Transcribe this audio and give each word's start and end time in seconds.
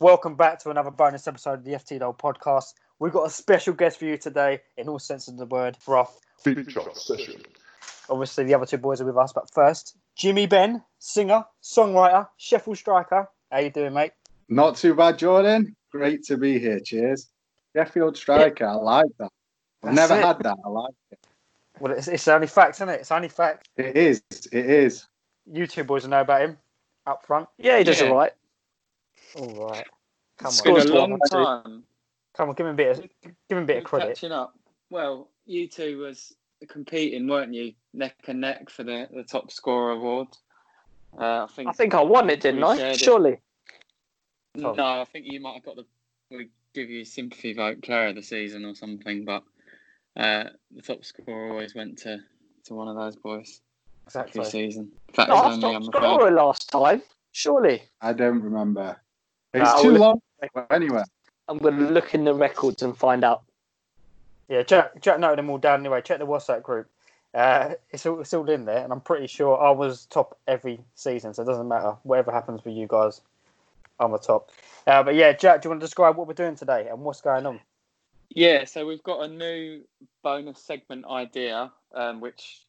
Welcome 0.00 0.34
back 0.34 0.58
to 0.60 0.70
another 0.70 0.90
bonus 0.90 1.28
episode 1.28 1.58
of 1.58 1.64
the 1.64 1.72
FT 1.72 1.98
Doll 1.98 2.14
podcast. 2.14 2.72
We've 2.98 3.12
got 3.12 3.26
a 3.26 3.30
special 3.30 3.74
guest 3.74 3.98
for 3.98 4.06
you 4.06 4.16
today, 4.16 4.60
in 4.78 4.88
all 4.88 4.98
sense 4.98 5.28
of 5.28 5.36
the 5.36 5.44
word, 5.44 5.76
for 5.76 5.98
our 5.98 6.08
Feature 6.42 6.80
session. 6.94 7.42
Obviously, 8.08 8.44
the 8.44 8.54
other 8.54 8.64
two 8.64 8.78
boys 8.78 9.02
are 9.02 9.04
with 9.04 9.18
us, 9.18 9.30
but 9.34 9.52
first, 9.52 9.98
Jimmy 10.16 10.46
Ben, 10.46 10.82
singer, 11.00 11.44
songwriter, 11.62 12.26
Sheffield 12.38 12.78
striker. 12.78 13.28
How 13.52 13.58
you 13.58 13.68
doing, 13.68 13.92
mate? 13.92 14.12
Not 14.48 14.76
too 14.76 14.94
bad, 14.94 15.18
Jordan. 15.18 15.76
Great 15.92 16.22
to 16.24 16.38
be 16.38 16.58
here. 16.58 16.80
Cheers. 16.80 17.28
Sheffield 17.76 18.16
striker. 18.16 18.66
I 18.66 18.74
like 18.76 19.06
that. 19.18 19.30
I've 19.84 19.94
That's 19.94 20.08
never 20.10 20.18
it. 20.18 20.24
had 20.24 20.38
that. 20.40 20.56
I 20.64 20.68
like 20.70 20.94
it. 21.10 21.18
Well, 21.78 21.92
it's, 21.92 22.08
it's 22.08 22.26
only 22.26 22.46
facts, 22.46 22.78
isn't 22.78 22.88
it? 22.88 23.00
It's 23.00 23.12
only 23.12 23.28
facts. 23.28 23.68
It 23.76 23.94
is. 23.96 24.22
It 24.50 24.64
is. 24.66 25.06
You 25.44 25.66
two 25.66 25.84
boys 25.84 26.04
will 26.04 26.10
know 26.10 26.22
about 26.22 26.40
him 26.40 26.56
up 27.06 27.26
front. 27.26 27.48
Yeah, 27.58 27.76
he 27.76 27.84
does 27.84 28.00
Yeah. 28.00 28.08
all 28.08 28.16
right. 28.16 28.32
All 29.36 29.68
right. 29.68 29.86
Come 30.38 30.48
It's 30.48 30.60
on. 30.60 30.64
been 30.64 30.76
a 30.76 30.80
Scores 30.80 30.90
long 30.98 31.18
time. 31.30 31.84
Come 32.36 32.48
on, 32.48 32.54
give 32.54 32.66
him 32.66 32.72
a 32.72 32.76
bit 32.76 32.98
of, 32.98 33.04
give 33.22 33.58
him 33.58 33.64
a 33.64 33.66
bit 33.66 33.76
of 33.78 33.84
We're 33.84 33.88
credit. 33.88 34.08
Catching 34.14 34.32
up. 34.32 34.54
Well, 34.90 35.28
you 35.46 35.68
two 35.68 35.98
was 35.98 36.34
competing, 36.68 37.28
weren't 37.28 37.54
you, 37.54 37.72
neck 37.92 38.16
and 38.28 38.40
neck 38.40 38.70
for 38.70 38.82
the, 38.84 39.08
the 39.12 39.24
top 39.24 39.50
scorer 39.50 39.92
award? 39.92 40.28
Uh, 41.18 41.44
I 41.44 41.46
think. 41.54 41.68
I 41.68 41.72
think 41.72 41.94
I 41.94 42.02
won 42.02 42.30
it, 42.30 42.40
didn't 42.40 42.62
I? 42.62 42.76
shared 42.76 42.94
it. 42.96 43.00
Surely. 43.00 43.40
No, 44.56 44.74
I 44.74 45.04
think 45.12 45.26
you 45.28 45.40
might 45.40 45.54
have 45.54 45.64
got 45.64 45.76
the. 45.76 45.84
We 46.30 46.48
give 46.74 46.88
you 46.88 47.04
sympathy 47.04 47.52
vote 47.52 47.82
player 47.82 48.08
of 48.08 48.14
the 48.14 48.22
season 48.22 48.64
or 48.64 48.74
something, 48.74 49.24
but 49.24 49.42
uh, 50.16 50.50
the 50.74 50.82
top 50.82 51.04
scorer 51.04 51.50
always 51.50 51.74
went 51.74 51.98
to, 51.98 52.18
to 52.64 52.74
one 52.74 52.88
of 52.88 52.96
those 52.96 53.16
boys 53.16 53.60
every 54.14 54.28
Exactly. 54.28 54.44
season. 54.44 54.92
In 55.08 55.14
fact, 55.14 55.28
No, 55.28 55.34
it's 55.36 55.42
I 55.44 55.46
only, 55.46 55.58
stopped 55.60 55.74
I'm 55.76 55.88
afraid. 55.88 56.02
scorer 56.16 56.30
last 56.30 56.70
time. 56.70 57.02
Surely. 57.32 57.82
I 58.00 58.12
don't 58.12 58.40
remember. 58.42 58.96
It's 59.52 59.64
Nah, 59.64 59.82
too 59.82 59.92
well- 59.92 60.00
long. 60.00 60.22
Anyway, 60.70 61.02
I'm 61.48 61.58
going 61.58 61.76
to 61.78 61.90
look 61.90 62.14
in 62.14 62.24
the 62.24 62.34
records 62.34 62.82
and 62.82 62.96
find 62.96 63.24
out. 63.24 63.42
Yeah, 64.48 64.62
Jack, 64.62 65.00
Jack 65.00 65.20
noted 65.20 65.38
them 65.38 65.50
all 65.50 65.58
down 65.58 65.80
anyway. 65.80 66.00
Check 66.02 66.18
the 66.18 66.26
WhatsApp 66.26 66.62
group. 66.62 66.88
Uh, 67.34 67.74
it's, 67.90 68.04
all, 68.06 68.20
it's 68.20 68.34
all 68.34 68.48
in 68.50 68.64
there, 68.64 68.82
and 68.82 68.92
I'm 68.92 69.00
pretty 69.00 69.26
sure 69.28 69.60
I 69.60 69.70
was 69.70 70.06
top 70.06 70.36
every 70.48 70.80
season, 70.96 71.34
so 71.34 71.42
it 71.42 71.46
doesn't 71.46 71.68
matter. 71.68 71.94
Whatever 72.02 72.32
happens 72.32 72.64
with 72.64 72.74
you 72.74 72.86
guys, 72.88 73.20
I'm 74.00 74.10
the 74.10 74.18
top. 74.18 74.50
Uh, 74.86 75.02
but 75.04 75.14
yeah, 75.14 75.32
Jack, 75.32 75.62
do 75.62 75.66
you 75.66 75.70
want 75.70 75.80
to 75.80 75.86
describe 75.86 76.16
what 76.16 76.26
we're 76.26 76.34
doing 76.34 76.56
today 76.56 76.88
and 76.90 77.00
what's 77.00 77.20
going 77.20 77.46
on? 77.46 77.60
Yeah, 78.30 78.64
so 78.64 78.86
we've 78.86 79.02
got 79.02 79.20
a 79.22 79.28
new 79.28 79.82
bonus 80.22 80.60
segment 80.62 81.04
idea, 81.06 81.70
um, 81.94 82.20
which 82.20 82.62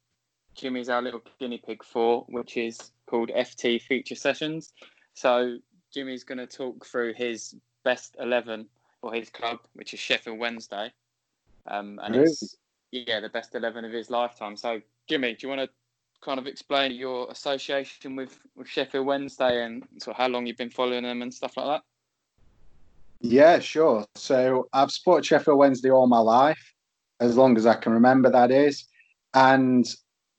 Jimmy's 0.53 0.89
our 0.89 1.01
little 1.01 1.21
guinea 1.39 1.61
pig 1.65 1.83
for, 1.83 2.25
which 2.29 2.57
is 2.57 2.91
called 3.07 3.29
FT 3.29 3.81
Feature 3.81 4.15
Sessions. 4.15 4.73
So 5.15 5.57
Jimmy's 5.93 6.23
going 6.23 6.37
to 6.37 6.47
talk 6.47 6.85
through 6.85 7.13
his 7.13 7.55
best 7.83 8.15
11 8.19 8.67
for 8.99 9.13
his 9.13 9.29
club, 9.29 9.59
which 9.73 9.93
is 9.93 9.99
Sheffield 9.99 10.39
Wednesday. 10.39 10.91
Um, 11.67 11.99
and 12.03 12.15
it's, 12.15 12.55
yeah, 12.91 13.19
the 13.19 13.29
best 13.29 13.55
11 13.55 13.85
of 13.85 13.91
his 13.91 14.09
lifetime. 14.09 14.55
So, 14.55 14.81
Jimmy, 15.07 15.33
do 15.33 15.47
you 15.47 15.49
want 15.49 15.61
to 15.61 15.69
kind 16.21 16.39
of 16.39 16.47
explain 16.47 16.91
your 16.91 17.29
association 17.31 18.15
with, 18.15 18.39
with 18.55 18.67
Sheffield 18.67 19.05
Wednesday 19.05 19.63
and 19.63 19.83
sort 19.99 20.15
of 20.15 20.21
how 20.21 20.27
long 20.27 20.45
you've 20.45 20.57
been 20.57 20.69
following 20.69 21.03
them 21.03 21.21
and 21.21 21.33
stuff 21.33 21.57
like 21.57 21.67
that? 21.67 21.83
yeah, 23.21 23.59
sure. 23.59 24.05
So 24.15 24.67
I've 24.73 24.91
supported 24.91 25.25
Sheffield 25.25 25.57
Wednesday 25.57 25.91
all 25.91 26.07
my 26.07 26.19
life, 26.19 26.73
as 27.19 27.37
long 27.37 27.55
as 27.55 27.65
I 27.65 27.75
can 27.75 27.93
remember. 27.93 28.29
That 28.29 28.51
is, 28.51 28.85
and 29.33 29.87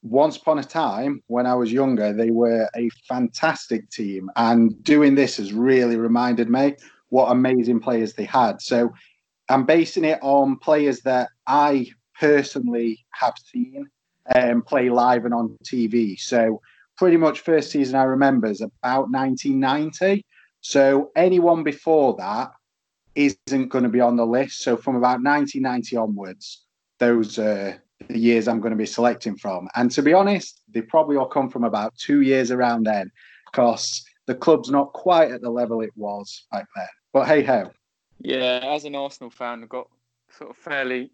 once 0.03 0.37
upon 0.37 0.59
a 0.59 0.65
time, 0.65 1.23
when 1.29 1.47
I 1.47 1.55
was 1.55 1.73
younger, 1.73 2.13
they 2.13 2.31
were 2.31 2.69
a 2.77 2.91
fantastic 3.09 3.89
team, 3.91 4.31
and 4.37 4.83
doing 4.83 5.15
this 5.15 5.37
has 5.37 5.53
really 5.53 5.97
reminded 5.97 6.51
me 6.51 6.75
what 7.09 7.31
amazing 7.31 7.81
players 7.81 8.15
they 8.15 8.25
had. 8.25 8.61
So 8.61 8.93
I'm 9.49 9.65
basing 9.65 10.05
it 10.05 10.19
on 10.23 10.59
players 10.59 11.01
that 11.01 11.29
I 11.47 11.87
personally 12.19 13.05
have 13.13 13.35
seen 13.53 13.89
um, 14.35 14.63
play 14.63 14.89
live 14.89 15.25
and 15.25 15.35
on 15.35 15.57
TV. 15.65 16.19
So 16.19 16.61
pretty 16.97 17.17
much 17.17 17.41
first 17.41 17.71
season 17.71 17.97
I 17.97 18.05
remember 18.05 18.47
is 18.47 18.61
about 18.61 19.11
1990. 19.11 20.25
So 20.61 21.11
anyone 21.17 21.63
before 21.65 22.17
that 22.17 22.53
isn't 23.15 23.69
going 23.69 23.85
to 23.85 23.91
be 23.91 24.01
on 24.01 24.17
the 24.17 24.27
list. 24.27 24.61
So 24.61 24.77
from 24.77 24.97
about 24.97 25.23
1990 25.23 25.97
onwards, 25.97 26.65
those 26.99 27.39
are 27.39 27.83
the 28.09 28.19
years 28.19 28.49
I'm 28.49 28.61
going 28.61 28.73
to 28.73 28.77
be 28.77 28.87
selecting 28.87 29.37
from. 29.37 29.69
And 29.75 29.91
to 29.93 30.03
be 30.03 30.13
honest, 30.13 30.63
they 30.73 30.83
probably 30.83 31.17
all 31.17 31.27
come 31.27 31.49
from 31.49 31.65
about 31.65 31.95
two 31.97 32.23
years 32.23 32.51
around 32.51 32.85
then, 32.85 33.11
because 33.51 34.05
the 34.27 34.35
club's 34.35 34.71
not 34.71 34.93
quite 34.93 35.31
at 35.31 35.41
the 35.41 35.51
level 35.51 35.81
it 35.81 35.93
was 35.97 36.47
back 36.51 36.67
then. 36.77 36.87
But 37.13 37.27
hey 37.27 37.43
ho. 37.43 37.71
Yeah, 38.21 38.61
as 38.63 38.85
an 38.85 38.95
Arsenal 38.95 39.31
fan, 39.31 39.63
I've 39.63 39.69
got 39.69 39.89
sort 40.31 40.51
of 40.51 40.57
fairly 40.57 41.11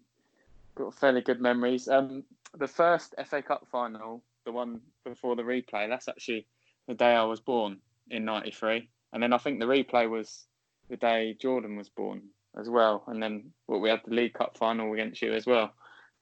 got 0.75 0.93
fairly 0.93 1.21
good 1.21 1.41
memories. 1.41 1.87
Um, 1.87 2.23
the 2.57 2.67
first 2.67 3.15
FA 3.25 3.41
Cup 3.41 3.67
final, 3.71 4.23
the 4.45 4.51
one 4.51 4.81
before 5.03 5.35
the 5.35 5.43
replay, 5.43 5.89
that's 5.89 6.07
actually 6.07 6.45
the 6.87 6.93
day 6.93 7.13
I 7.13 7.23
was 7.23 7.39
born 7.39 7.77
in 8.09 8.25
'93, 8.25 8.87
and 9.13 9.21
then 9.21 9.33
I 9.33 9.37
think 9.37 9.59
the 9.59 9.65
replay 9.65 10.09
was 10.09 10.45
the 10.89 10.97
day 10.97 11.35
Jordan 11.39 11.75
was 11.75 11.89
born 11.89 12.21
as 12.57 12.69
well, 12.69 13.03
and 13.07 13.21
then 13.21 13.51
what 13.65 13.81
we 13.81 13.89
had 13.89 14.01
the 14.05 14.15
League 14.15 14.33
Cup 14.33 14.57
final 14.57 14.93
against 14.93 15.21
you 15.21 15.33
as 15.33 15.45
well. 15.45 15.73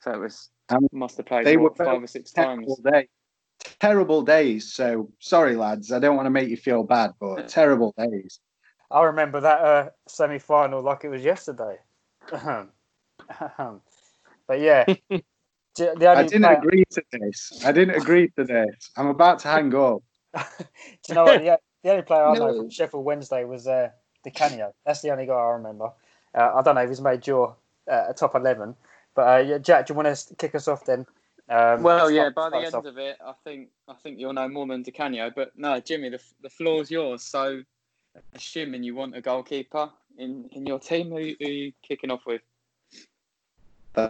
So 0.02 0.12
it 0.12 0.20
was 0.20 0.50
Um, 0.70 0.88
must 0.92 1.18
have 1.18 1.26
played 1.26 1.46
they 1.46 1.58
what, 1.58 1.78
were 1.78 1.86
five 1.86 2.04
or 2.04 2.08
six 2.08 2.32
times. 2.32 2.66
Terrible 2.66 2.80
day. 2.92 3.08
Terrible 3.80 4.22
days. 4.22 4.74
So 4.74 5.10
sorry, 5.20 5.56
lads. 5.56 5.92
I 5.92 6.00
don't 6.00 6.16
want 6.16 6.26
to 6.26 6.32
make 6.32 6.50
you 6.50 6.58
feel 6.58 6.84
bad, 6.84 7.12
but 7.20 7.48
terrible 7.48 7.94
days. 7.98 8.40
I 8.92 9.04
remember 9.04 9.40
that 9.42 9.62
uh, 9.62 9.90
semi 10.08 10.40
final 10.40 10.82
like 10.82 11.04
it 11.04 11.10
was 11.10 11.24
yesterday. 11.24 11.78
but 12.32 12.70
yeah, 14.60 14.86
the 15.10 15.22
the 15.76 16.08
I 16.10 16.24
didn't 16.24 16.42
player- 16.42 16.58
agree 16.58 16.84
to 16.92 17.04
this. 17.12 17.62
I 17.66 17.72
didn't 17.72 17.96
agree 17.96 18.30
to 18.38 18.44
this. 18.44 18.92
I'm 18.96 19.08
about 19.08 19.40
to 19.40 19.48
hang 19.48 19.74
up. 19.76 20.04
Do 20.36 20.44
you 21.08 21.16
know 21.16 21.26
what? 21.26 21.40
The, 21.40 21.60
the 21.84 21.90
only 21.92 22.04
player 22.04 22.26
I 22.26 22.34
know 22.36 22.52
No. 22.52 22.58
from 22.58 22.70
Sheffield 22.70 23.06
Wednesday 23.06 23.44
was 23.44 23.68
uh, 23.68 23.90
Di 24.24 24.32
Canio. 24.32 24.74
That's 24.86 25.02
the 25.02 25.12
only 25.12 25.26
guy 25.26 25.34
I 25.34 25.52
remember. 25.52 25.92
Uh, 26.36 26.52
I 26.56 26.62
don't 26.62 26.76
know 26.76 26.82
if 26.82 26.90
he's 26.90 27.02
made 27.02 27.26
your 27.26 27.56
uh, 27.90 28.14
top 28.14 28.36
eleven, 28.36 28.76
but 29.18 29.28
uh, 29.28 29.38
yeah, 29.38 29.58
Jack, 29.58 29.88
do 29.88 29.94
you 29.94 29.98
want 30.00 30.16
to 30.16 30.36
kick 30.36 30.54
us 30.54 30.68
off 30.68 30.86
then? 30.86 31.00
Um, 31.50 31.82
Well, 31.82 32.08
start- 32.08 32.14
yeah. 32.14 32.30
By 32.30 32.52
the 32.52 32.58
end 32.58 32.76
off. 32.76 32.86
of 32.86 33.00
it, 33.00 33.18
I 33.26 33.34
think 33.44 33.70
I 33.88 33.96
think 33.96 34.20
you'll 34.20 34.34
know 34.34 34.48
more 34.48 34.68
than 34.68 34.84
Di 34.84 34.92
Canio. 34.92 35.32
But 35.36 35.58
no, 35.58 35.80
Jimmy, 35.80 36.10
the 36.10 36.22
the 36.44 36.50
floor's 36.52 36.92
yours. 36.92 37.24
So, 37.24 37.64
assuming 38.36 38.84
you 38.84 38.94
want 38.94 39.16
a 39.18 39.22
goalkeeper 39.22 39.90
in 40.20 40.48
in 40.52 40.68
your 40.68 40.78
team, 40.80 41.10
who, 41.10 41.34
who 41.40 41.48
are 41.48 41.52
you 41.52 41.74
kicking 41.82 42.12
off 42.12 42.28
with? 42.28 42.42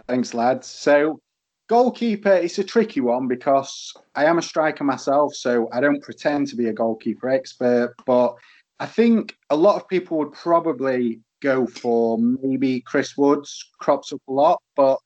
Thanks, 0.06 0.34
lads. 0.34 0.66
So, 0.66 1.22
goalkeeper, 1.68 2.34
it's 2.34 2.58
a 2.58 2.64
tricky 2.64 3.00
one 3.00 3.28
because 3.28 3.94
I 4.14 4.26
am 4.26 4.36
a 4.36 4.42
striker 4.42 4.84
myself, 4.84 5.34
so 5.34 5.70
I 5.72 5.80
don't 5.80 6.02
pretend 6.02 6.48
to 6.48 6.56
be 6.56 6.66
a 6.66 6.72
goalkeeper 6.74 7.30
expert. 7.30 7.94
But 8.04 8.34
I 8.78 8.84
think 8.84 9.38
a 9.48 9.56
lot 9.56 9.76
of 9.76 9.88
people 9.88 10.18
would 10.18 10.32
probably 10.34 11.20
go 11.40 11.66
for 11.66 12.18
maybe 12.18 12.80
Chris 12.80 13.16
Woods, 13.16 13.70
crops 13.78 14.12
up 14.12 14.20
a 14.28 14.32
lot, 14.32 14.62
but 14.76 14.98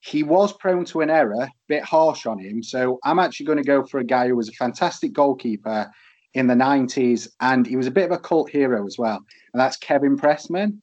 he 0.00 0.22
was 0.22 0.52
prone 0.52 0.84
to 0.86 1.00
an 1.00 1.10
error, 1.10 1.48
bit 1.66 1.82
harsh 1.82 2.26
on 2.26 2.38
him. 2.38 2.62
So, 2.62 2.98
I'm 3.04 3.18
actually 3.18 3.46
going 3.46 3.58
to 3.58 3.64
go 3.64 3.84
for 3.84 3.98
a 3.98 4.04
guy 4.04 4.28
who 4.28 4.36
was 4.36 4.48
a 4.48 4.52
fantastic 4.52 5.12
goalkeeper 5.12 5.90
in 6.34 6.46
the 6.46 6.54
90s, 6.54 7.28
and 7.40 7.66
he 7.66 7.76
was 7.76 7.86
a 7.86 7.90
bit 7.90 8.04
of 8.04 8.12
a 8.12 8.18
cult 8.18 8.50
hero 8.50 8.86
as 8.86 8.98
well, 8.98 9.18
and 9.52 9.60
that's 9.60 9.76
Kevin 9.76 10.16
Pressman. 10.16 10.80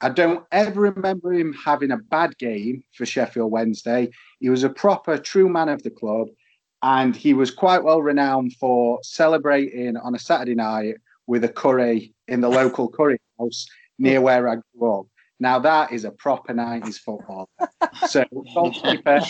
I 0.00 0.10
don't 0.10 0.44
ever 0.52 0.80
remember 0.82 1.32
him 1.32 1.54
having 1.54 1.90
a 1.90 1.96
bad 1.96 2.36
game 2.38 2.82
for 2.94 3.06
Sheffield 3.06 3.50
Wednesday. 3.50 4.10
He 4.40 4.50
was 4.50 4.62
a 4.62 4.68
proper, 4.68 5.16
true 5.16 5.48
man 5.48 5.68
of 5.68 5.82
the 5.82 5.90
club, 5.90 6.28
and 6.82 7.16
he 7.16 7.32
was 7.32 7.50
quite 7.50 7.82
well 7.82 8.02
renowned 8.02 8.54
for 8.54 9.00
celebrating 9.02 9.96
on 9.96 10.14
a 10.14 10.18
Saturday 10.18 10.54
night 10.54 10.96
with 11.26 11.44
a 11.44 11.48
curry 11.48 12.14
in 12.28 12.40
the 12.40 12.48
local 12.48 12.88
curry 12.88 13.18
house 13.38 13.66
near 13.98 14.20
where 14.20 14.48
I 14.48 14.56
grew 14.76 15.00
up. 15.00 15.06
Now 15.38 15.58
that 15.60 15.92
is 15.92 16.04
a 16.04 16.10
proper 16.10 16.54
90s 16.54 16.98
football. 16.98 17.48
So 18.08 18.24
goalkeeper, 18.54 19.20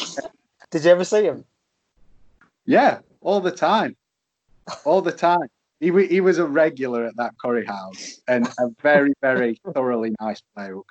Did 0.70 0.85
you 0.85 0.91
ever 0.91 1.05
see 1.05 1.25
him? 1.25 1.44
yeah, 2.64 2.99
all 3.20 3.41
the 3.41 3.50
time, 3.50 3.96
all 4.85 5.00
the 5.02 5.12
time. 5.12 5.49
He, 5.81 5.91
he 6.06 6.20
was 6.20 6.38
a 6.38 6.46
regular 6.46 7.05
at 7.05 7.17
that 7.17 7.35
curry 7.41 7.67
house 7.67 8.20
and 8.29 8.46
a 8.58 8.69
very, 8.82 9.12
very 9.20 9.61
thoroughly 9.75 10.14
nice 10.20 10.43
bloke 10.55 10.91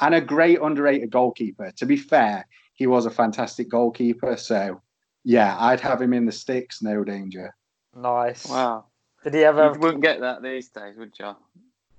and 0.00 0.14
a 0.14 0.20
great 0.20 0.60
underrated 0.60 1.10
goalkeeper. 1.10 1.70
To 1.76 1.86
be 1.86 1.96
fair, 1.96 2.44
he 2.72 2.86
was 2.88 3.06
a 3.06 3.10
fantastic 3.10 3.68
goalkeeper. 3.70 4.36
So, 4.36 4.80
yeah, 5.22 5.56
I'd 5.58 5.80
have 5.80 6.02
him 6.02 6.12
in 6.12 6.26
the 6.26 6.32
sticks, 6.32 6.82
no 6.82 7.04
danger. 7.04 7.54
Nice. 7.94 8.46
Wow, 8.48 8.86
Did 9.22 9.34
he 9.34 9.44
ever? 9.44 9.72
you 9.72 9.78
wouldn't 9.78 10.02
get 10.02 10.20
that 10.20 10.42
these 10.42 10.68
days, 10.70 10.96
would 10.96 11.12
you? 11.18 11.36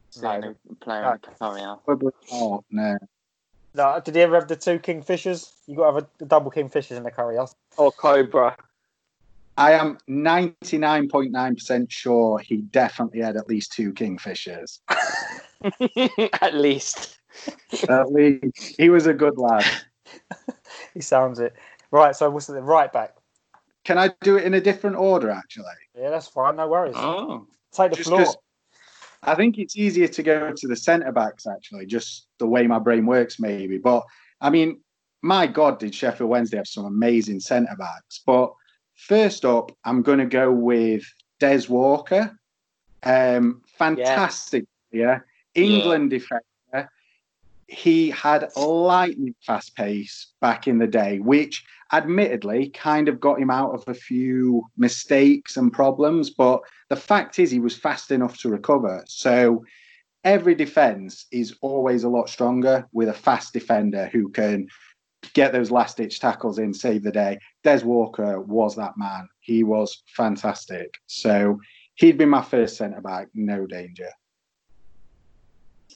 Seeing 0.10 0.42
No. 0.42 0.56
a 0.72 0.76
player 0.76 1.02
No. 1.02 1.12
in 1.12 1.16
a 1.16 1.36
curry 1.38 1.62
house. 1.62 1.80
Probably 1.86 2.12
no. 2.72 2.98
No, 3.74 4.02
did 4.04 4.16
he 4.16 4.22
ever 4.22 4.36
have 4.36 4.48
the 4.48 4.56
two 4.56 4.80
kingfishers? 4.80 5.52
You 5.68 5.76
got 5.76 5.90
to 5.90 5.96
have 5.96 6.04
a, 6.04 6.08
the 6.20 6.26
double 6.26 6.50
kingfishers 6.50 6.96
in 6.96 7.04
the 7.04 7.12
curry 7.12 7.36
house. 7.36 7.56
Or 7.78 7.88
oh, 7.88 7.92
Cobra. 7.92 8.56
I 9.58 9.74
am 9.74 9.98
99.9% 10.10 11.92
sure 11.92 12.40
he 12.40 12.58
definitely 12.58 13.22
had 13.22 13.38
at 13.38 13.48
least 13.48 13.72
two 13.72 13.94
kingfishers. 13.94 14.80
At 16.42 16.56
least. 16.56 17.18
At 17.90 18.12
least 18.12 18.76
he 18.78 18.90
was 18.90 19.08
a 19.08 19.14
good 19.14 19.38
lad. 19.38 19.66
He 20.94 21.02
sounds 21.02 21.40
it. 21.40 21.54
Right, 21.92 22.16
so 22.16 22.30
what's 22.30 22.48
the 22.48 22.62
right 22.62 22.92
back? 22.92 23.16
Can 23.84 23.98
I 23.98 24.12
do 24.22 24.38
it 24.38 24.46
in 24.46 24.54
a 24.54 24.62
different 24.62 24.96
order, 24.96 25.30
actually? 25.30 25.66
Yeah, 25.98 26.10
that's 26.10 26.28
fine. 26.28 26.56
No 26.56 26.68
worries. 26.68 26.96
Oh, 26.98 27.48
Take 27.72 27.92
the 27.92 27.98
Just 27.98 28.10
floor. 28.10 28.26
I 29.26 29.36
think 29.36 29.58
it's 29.58 29.76
easier 29.76 30.08
to 30.08 30.24
go 30.24 30.54
to 30.56 30.68
the 30.68 30.76
centre 30.76 31.12
backs, 31.12 31.48
actually, 31.48 31.86
just 31.86 32.28
the 32.38 32.48
way 32.48 32.68
my 32.68 32.80
brain 32.80 33.06
works, 33.06 33.40
maybe. 33.40 33.78
But 33.78 34.04
I 34.40 34.50
mean, 34.50 34.80
my 35.22 35.48
God, 35.48 35.80
did 35.80 35.96
Sheffield 35.96 36.30
Wednesday 36.30 36.58
have 36.58 36.68
some 36.68 36.86
amazing 36.86 37.40
centre 37.40 37.76
backs? 37.78 38.22
But 38.26 38.54
first 38.96 39.44
up, 39.44 39.72
I'm 39.84 40.04
going 40.04 40.20
to 40.20 40.26
go 40.26 40.52
with 40.52 41.04
Des 41.40 41.64
Walker. 41.68 42.38
Um, 43.04 43.62
fantastic, 43.78 44.66
yeah. 44.92 45.20
England 45.56 46.12
defender. 46.12 46.44
He 47.68 48.10
had 48.12 48.50
lightning 48.56 49.36
fast 49.46 49.76
pace 49.76 50.34
back 50.40 50.68
in 50.68 50.78
the 50.78 50.88
day, 50.88 51.20
which 51.20 51.64
admittedly 51.92 52.70
kind 52.70 53.08
of 53.08 53.20
got 53.20 53.40
him 53.40 53.50
out 53.50 53.74
of 53.74 53.84
a 53.88 53.94
few 53.94 54.64
mistakes 54.78 55.58
and 55.58 55.72
problems. 55.72 56.30
But 56.30 56.62
the 56.90 56.96
fact 56.96 57.40
is, 57.40 57.52
he 57.52 57.60
was 57.60 57.78
fast 57.78 58.12
enough 58.12 58.38
to 58.40 58.50
recover. 58.50 59.04
So 59.08 59.64
every 60.24 60.56
defense 60.56 61.26
is 61.32 61.56
always 61.62 62.04
a 62.04 62.10
lot 62.10 62.30
stronger 62.30 62.88
with 62.92 63.10
a 63.10 63.14
fast 63.14 63.54
defender 63.54 64.08
who 64.12 64.30
can 64.30 64.68
get 65.34 65.52
those 65.52 65.72
last 65.72 65.98
ditch 65.98 66.20
tackles 66.20 66.60
in, 66.60 66.74
save 66.74 67.04
the 67.04 67.12
day. 67.12 67.40
Des 67.64 67.84
Walker 67.84 68.42
was 68.42 68.76
that 68.76 68.94
man. 68.98 69.28
He 69.40 69.64
was 69.64 70.04
fantastic. 70.16 70.94
So 71.08 71.60
he'd 71.96 72.18
be 72.18 72.26
my 72.26 72.42
first 72.42 72.78
centre 72.78 73.02
back, 73.02 73.28
no 73.34 73.66
danger. 73.66 74.10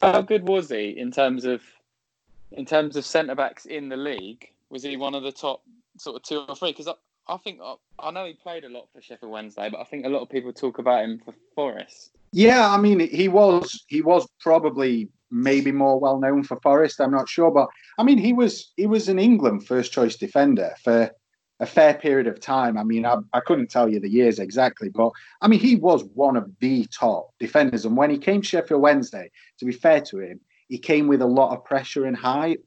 How 0.01 0.21
good 0.21 0.47
was 0.47 0.69
he 0.69 0.89
in 0.97 1.11
terms 1.11 1.45
of 1.45 1.61
in 2.51 2.65
terms 2.65 2.95
of 2.95 3.05
centre 3.05 3.35
backs 3.35 3.65
in 3.65 3.89
the 3.89 3.97
league? 3.97 4.51
Was 4.69 4.83
he 4.83 4.97
one 4.97 5.15
of 5.15 5.23
the 5.23 5.31
top 5.31 5.63
sort 5.97 6.15
of 6.15 6.23
two 6.23 6.45
or 6.47 6.55
three? 6.55 6.71
Because 6.71 6.87
I, 6.87 6.93
I 7.27 7.37
think 7.37 7.59
I, 7.63 7.75
I 7.99 8.11
know 8.11 8.25
he 8.25 8.33
played 8.33 8.63
a 8.63 8.69
lot 8.69 8.87
for 8.93 9.01
Sheffield 9.01 9.31
Wednesday, 9.31 9.69
but 9.69 9.79
I 9.79 9.83
think 9.83 10.05
a 10.05 10.09
lot 10.09 10.21
of 10.21 10.29
people 10.29 10.51
talk 10.53 10.79
about 10.79 11.03
him 11.03 11.21
for 11.23 11.33
Forest. 11.55 12.11
Yeah, 12.31 12.69
I 12.69 12.77
mean, 12.77 12.99
he 12.99 13.27
was 13.27 13.83
he 13.87 14.01
was 14.01 14.27
probably 14.39 15.09
maybe 15.31 15.71
more 15.71 15.99
well 15.99 16.19
known 16.19 16.43
for 16.43 16.59
Forest. 16.61 17.01
I'm 17.01 17.11
not 17.11 17.29
sure, 17.29 17.51
but 17.51 17.67
I 17.97 18.03
mean, 18.03 18.17
he 18.17 18.33
was 18.33 18.71
he 18.77 18.87
was 18.87 19.09
an 19.09 19.19
England 19.19 19.67
first 19.67 19.91
choice 19.91 20.15
defender 20.15 20.73
for 20.83 21.11
a 21.59 21.65
fair 21.65 21.93
period 21.93 22.27
of 22.27 22.39
time. 22.39 22.77
I 22.77 22.83
mean, 22.83 23.05
I, 23.05 23.17
I 23.33 23.41
couldn't 23.41 23.69
tell 23.69 23.89
you 23.89 23.99
the 23.99 24.09
years 24.09 24.39
exactly, 24.39 24.89
but 24.89 25.11
I 25.41 25.47
mean, 25.47 25.59
he 25.59 25.75
was 25.75 26.03
one 26.13 26.37
of 26.37 26.49
the 26.59 26.85
top 26.85 27.33
defenders. 27.39 27.85
And 27.85 27.97
when 27.97 28.09
he 28.09 28.17
came 28.17 28.41
to 28.41 28.47
Sheffield 28.47 28.81
Wednesday, 28.81 29.29
to 29.59 29.65
be 29.65 29.73
fair 29.73 30.01
to 30.01 30.19
him, 30.19 30.39
he 30.67 30.77
came 30.77 31.07
with 31.07 31.21
a 31.21 31.27
lot 31.27 31.55
of 31.55 31.65
pressure 31.65 32.05
and 32.05 32.15
hype. 32.15 32.63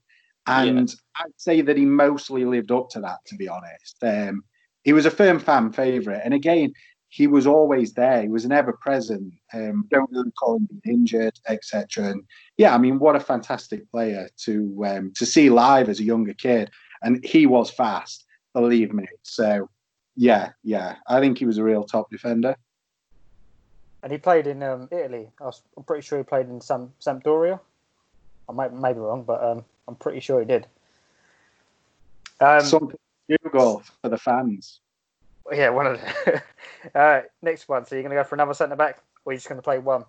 and 0.46 0.94
I'd 1.16 1.32
say 1.36 1.60
that 1.62 1.76
he 1.76 1.84
mostly 1.84 2.44
lived 2.44 2.72
up 2.72 2.90
to 2.90 3.00
that. 3.00 3.18
To 3.26 3.36
be 3.36 3.48
honest, 3.48 3.96
um, 4.02 4.42
he 4.82 4.92
was 4.92 5.06
a 5.06 5.10
firm 5.10 5.38
fan 5.38 5.72
favourite, 5.72 6.22
and 6.24 6.34
again 6.34 6.72
he 7.12 7.26
was 7.26 7.46
always 7.46 7.92
there. 7.92 8.22
He 8.22 8.28
was 8.28 8.46
an 8.46 8.52
ever 8.52 8.72
present. 8.72 9.34
Um, 9.52 9.86
don't 9.90 10.10
really 10.10 10.30
call 10.30 10.56
him 10.56 10.68
being 10.82 11.00
injured, 11.00 11.38
etc. 11.46 12.08
And 12.08 12.22
yeah, 12.56 12.74
I 12.74 12.78
mean, 12.78 12.98
what 12.98 13.16
a 13.16 13.20
fantastic 13.20 13.88
player 13.90 14.30
to 14.44 14.84
um, 14.86 15.12
to 15.16 15.26
see 15.26 15.50
live 15.50 15.90
as 15.90 16.00
a 16.00 16.04
younger 16.04 16.32
kid. 16.32 16.70
And 17.02 17.22
he 17.22 17.44
was 17.44 17.70
fast, 17.70 18.24
believe 18.52 18.92
me. 18.92 19.06
So 19.22 19.68
yeah, 20.16 20.50
yeah, 20.62 20.96
I 21.06 21.20
think 21.20 21.38
he 21.38 21.46
was 21.46 21.58
a 21.58 21.64
real 21.64 21.84
top 21.84 22.10
defender. 22.10 22.56
And 24.02 24.10
he 24.10 24.18
played 24.18 24.46
in 24.46 24.62
um, 24.62 24.88
Italy. 24.90 25.30
I 25.40 25.44
was, 25.44 25.62
I'm 25.76 25.84
pretty 25.84 26.02
sure 26.02 26.18
he 26.18 26.24
played 26.24 26.48
in 26.48 26.60
some 26.60 26.92
Sampdoria. 27.00 27.60
I 28.48 28.52
might, 28.52 28.74
may 28.74 28.92
be 28.92 28.98
wrong, 28.98 29.22
but 29.22 29.42
um, 29.42 29.64
I'm 29.86 29.94
pretty 29.94 30.20
sure 30.20 30.40
he 30.40 30.46
did. 30.46 30.66
Um, 32.40 32.60
Something 32.62 32.98
to 33.30 33.38
Google 33.44 33.82
for 34.02 34.08
the 34.08 34.18
fans. 34.18 34.80
yeah, 35.52 35.70
one 35.70 35.86
of 35.86 36.00
the. 36.00 36.42
uh, 36.98 37.22
next 37.42 37.68
one. 37.68 37.86
So 37.86 37.94
you're 37.94 38.02
going 38.02 38.10
to 38.10 38.20
go 38.20 38.24
for 38.24 38.34
another 38.34 38.54
centre 38.54 38.74
back, 38.74 38.98
or 39.24 39.32
you're 39.32 39.38
just 39.38 39.48
going 39.48 39.58
to 39.58 39.62
play 39.62 39.78
one? 39.78 40.04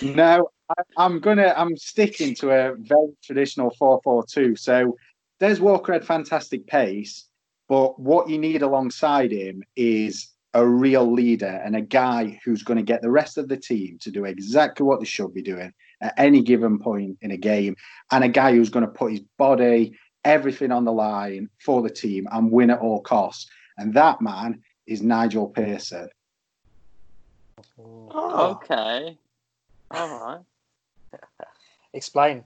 No, 0.00 0.48
I, 0.70 0.82
I'm 0.96 1.20
gonna. 1.20 1.52
I'm 1.56 1.76
sticking 1.76 2.34
to 2.36 2.50
a 2.50 2.74
very 2.76 3.08
traditional 3.22 3.74
four-four-two. 3.78 4.56
So 4.56 4.96
Des 5.38 5.60
Walker 5.60 5.92
had 5.92 6.04
fantastic 6.04 6.66
pace, 6.66 7.28
but 7.68 7.98
what 7.98 8.28
you 8.28 8.38
need 8.38 8.62
alongside 8.62 9.32
him 9.32 9.62
is 9.76 10.30
a 10.54 10.66
real 10.66 11.12
leader 11.12 11.60
and 11.64 11.76
a 11.76 11.82
guy 11.82 12.40
who's 12.44 12.62
going 12.62 12.78
to 12.78 12.82
get 12.82 13.02
the 13.02 13.10
rest 13.10 13.36
of 13.36 13.48
the 13.48 13.56
team 13.56 13.98
to 14.00 14.10
do 14.10 14.24
exactly 14.24 14.84
what 14.86 14.98
they 14.98 15.04
should 15.04 15.34
be 15.34 15.42
doing 15.42 15.72
at 16.00 16.14
any 16.16 16.42
given 16.42 16.78
point 16.78 17.18
in 17.20 17.30
a 17.30 17.36
game, 17.36 17.76
and 18.10 18.24
a 18.24 18.28
guy 18.28 18.52
who's 18.52 18.70
going 18.70 18.84
to 18.84 18.90
put 18.90 19.12
his 19.12 19.20
body, 19.38 19.96
everything 20.24 20.72
on 20.72 20.84
the 20.84 20.92
line 20.92 21.48
for 21.58 21.82
the 21.82 21.90
team 21.90 22.26
and 22.32 22.50
win 22.50 22.70
at 22.70 22.80
all 22.80 23.00
costs. 23.00 23.50
And 23.78 23.92
that 23.94 24.20
man 24.20 24.62
is 24.86 25.02
Nigel 25.02 25.48
Pearson. 25.48 26.08
Oh, 27.78 28.08
oh. 28.10 28.50
Okay, 28.52 29.18
all 29.90 30.20
right. 30.20 30.40
Explain. 31.94 32.44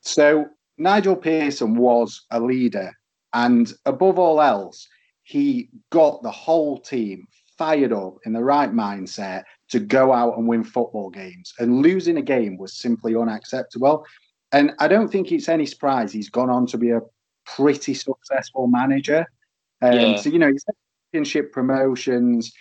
So 0.00 0.48
Nigel 0.78 1.16
Pearson 1.16 1.74
was 1.74 2.24
a 2.30 2.40
leader, 2.40 2.92
and 3.32 3.72
above 3.86 4.18
all 4.18 4.40
else, 4.40 4.88
he 5.22 5.68
got 5.90 6.22
the 6.22 6.30
whole 6.30 6.78
team 6.78 7.26
fired 7.56 7.92
up 7.92 8.16
in 8.24 8.32
the 8.32 8.42
right 8.42 8.72
mindset 8.72 9.44
to 9.68 9.78
go 9.78 10.12
out 10.12 10.36
and 10.36 10.48
win 10.48 10.64
football 10.64 11.10
games. 11.10 11.52
And 11.58 11.82
losing 11.82 12.16
a 12.16 12.22
game 12.22 12.56
was 12.56 12.74
simply 12.74 13.14
unacceptable. 13.14 14.04
And 14.52 14.72
I 14.80 14.88
don't 14.88 15.08
think 15.08 15.30
it's 15.30 15.48
any 15.48 15.66
surprise 15.66 16.12
he's 16.12 16.28
gone 16.28 16.50
on 16.50 16.66
to 16.68 16.78
be 16.78 16.90
a 16.90 17.00
pretty 17.46 17.94
successful 17.94 18.66
manager. 18.66 19.26
Um, 19.80 19.92
Yeah. 19.92 20.16
So 20.16 20.30
you 20.30 20.38
know, 20.38 20.50
he's 20.50 20.64
had 20.66 20.74
championship 21.12 21.52
promotions. 21.52 22.52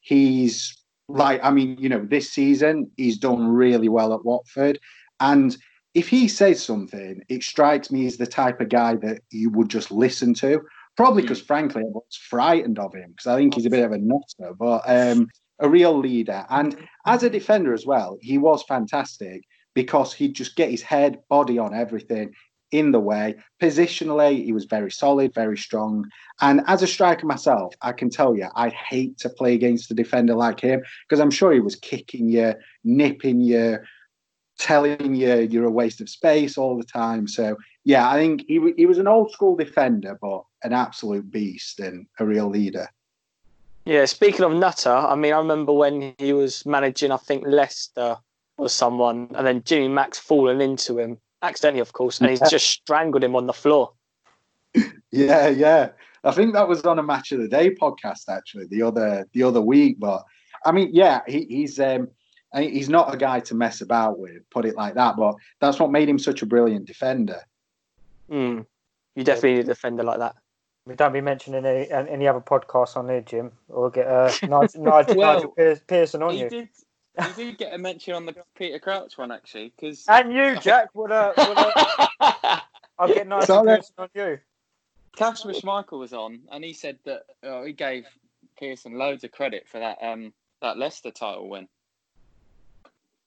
He's 0.00 0.76
like, 1.08 1.40
I 1.42 1.50
mean, 1.50 1.76
you 1.78 1.88
know, 1.88 2.04
this 2.04 2.30
season 2.30 2.90
he's 2.96 3.18
done 3.18 3.48
really 3.48 3.88
well 3.88 4.12
at 4.14 4.24
Watford, 4.24 4.78
and 5.18 5.56
if 5.94 6.08
he 6.08 6.28
says 6.28 6.62
something, 6.62 7.22
it 7.28 7.42
strikes 7.42 7.90
me 7.90 8.06
as 8.06 8.16
the 8.16 8.26
type 8.26 8.60
of 8.60 8.68
guy 8.68 8.96
that 8.96 9.22
you 9.30 9.50
would 9.50 9.68
just 9.68 9.90
listen 9.90 10.34
to. 10.34 10.60
Probably 10.96 11.22
because, 11.22 11.40
frankly, 11.40 11.82
I 11.82 11.86
was 11.86 12.16
frightened 12.28 12.78
of 12.78 12.94
him 12.94 13.10
because 13.10 13.26
I 13.26 13.36
think 13.36 13.54
he's 13.54 13.66
a 13.66 13.70
bit 13.70 13.84
of 13.84 13.92
a 13.92 13.98
nutter, 13.98 14.54
but 14.58 14.82
um, 14.86 15.28
a 15.58 15.68
real 15.68 15.98
leader. 15.98 16.44
And 16.50 16.76
as 17.06 17.22
a 17.22 17.30
defender 17.30 17.72
as 17.72 17.86
well, 17.86 18.18
he 18.20 18.38
was 18.38 18.62
fantastic 18.64 19.42
because 19.74 20.12
he'd 20.12 20.34
just 20.34 20.56
get 20.56 20.70
his 20.70 20.82
head, 20.82 21.20
body 21.28 21.58
on 21.58 21.74
everything 21.74 22.34
in 22.70 22.92
the 22.92 23.00
way. 23.00 23.36
Positionally, 23.60 24.44
he 24.44 24.52
was 24.52 24.64
very 24.64 24.90
solid, 24.90 25.34
very 25.34 25.56
strong. 25.56 26.06
And 26.40 26.60
as 26.66 26.82
a 26.82 26.86
striker 26.86 27.26
myself, 27.26 27.74
I 27.82 27.92
can 27.92 28.10
tell 28.10 28.36
you, 28.36 28.48
I 28.54 28.68
hate 28.68 29.18
to 29.18 29.28
play 29.28 29.54
against 29.54 29.90
a 29.90 29.94
defender 29.94 30.34
like 30.34 30.60
him 30.60 30.82
because 31.08 31.20
I'm 31.20 31.30
sure 31.30 31.52
he 31.52 31.60
was 31.60 31.76
kicking 31.76 32.28
you, 32.28 32.54
nipping 32.84 33.40
you, 33.40 33.78
telling 34.60 35.14
you 35.14 35.48
you're 35.50 35.64
a 35.64 35.70
waste 35.70 36.00
of 36.00 36.08
space 36.08 36.56
all 36.56 36.76
the 36.76 36.84
time. 36.84 37.26
So 37.26 37.56
yeah, 37.84 38.08
I 38.08 38.14
think 38.14 38.44
he 38.46 38.72
he 38.76 38.86
was 38.86 38.98
an 38.98 39.08
old 39.08 39.32
school 39.32 39.56
defender, 39.56 40.16
but 40.20 40.44
an 40.62 40.72
absolute 40.72 41.30
beast 41.30 41.80
and 41.80 42.06
a 42.18 42.24
real 42.24 42.48
leader. 42.48 42.88
Yeah, 43.86 44.04
speaking 44.04 44.44
of 44.44 44.52
Nutter, 44.52 44.92
I 44.92 45.14
mean, 45.14 45.32
I 45.32 45.38
remember 45.38 45.72
when 45.72 46.14
he 46.18 46.34
was 46.34 46.66
managing, 46.66 47.10
I 47.10 47.16
think 47.16 47.44
Leicester 47.46 48.18
or 48.58 48.68
someone, 48.68 49.28
and 49.34 49.46
then 49.46 49.62
Jimmy 49.64 49.88
Max 49.88 50.18
falling 50.18 50.60
into 50.60 50.98
him, 50.98 51.16
accidentally, 51.42 51.80
of 51.80 51.94
course, 51.94 52.20
and 52.20 52.28
he's 52.28 52.42
just 52.50 52.68
strangled 52.68 53.24
him 53.24 53.34
on 53.34 53.46
the 53.46 53.54
floor. 53.54 53.92
Yeah, 55.10 55.48
yeah. 55.48 55.88
I 56.22 56.32
think 56.32 56.52
that 56.52 56.68
was 56.68 56.82
on 56.82 56.98
a 56.98 57.02
match 57.02 57.32
of 57.32 57.40
the 57.40 57.48
day 57.48 57.74
podcast 57.74 58.28
actually 58.28 58.66
the 58.66 58.82
other 58.82 59.26
the 59.32 59.42
other 59.42 59.60
week. 59.60 59.98
But 59.98 60.22
I 60.64 60.72
mean, 60.72 60.90
yeah, 60.92 61.22
he, 61.26 61.46
he's 61.48 61.80
um 61.80 62.08
he's 62.54 62.88
not 62.88 63.12
a 63.14 63.16
guy 63.16 63.40
to 63.40 63.54
mess 63.54 63.80
about 63.80 64.18
with, 64.18 64.48
put 64.50 64.64
it 64.64 64.76
like 64.76 64.94
that. 64.94 65.16
But 65.16 65.36
that's 65.60 65.78
what 65.78 65.90
made 65.90 66.08
him 66.08 66.18
such 66.18 66.42
a 66.42 66.46
brilliant 66.46 66.86
defender. 66.86 67.40
Mm. 68.30 68.66
You 69.14 69.24
definitely 69.24 69.54
need 69.54 69.60
a 69.60 69.64
defender 69.64 70.02
like 70.02 70.18
that. 70.18 70.36
We 70.86 70.94
don't 70.94 71.12
be 71.12 71.20
mentioning 71.20 71.64
any, 71.64 71.90
any 71.90 72.26
other 72.26 72.40
podcasts 72.40 72.96
on 72.96 73.08
here, 73.08 73.20
Jim, 73.20 73.52
or 73.68 73.90
get 73.90 74.06
uh, 74.06 74.32
Nigel, 74.42 74.82
Nigel, 74.82 75.14
Well, 75.16 75.34
Nigel 75.34 75.50
Pearson, 75.50 75.84
Pearson 75.86 76.22
on 76.22 76.32
He 76.32 76.40
you. 76.40 76.48
did. 76.50 76.68
He 77.36 77.44
did 77.44 77.58
get 77.58 77.74
a 77.74 77.78
mention 77.78 78.14
on 78.14 78.24
the 78.24 78.34
Peter 78.54 78.78
Crouch 78.78 79.18
one 79.18 79.30
actually, 79.30 79.72
because 79.76 80.04
And 80.08 80.32
you, 80.32 80.56
Jack. 80.60 80.88
Would, 80.94 81.10
uh, 81.12 81.32
would, 81.36 81.58
uh, 81.58 82.60
I'll 82.98 83.08
get 83.08 83.26
Nigel 83.26 83.46
Sorry. 83.46 83.76
Pearson 83.76 83.94
on 83.98 84.08
you. 84.14 84.38
Kasper 85.16 85.50
Schmeichel 85.52 85.98
was 85.98 86.12
on, 86.12 86.40
and 86.50 86.64
he 86.64 86.72
said 86.72 86.98
that 87.04 87.24
uh, 87.46 87.62
he 87.62 87.72
gave 87.72 88.06
Pearson 88.58 88.94
loads 88.96 89.24
of 89.24 89.32
credit 89.32 89.66
for 89.68 89.80
that 89.80 89.98
um 90.02 90.32
that 90.62 90.78
Leicester 90.78 91.10
title 91.10 91.48
win. 91.48 91.68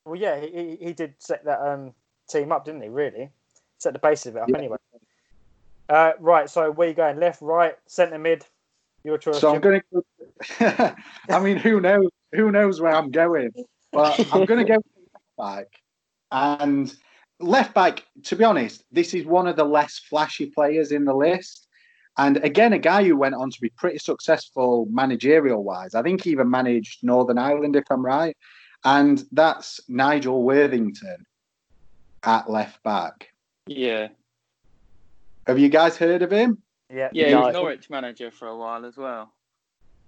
Well, 0.05 0.15
yeah, 0.15 0.39
he, 0.39 0.77
he, 0.81 0.93
did 0.93 1.15
set 1.19 1.45
that 1.45 1.61
um, 1.61 1.93
team 2.29 2.51
up, 2.51 2.65
didn't 2.65 2.81
he? 2.81 2.89
Really, 2.89 3.29
set 3.77 3.93
the 3.93 3.99
basis 3.99 4.27
of 4.27 4.35
it 4.35 4.41
up 4.41 4.49
Yeah. 4.49 4.57
anyway. 4.57 4.77
Uh, 5.89 6.13
right, 6.19 6.49
so 6.49 6.71
where 6.71 6.87
you 6.87 6.93
going? 6.93 7.19
Left, 7.19 7.41
right, 7.41 7.75
centre, 7.87 8.17
mid. 8.17 8.45
Your 9.03 9.17
choice. 9.17 9.39
So 9.39 9.53
I'm 9.53 9.61
going 9.61 9.81
to. 9.91 10.95
I 11.29 11.39
mean, 11.39 11.57
who 11.57 11.81
knows? 11.81 12.09
Who 12.33 12.51
knows 12.51 12.81
where 12.81 12.93
I'm 12.93 13.11
going? 13.11 13.51
But 13.91 14.19
I'm 14.33 14.45
going 14.45 14.65
to 14.65 14.73
go 14.73 14.81
back. 15.37 15.67
And 16.31 16.93
left 17.39 17.73
back, 17.73 18.03
to 18.23 18.35
be 18.35 18.43
honest, 18.43 18.83
this 18.91 19.13
is 19.13 19.25
one 19.25 19.47
of 19.47 19.55
the 19.55 19.63
less 19.63 19.99
flashy 19.99 20.47
players 20.47 20.91
in 20.91 21.05
the 21.05 21.13
list. 21.13 21.67
And 22.17 22.37
again, 22.37 22.73
a 22.73 22.79
guy 22.79 23.03
who 23.03 23.17
went 23.17 23.35
on 23.35 23.49
to 23.49 23.61
be 23.61 23.69
pretty 23.69 23.97
successful 23.97 24.87
managerial 24.89 25.63
wise. 25.63 25.95
I 25.95 26.01
think 26.01 26.23
he 26.23 26.31
even 26.31 26.49
managed 26.49 27.03
Northern 27.03 27.37
Ireland, 27.37 27.75
if 27.75 27.85
I'm 27.89 28.05
right. 28.05 28.37
And 28.85 29.23
that's 29.31 29.79
Nigel 29.87 30.43
Worthington 30.43 31.25
at 32.23 32.49
left 32.49 32.81
back. 32.83 33.29
Yeah. 33.67 34.09
Have 35.47 35.59
you 35.59 35.69
guys 35.69 35.97
heard 35.97 36.21
of 36.21 36.31
him? 36.31 36.61
Yeah, 36.89 37.09
Yeah, 37.11 37.27
he 37.29 37.35
was 37.35 37.53
Norwich 37.53 37.89
manager 37.89 38.29
for 38.31 38.47
a 38.47 38.57
while 38.57 38.85
as 38.85 38.97
well. 38.97 39.33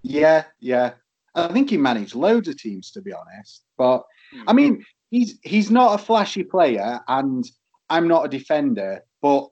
Yeah, 0.02 0.44
yeah. 0.60 0.92
I 1.34 1.48
think 1.48 1.70
he 1.70 1.76
managed 1.76 2.14
loads 2.14 2.48
of 2.48 2.56
teams, 2.56 2.90
to 2.92 3.02
be 3.02 3.12
honest. 3.12 3.64
But 3.76 4.04
I 4.46 4.52
mean, 4.52 4.84
he's 5.10 5.38
he's 5.42 5.70
not 5.70 6.00
a 6.00 6.02
flashy 6.02 6.44
player, 6.44 7.00
and 7.08 7.44
I'm 7.90 8.08
not 8.08 8.24
a 8.24 8.28
defender. 8.28 9.02
But 9.20 9.48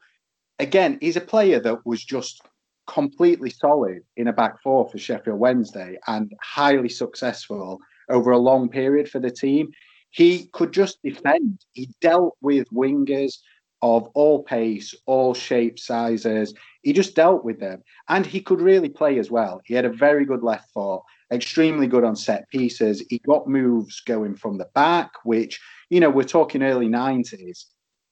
again, 0.58 0.98
he's 1.00 1.16
a 1.16 1.20
player 1.20 1.60
that 1.60 1.84
was 1.84 2.02
just 2.04 2.40
completely 2.86 3.50
solid 3.50 4.02
in 4.16 4.28
a 4.28 4.32
back 4.32 4.62
four 4.62 4.88
for 4.88 4.98
Sheffield 4.98 5.38
Wednesday 5.38 5.98
and 6.06 6.32
highly 6.42 6.88
successful 6.88 7.80
over 8.08 8.30
a 8.30 8.38
long 8.38 8.68
period 8.68 9.08
for 9.08 9.20
the 9.20 9.30
team. 9.30 9.70
He 10.10 10.48
could 10.52 10.72
just 10.72 11.02
defend. 11.02 11.60
He 11.72 11.90
dealt 12.00 12.36
with 12.40 12.70
wingers 12.70 13.38
of 13.82 14.08
all 14.14 14.42
pace, 14.42 14.94
all 15.04 15.34
shapes, 15.34 15.84
sizes. 15.86 16.54
He 16.82 16.94
just 16.94 17.14
dealt 17.14 17.44
with 17.44 17.60
them. 17.60 17.82
And 18.08 18.24
he 18.24 18.40
could 18.40 18.62
really 18.62 18.88
play 18.88 19.18
as 19.18 19.30
well. 19.30 19.60
He 19.66 19.74
had 19.74 19.84
a 19.84 19.92
very 19.92 20.24
good 20.24 20.42
left 20.42 20.70
foot, 20.72 21.02
extremely 21.30 21.86
good 21.86 22.02
on 22.02 22.16
set 22.16 22.48
pieces. 22.48 23.04
He 23.10 23.20
got 23.26 23.46
moves 23.46 24.00
going 24.00 24.36
from 24.36 24.56
the 24.56 24.68
back, 24.74 25.10
which, 25.24 25.60
you 25.90 26.00
know, 26.00 26.08
we're 26.08 26.22
talking 26.22 26.62
early 26.62 26.88
90s. 26.88 27.66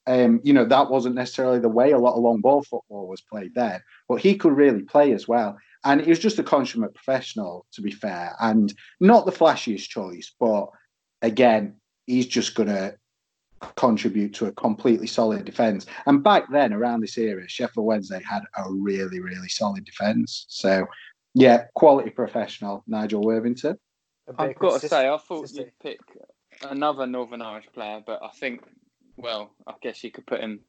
Um, 0.06 0.40
you 0.42 0.52
know, 0.52 0.66
that 0.66 0.90
wasn't 0.90 1.14
necessarily 1.14 1.60
the 1.60 1.68
way 1.68 1.92
a 1.92 1.98
lot 1.98 2.16
of 2.16 2.22
long 2.22 2.40
ball 2.42 2.62
football 2.64 3.08
was 3.08 3.22
played 3.22 3.54
then, 3.54 3.80
but 4.08 4.20
he 4.20 4.36
could 4.36 4.54
really 4.54 4.82
play 4.82 5.12
as 5.12 5.26
well. 5.26 5.56
And 5.84 6.00
he 6.00 6.10
was 6.10 6.18
just 6.18 6.38
a 6.38 6.44
consummate 6.44 6.94
professional, 6.94 7.66
to 7.72 7.82
be 7.82 7.90
fair, 7.90 8.36
and 8.40 8.72
not 9.00 9.26
the 9.26 9.32
flashiest 9.32 9.88
choice, 9.88 10.32
but 10.38 10.68
again, 11.22 11.76
he's 12.06 12.26
just 12.26 12.54
going 12.54 12.68
to 12.68 12.96
contribute 13.76 14.34
to 14.34 14.46
a 14.46 14.52
completely 14.52 15.06
solid 15.06 15.44
defence. 15.44 15.86
And 16.06 16.22
back 16.22 16.50
then, 16.50 16.72
around 16.72 17.00
this 17.00 17.18
era, 17.18 17.48
Sheffield 17.48 17.86
Wednesday 17.86 18.20
had 18.28 18.42
a 18.56 18.70
really, 18.70 19.20
really 19.20 19.48
solid 19.48 19.84
defence. 19.84 20.46
So, 20.48 20.86
yeah, 21.34 21.66
quality 21.74 22.10
professional, 22.10 22.84
Nigel 22.86 23.22
Worthington. 23.22 23.78
A 24.28 24.32
bit 24.32 24.40
of 24.40 24.50
I've 24.50 24.58
got 24.58 24.80
to 24.80 24.88
say, 24.88 25.08
I 25.08 25.16
thought 25.16 25.50
you'd 25.52 25.72
pick 25.80 26.00
another 26.68 27.06
Northern 27.06 27.42
Irish 27.42 27.66
player, 27.72 28.02
but 28.04 28.20
I 28.22 28.30
think, 28.30 28.62
well, 29.16 29.50
I 29.66 29.74
guess 29.82 30.02
you 30.04 30.10
could 30.10 30.26
put 30.26 30.40
him 30.40 30.60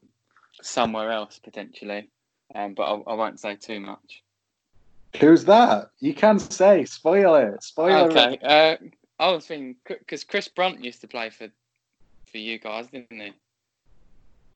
somewhere 0.62 1.10
else 1.10 1.38
potentially, 1.42 2.10
um, 2.54 2.74
but 2.74 2.84
I, 2.84 3.12
I 3.12 3.14
won't 3.14 3.40
say 3.40 3.56
too 3.56 3.80
much. 3.80 4.23
Who's 5.20 5.44
that? 5.44 5.88
You 6.00 6.14
can 6.14 6.38
say, 6.38 6.84
spoil 6.84 7.34
it, 7.36 7.62
spoil 7.62 8.10
Okay, 8.10 8.34
it. 8.34 8.44
uh, 8.44 8.76
I 9.18 9.30
was 9.30 9.46
thinking 9.46 9.76
because 9.86 10.24
Chris 10.24 10.48
Brunt 10.48 10.84
used 10.84 11.00
to 11.02 11.08
play 11.08 11.30
for 11.30 11.48
for 12.30 12.38
you 12.38 12.58
guys, 12.58 12.88
didn't 12.88 13.20
he? 13.20 13.32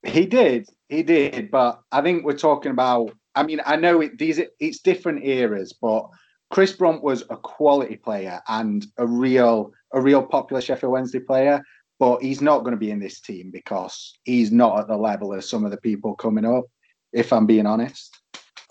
He 0.05 0.27
did, 0.27 0.69
he 0.89 1.03
did, 1.03 1.51
but 1.51 1.81
I 1.93 2.03
think 2.03 2.25
we're 2.25 2.37
talking 2.37 2.73
about. 2.73 3.13
I 3.35 3.45
mean, 3.45 3.61
I 3.65 3.77
know 3.77 4.01
it, 4.01 4.19
these 4.19 4.41
it's 4.59 4.81
different 4.81 5.25
eras, 5.25 5.73
but 5.73 6.09
Chris 6.51 6.73
Brunt 6.73 7.03
was 7.03 7.23
a 7.31 7.37
quality 7.37 7.97
player 7.97 8.41
and 8.49 8.85
a 8.97 9.07
real 9.07 9.73
a 9.93 10.01
real 10.01 10.23
popular 10.25 10.61
Sheffield 10.61 10.93
Wednesday 10.93 11.21
player. 11.21 11.63
But 12.01 12.23
he's 12.23 12.41
not 12.41 12.61
going 12.61 12.73
to 12.73 12.79
be 12.79 12.93
in 12.93 13.01
this 13.01 13.21
team 13.21 13.51
because 13.51 14.13
he's 14.25 14.53
not 14.53 14.79
at 14.79 14.87
the 14.89 14.97
level 14.97 15.35
of 15.35 15.45
some 15.45 15.65
of 15.65 15.73
the 15.73 15.77
people 15.77 16.15
coming 16.15 16.45
up. 16.45 16.65
If 17.13 17.33
I'm 17.33 17.47
being 17.47 17.67
honest. 17.67 18.17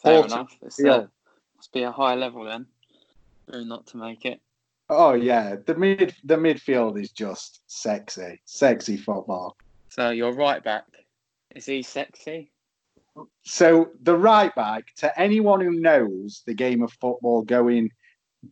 Fair 0.01 0.20
Forty- 0.22 0.34
enough. 0.34 0.58
It's, 0.62 0.79
yeah. 0.79 1.06
Must 1.58 1.74
be 1.74 1.84
a 1.84 1.92
high 1.92 2.16
level 2.16 2.46
then. 2.46 2.66
for 3.50 3.62
Not 3.62 3.88
to 3.88 3.98
make 3.98 4.26
it. 4.26 4.40
Oh 4.90 5.14
yeah, 5.14 5.56
the 5.66 5.76
mid 5.76 6.16
the 6.24 6.38
midfield 6.38 7.02
is 7.02 7.12
just 7.12 7.62
sexy, 7.68 8.40
sexy 8.46 8.96
football. 8.96 9.58
So 9.90 10.12
your 10.12 10.34
right 10.34 10.64
back 10.64 10.86
is 11.56 11.66
he 11.66 11.82
sexy? 11.82 12.52
So 13.44 13.90
the 14.04 14.16
right 14.16 14.54
back, 14.56 14.94
to 14.98 15.20
anyone 15.20 15.60
who 15.60 15.72
knows 15.72 16.44
the 16.46 16.54
game 16.54 16.84
of 16.84 16.94
football 16.94 17.42
going 17.42 17.92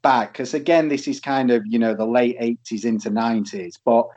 back, 0.02 0.34
because 0.34 0.54
again, 0.54 0.90
this 0.90 1.08
is 1.08 1.20
kind 1.20 1.52
of 1.52 1.66
you 1.66 1.80
know 1.80 1.94
the 1.94 2.06
late 2.06 2.36
eighties 2.40 2.84
into 2.84 3.10
nineties, 3.10 3.80
but 3.86 4.08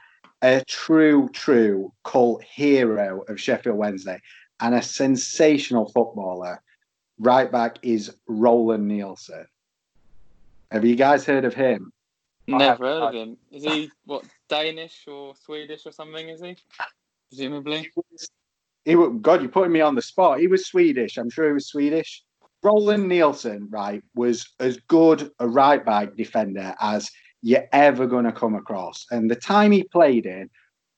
a 0.43 0.65
true, 0.67 1.29
true 1.33 1.93
cult 2.05 2.43
hero 2.43 3.23
of 3.29 3.41
Sheffield 3.41 3.77
Wednesday 3.77 4.21
and 4.61 4.75
a 4.75 4.83
sensational 4.83 5.91
footballer. 5.91 6.63
Right 7.19 7.51
back 7.51 7.79
is 7.83 8.15
Roland 8.29 8.87
Nilsson. 8.87 9.47
Have 10.71 10.85
you 10.85 10.97
guys 10.97 11.25
heard 11.25 11.45
of 11.45 11.55
him? 11.55 11.93
Never 12.47 12.87
heard 12.87 13.03
of 13.03 13.15
him. 13.15 13.37
Is 13.51 13.65
he 13.65 13.91
what 14.05 14.25
Danish 14.49 15.05
or 15.07 15.35
Swedish 15.35 15.85
or 15.87 15.93
something? 15.93 16.29
Is 16.29 16.41
he? 16.41 16.57
Presumably. 17.31 17.91
He 18.85 18.97
wa- 18.97 19.09
God, 19.09 19.43
you're 19.43 19.51
putting 19.51 19.73
me 19.73 19.81
on 19.81 19.95
the 19.95 20.03
spot. 20.03 20.41
He 20.41 20.47
was 20.47 20.67
Swedish. 20.67 21.19
I'm 21.19 21.31
sure 21.31 21.47
he 21.49 21.53
was 21.53 21.69
Swedish. 21.69 22.25
Roland 22.63 23.09
Nilsson, 23.09 23.69
right, 23.71 24.03
was 24.15 24.47
as 24.61 24.79
good 24.89 25.31
a 25.39 25.47
right 25.49 25.85
back 25.85 26.17
defender 26.17 26.75
as 26.81 27.11
you're 27.43 27.69
ever 27.73 28.07
going 28.07 28.25
to 28.25 28.33
come 28.33 28.55
across. 28.55 29.07
And 29.11 29.31
the 29.31 29.37
time 29.37 29.73
he 29.73 29.85
played 29.85 30.27
in, 30.27 30.51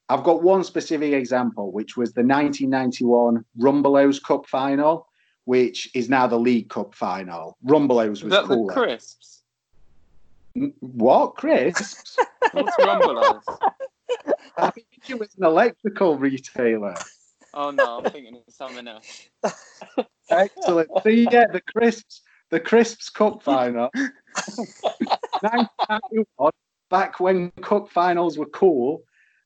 I've 0.09 0.25
got 0.25 0.43
one 0.43 0.65
specific 0.65 1.13
example, 1.13 1.73
which 1.73 1.97
was 1.97 2.13
the 2.13 2.23
1991 2.23 3.45
Rumbelows 3.59 4.23
Cup 4.23 4.47
final, 4.47 5.07
which 5.45 5.91
is 5.95 6.09
now 6.09 6.27
the 6.27 6.39
League 6.39 6.69
Cup 6.69 6.95
final. 6.95 7.57
Rumbelows 7.67 8.13
Is 8.13 8.25
was 8.25 8.31
that 8.33 8.45
cool. 8.45 8.67
the 8.67 8.73
crisps? 8.73 9.43
what, 10.81 11.37
crisps? 11.37 12.17
What's 12.53 12.77
Rumbelows? 12.77 13.43
I 14.57 14.71
think 14.71 14.87
it 15.09 15.19
was 15.19 15.35
an 15.37 15.45
electrical 15.45 16.19
retailer. 16.19 16.95
Oh 17.55 17.71
no, 17.71 17.99
I'm 17.99 18.11
thinking 18.11 18.37
of 18.37 18.43
something 18.53 18.87
else. 18.87 19.29
Excellent. 20.31 20.89
So 21.03 21.09
yeah, 21.09 21.47
the 21.53 21.61
crisps, 21.61 22.23
the 22.51 22.61
crisps 22.61 23.09
cup 23.09 23.43
final. 23.43 23.91
1991, 23.95 26.53
back 26.91 27.21
when 27.21 27.51
cup 27.63 27.89
finals 27.89 28.39
were 28.39 28.47
cool. 28.47 29.03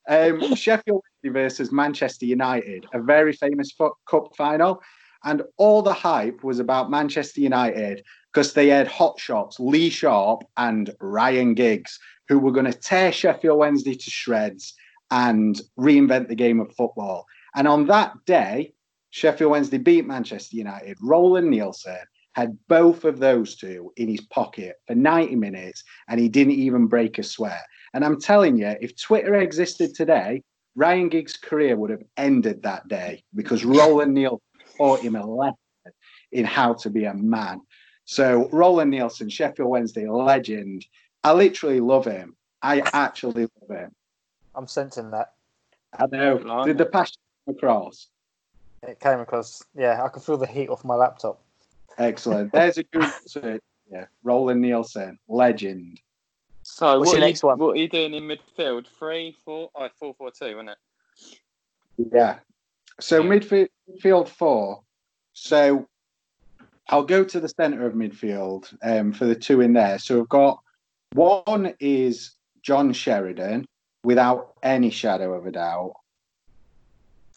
Um, 0.08 0.54
Sheffield 0.54 1.02
Wednesday 1.22 1.40
versus 1.40 1.72
Manchester 1.72 2.26
United, 2.26 2.86
a 2.92 3.00
very 3.00 3.32
famous 3.32 3.72
cup 4.06 4.36
final, 4.36 4.82
and 5.24 5.42
all 5.56 5.82
the 5.82 5.92
hype 5.92 6.44
was 6.44 6.58
about 6.58 6.90
Manchester 6.90 7.40
United 7.40 8.04
because 8.32 8.52
they 8.52 8.68
had 8.68 8.86
hot 8.86 9.18
shots, 9.18 9.58
Lee 9.58 9.90
Sharpe 9.90 10.44
and 10.56 10.94
Ryan 11.00 11.54
Giggs, 11.54 11.98
who 12.28 12.38
were 12.38 12.52
going 12.52 12.70
to 12.70 12.78
tear 12.78 13.12
Sheffield 13.12 13.58
Wednesday 13.58 13.94
to 13.94 14.10
shreds 14.10 14.74
and 15.10 15.60
reinvent 15.78 16.28
the 16.28 16.34
game 16.34 16.60
of 16.60 16.74
football. 16.74 17.26
And 17.54 17.68
on 17.68 17.86
that 17.86 18.12
day, 18.26 18.74
Sheffield 19.10 19.52
Wednesday 19.52 19.78
beat 19.78 20.06
Manchester 20.06 20.56
United. 20.56 20.98
Roland 21.00 21.50
Nilsson 21.50 21.98
had 22.32 22.58
both 22.68 23.04
of 23.04 23.20
those 23.20 23.54
two 23.54 23.92
in 23.96 24.08
his 24.08 24.22
pocket 24.22 24.76
for 24.86 24.96
90 24.96 25.36
minutes 25.36 25.84
and 26.08 26.18
he 26.18 26.28
didn't 26.28 26.54
even 26.54 26.86
break 26.86 27.18
a 27.18 27.22
sweat. 27.22 27.62
And 27.92 28.04
I'm 28.04 28.20
telling 28.20 28.56
you, 28.56 28.74
if 28.80 29.00
Twitter 29.00 29.36
existed 29.36 29.94
today, 29.94 30.42
Ryan 30.74 31.08
Giggs' 31.08 31.36
career 31.36 31.76
would 31.76 31.90
have 31.90 32.02
ended 32.16 32.64
that 32.64 32.88
day 32.88 33.22
because 33.36 33.64
Roland 33.64 34.14
Nilsson 34.14 34.40
taught 34.76 35.00
him 35.00 35.16
a 35.16 35.26
lesson 35.26 35.56
in 36.32 36.44
how 36.44 36.74
to 36.74 36.90
be 36.90 37.04
a 37.04 37.14
man. 37.14 37.60
So, 38.04 38.48
Roland 38.52 38.90
Nilsson, 38.90 39.28
Sheffield 39.28 39.70
Wednesday 39.70 40.06
legend. 40.08 40.84
I 41.22 41.32
literally 41.32 41.80
love 41.80 42.04
him. 42.04 42.36
I 42.60 42.82
actually 42.92 43.48
love 43.60 43.78
him. 43.78 43.94
I'm 44.54 44.66
sensing 44.66 45.10
that. 45.10 45.32
I 45.98 46.06
know. 46.06 46.38
Blimey. 46.38 46.66
Did 46.66 46.78
the 46.78 46.86
passion 46.86 47.16
come 47.46 47.54
across? 47.54 48.08
It 48.82 49.00
came 49.00 49.20
across. 49.20 49.62
Yeah, 49.74 50.02
I 50.02 50.08
can 50.08 50.20
feel 50.20 50.36
the 50.36 50.46
heat 50.46 50.68
off 50.68 50.84
my 50.84 50.94
laptop. 50.94 51.40
Excellent. 51.98 52.52
There's 52.52 52.78
a 52.78 52.82
good 52.84 53.10
search. 53.26 53.62
Yeah, 53.90 54.06
Roland 54.22 54.62
Nilsson, 54.62 55.18
legend. 55.28 56.00
So 56.62 56.98
What's 56.98 57.08
what 57.08 57.16
your 57.16 57.24
are, 57.24 57.28
next 57.28 57.42
you, 57.42 57.48
one? 57.50 57.58
what 57.58 57.70
are 57.72 57.76
you 57.76 57.88
doing 57.88 58.14
in 58.14 58.24
midfield? 58.24 58.86
Three, 58.86 59.36
four, 59.44 59.70
oh, 59.74 59.88
four, 59.98 60.14
four, 60.14 60.30
two, 60.30 60.46
isn't 60.46 60.68
it? 60.70 60.78
Yeah. 62.12 62.38
So 63.00 63.22
Yeah. 63.22 63.30
midfield, 63.30 63.68
midfield 63.90 64.28
four. 64.28 64.82
So 65.32 65.88
I'll 66.88 67.04
go 67.04 67.24
to 67.24 67.40
the 67.40 67.48
centre 67.48 67.86
of 67.86 67.94
midfield 67.94 68.74
um, 68.82 69.12
for 69.12 69.24
the 69.24 69.34
two 69.34 69.60
in 69.60 69.72
there. 69.72 69.98
So 69.98 70.18
we've 70.18 70.28
got 70.28 70.60
one 71.12 71.74
is 71.80 72.36
John 72.62 72.92
Sheridan, 72.92 73.66
without 74.04 74.54
any 74.62 74.90
shadow 74.90 75.34
of 75.34 75.46
a 75.46 75.50
doubt. 75.50 75.94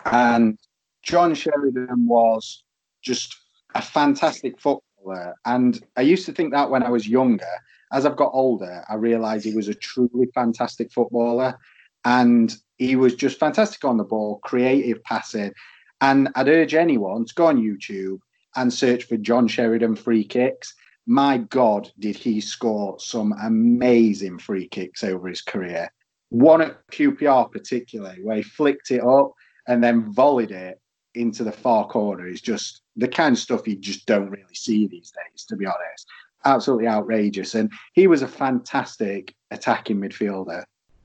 And 0.06 0.58
John 1.04 1.34
Sheridan 1.34 2.08
was 2.08 2.64
just 3.02 3.36
a 3.76 3.82
fantastic 3.82 4.60
footballer. 4.60 5.36
And 5.46 5.82
I 5.96 6.02
used 6.02 6.26
to 6.26 6.34
think 6.34 6.54
that 6.54 6.70
when 6.70 6.84
I 6.84 6.90
was 6.90 7.08
younger. 7.08 7.46
As 7.94 8.06
I've 8.06 8.18
got 8.18 8.32
older, 8.34 8.84
I 8.90 8.96
realised 8.96 9.46
he 9.46 9.56
was 9.56 9.70
a 9.70 9.74
truly 9.74 10.28
fantastic 10.34 10.92
footballer. 10.92 11.58
And 12.04 12.54
He 12.78 12.96
was 12.96 13.16
just 13.16 13.40
fantastic 13.40 13.84
on 13.84 13.98
the 13.98 14.04
ball, 14.04 14.40
creative 14.44 15.04
passing. 15.04 15.54
And 16.02 16.30
I'd 16.36 16.48
urge 16.48 16.74
anyone 16.74 17.26
to 17.26 17.34
go 17.34 17.48
on 17.48 17.62
YouTube 17.62 18.20
and 18.56 18.74
search 18.74 19.06
for 19.06 19.18
John 19.18 19.48
Sheridan 19.48 19.96
free 19.96 20.24
kicks. 20.24 20.74
My 21.06 21.38
God, 21.38 21.90
did 22.00 22.16
he 22.16 22.42
score 22.42 23.00
some 23.00 23.34
amazing 23.42 24.40
free 24.40 24.68
kicks 24.68 25.04
over 25.04 25.28
his 25.28 25.42
career. 25.42 25.90
One 26.30 26.62
at 26.62 26.86
QPR, 26.92 27.52
particularly, 27.52 28.22
where 28.22 28.38
he 28.38 28.44
flicked 28.44 28.92
it 28.92 29.04
up 29.04 29.32
and 29.68 29.84
then 29.84 30.12
volleyed 30.14 30.52
it 30.52 30.82
into 31.16 31.44
the 31.44 31.52
far 31.52 31.88
corner 31.88 32.28
is 32.28 32.42
just 32.42 32.82
the 32.96 33.08
kind 33.08 33.34
of 33.34 33.40
stuff 33.40 33.68
you 33.68 33.76
just 33.76 34.06
don't 34.06 34.30
really 34.30 34.54
see 34.54 34.88
these 34.88 35.12
days, 35.12 35.46
to 35.46 35.56
be 35.56 35.66
honest. 35.66 36.08
Absolutely 36.46 36.88
outrageous. 36.88 37.56
And 37.56 37.72
he 37.94 38.08
was 38.08 38.22
a 38.22 38.28
fantastic 38.28 39.34
attacking 39.52 39.98
midfielder. 39.98 40.64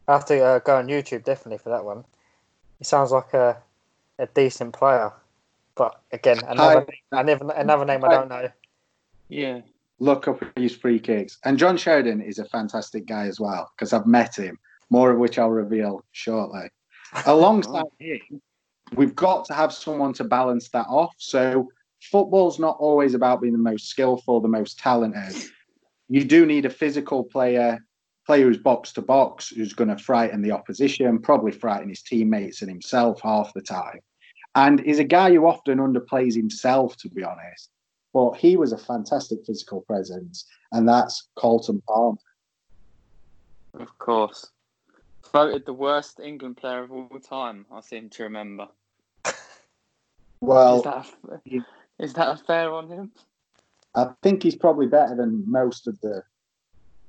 I 0.08 0.12
have 0.12 0.24
to 0.26 0.40
uh, 0.40 0.58
go 0.60 0.76
on 0.76 0.88
YouTube 0.88 1.24
definitely 1.24 1.58
for 1.58 1.70
that 1.70 1.84
one. 1.84 2.04
He 2.78 2.84
sounds 2.84 3.12
like 3.12 3.32
a, 3.34 3.56
a 4.18 4.26
decent 4.26 4.72
player. 4.72 5.12
But 5.74 6.00
again, 6.12 6.38
another, 6.46 6.86
I, 7.12 7.22
name, 7.22 7.38
another 7.54 7.84
name 7.84 8.04
I 8.04 8.08
don't 8.08 8.28
know. 8.28 8.48
Yeah. 9.28 9.60
Look 9.98 10.26
up 10.26 10.42
his 10.56 10.74
free 10.74 10.98
kicks. 10.98 11.38
And 11.44 11.58
John 11.58 11.76
Sheridan 11.76 12.20
is 12.20 12.38
a 12.38 12.44
fantastic 12.44 13.06
guy 13.06 13.26
as 13.26 13.38
well 13.38 13.70
because 13.74 13.92
I've 13.92 14.06
met 14.06 14.36
him, 14.36 14.58
more 14.90 15.10
of 15.10 15.18
which 15.18 15.38
I'll 15.38 15.50
reveal 15.50 16.04
shortly. 16.10 16.68
Alongside 17.26 17.84
him, 17.98 18.42
we've 18.94 19.14
got 19.14 19.44
to 19.46 19.54
have 19.54 19.72
someone 19.72 20.12
to 20.14 20.24
balance 20.24 20.68
that 20.70 20.86
off. 20.88 21.14
So 21.18 21.70
football's 22.00 22.58
not 22.58 22.76
always 22.78 23.14
about 23.14 23.40
being 23.40 23.52
the 23.52 23.58
most 23.58 23.88
skillful, 23.88 24.40
the 24.40 24.48
most 24.48 24.78
talented. 24.78 25.36
You 26.08 26.24
do 26.24 26.44
need 26.44 26.66
a 26.66 26.70
physical 26.70 27.22
player, 27.24 27.78
player 28.26 28.46
who's 28.46 28.58
box 28.58 28.92
to 28.92 29.02
box, 29.02 29.48
who's 29.48 29.72
going 29.72 29.88
to 29.88 30.02
frighten 30.02 30.42
the 30.42 30.52
opposition, 30.52 31.18
probably 31.18 31.52
frighten 31.52 31.88
his 31.88 32.02
teammates 32.02 32.62
and 32.62 32.70
himself 32.70 33.20
half 33.22 33.52
the 33.54 33.62
time. 33.62 34.00
And 34.54 34.80
he's 34.80 34.98
a 34.98 35.04
guy 35.04 35.32
who 35.32 35.46
often 35.46 35.78
underplays 35.78 36.34
himself, 36.34 36.96
to 36.98 37.08
be 37.08 37.24
honest. 37.24 37.70
But 38.12 38.32
he 38.32 38.56
was 38.56 38.72
a 38.72 38.78
fantastic 38.78 39.44
physical 39.46 39.80
presence, 39.82 40.44
and 40.72 40.86
that's 40.86 41.28
Carlton 41.36 41.82
Palmer. 41.88 42.18
Of 43.74 43.98
course. 43.98 44.50
Voted 45.32 45.64
the 45.64 45.72
worst 45.72 46.20
England 46.20 46.58
player 46.58 46.82
of 46.82 46.92
all 46.92 47.08
time, 47.26 47.64
I 47.72 47.80
seem 47.80 48.10
to 48.10 48.24
remember. 48.24 48.68
Well, 50.42 50.78
is 50.78 50.82
that, 50.82 51.06
a, 51.30 52.04
is 52.04 52.12
that 52.14 52.28
a 52.28 52.36
fair 52.36 52.72
on 52.72 52.88
him? 52.88 53.12
I 53.94 54.08
think 54.24 54.42
he's 54.42 54.56
probably 54.56 54.88
better 54.88 55.14
than 55.14 55.44
most 55.46 55.86
of 55.86 56.00
the 56.00 56.24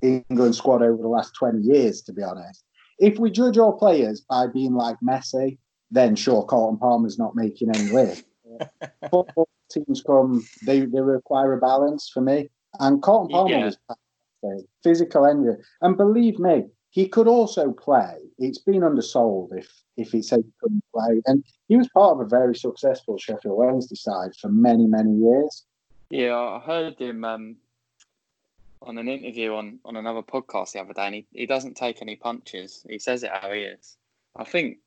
England 0.03 0.55
squad 0.55 0.81
over 0.81 1.01
the 1.01 1.07
last 1.07 1.33
20 1.35 1.61
years, 1.61 2.01
to 2.03 2.13
be 2.13 2.21
honest. 2.21 2.63
If 2.99 3.17
we 3.17 3.31
judge 3.31 3.57
all 3.57 3.73
players 3.73 4.21
by 4.21 4.47
being 4.47 4.73
like 4.73 4.97
Messi, 5.03 5.57
then 5.91 6.15
sure, 6.15 6.43
Carlton 6.43 6.77
Palmer's 6.77 7.17
not 7.17 7.35
making 7.35 7.69
any 7.75 7.91
list. 7.91 8.25
Football 9.09 9.47
teams 9.71 10.03
come, 10.05 10.45
they, 10.65 10.81
they 10.81 11.01
require 11.01 11.53
a 11.53 11.59
balance 11.59 12.09
for 12.13 12.21
me. 12.21 12.49
And 12.79 13.01
Carlton 13.01 13.29
Palmer 13.31 13.51
yeah. 13.51 13.65
was 13.65 14.65
physical 14.83 15.25
energy. 15.25 15.61
And 15.81 15.97
believe 15.97 16.39
me, 16.39 16.65
he 16.89 17.07
could 17.07 17.27
also 17.27 17.71
play. 17.71 18.17
It's 18.37 18.59
been 18.59 18.83
undersold 18.83 19.51
if 19.55 19.67
if 19.97 20.11
he 20.11 20.21
said 20.21 20.39
he 20.39 20.51
couldn't 20.59 20.83
play, 20.93 21.21
and 21.25 21.43
he 21.67 21.75
was 21.75 21.87
part 21.89 22.13
of 22.13 22.19
a 22.19 22.29
very 22.29 22.55
successful 22.55 23.17
Sheffield 23.17 23.57
Wednesday 23.57 23.95
side 23.95 24.35
for 24.39 24.49
many 24.49 24.85
many 24.85 25.11
years. 25.15 25.65
Yeah, 26.11 26.37
I 26.37 26.59
heard 26.59 26.99
him 26.99 27.25
um, 27.25 27.55
on 28.85 28.97
an 28.97 29.07
interview 29.07 29.53
on 29.53 29.79
on 29.85 29.95
another 29.95 30.21
podcast 30.21 30.73
the 30.73 30.81
other 30.81 30.93
day, 30.93 31.05
and 31.05 31.15
he, 31.15 31.25
he 31.31 31.45
doesn't 31.45 31.75
take 31.75 32.01
any 32.01 32.15
punches. 32.15 32.85
He 32.87 32.99
says 32.99 33.23
it 33.23 33.31
how 33.33 33.51
he 33.51 33.61
is. 33.61 33.97
I 34.35 34.43
think, 34.43 34.77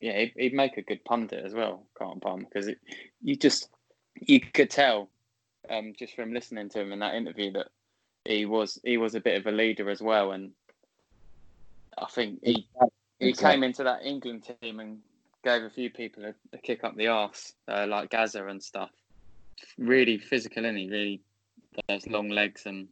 yeah, 0.00 0.18
he'd, 0.18 0.32
he'd 0.36 0.54
make 0.54 0.76
a 0.76 0.82
good 0.82 1.04
pundit 1.04 1.44
as 1.44 1.54
well, 1.54 1.86
Carlton 1.96 2.20
Palmer, 2.20 2.44
because 2.44 2.70
you 3.22 3.36
just 3.36 3.68
you 4.20 4.40
could 4.40 4.70
tell 4.70 5.08
um, 5.70 5.92
just 5.98 6.14
from 6.14 6.32
listening 6.32 6.68
to 6.70 6.80
him 6.80 6.92
in 6.92 6.98
that 7.00 7.14
interview 7.14 7.52
that 7.52 7.68
he 8.24 8.46
was 8.46 8.78
he 8.84 8.96
was 8.96 9.14
a 9.14 9.20
bit 9.20 9.38
of 9.38 9.46
a 9.46 9.56
leader 9.56 9.90
as 9.90 10.00
well, 10.00 10.32
and 10.32 10.52
I 11.98 12.06
think 12.06 12.40
he 12.42 12.66
he 13.18 13.28
exactly. 13.28 13.52
came 13.52 13.62
into 13.64 13.84
that 13.84 14.04
England 14.04 14.48
team 14.60 14.80
and 14.80 14.98
gave 15.44 15.62
a 15.62 15.70
few 15.70 15.90
people 15.90 16.24
a, 16.24 16.34
a 16.52 16.58
kick 16.58 16.84
up 16.84 16.96
the 16.96 17.08
arse, 17.08 17.54
uh, 17.68 17.86
like 17.88 18.10
Gazza 18.10 18.46
and 18.46 18.62
stuff. 18.62 18.90
Really 19.78 20.18
physical, 20.18 20.64
and 20.64 20.78
he 20.78 20.88
really 20.88 21.20
those 21.88 22.06
long 22.06 22.28
legs 22.28 22.66
and. 22.66 22.88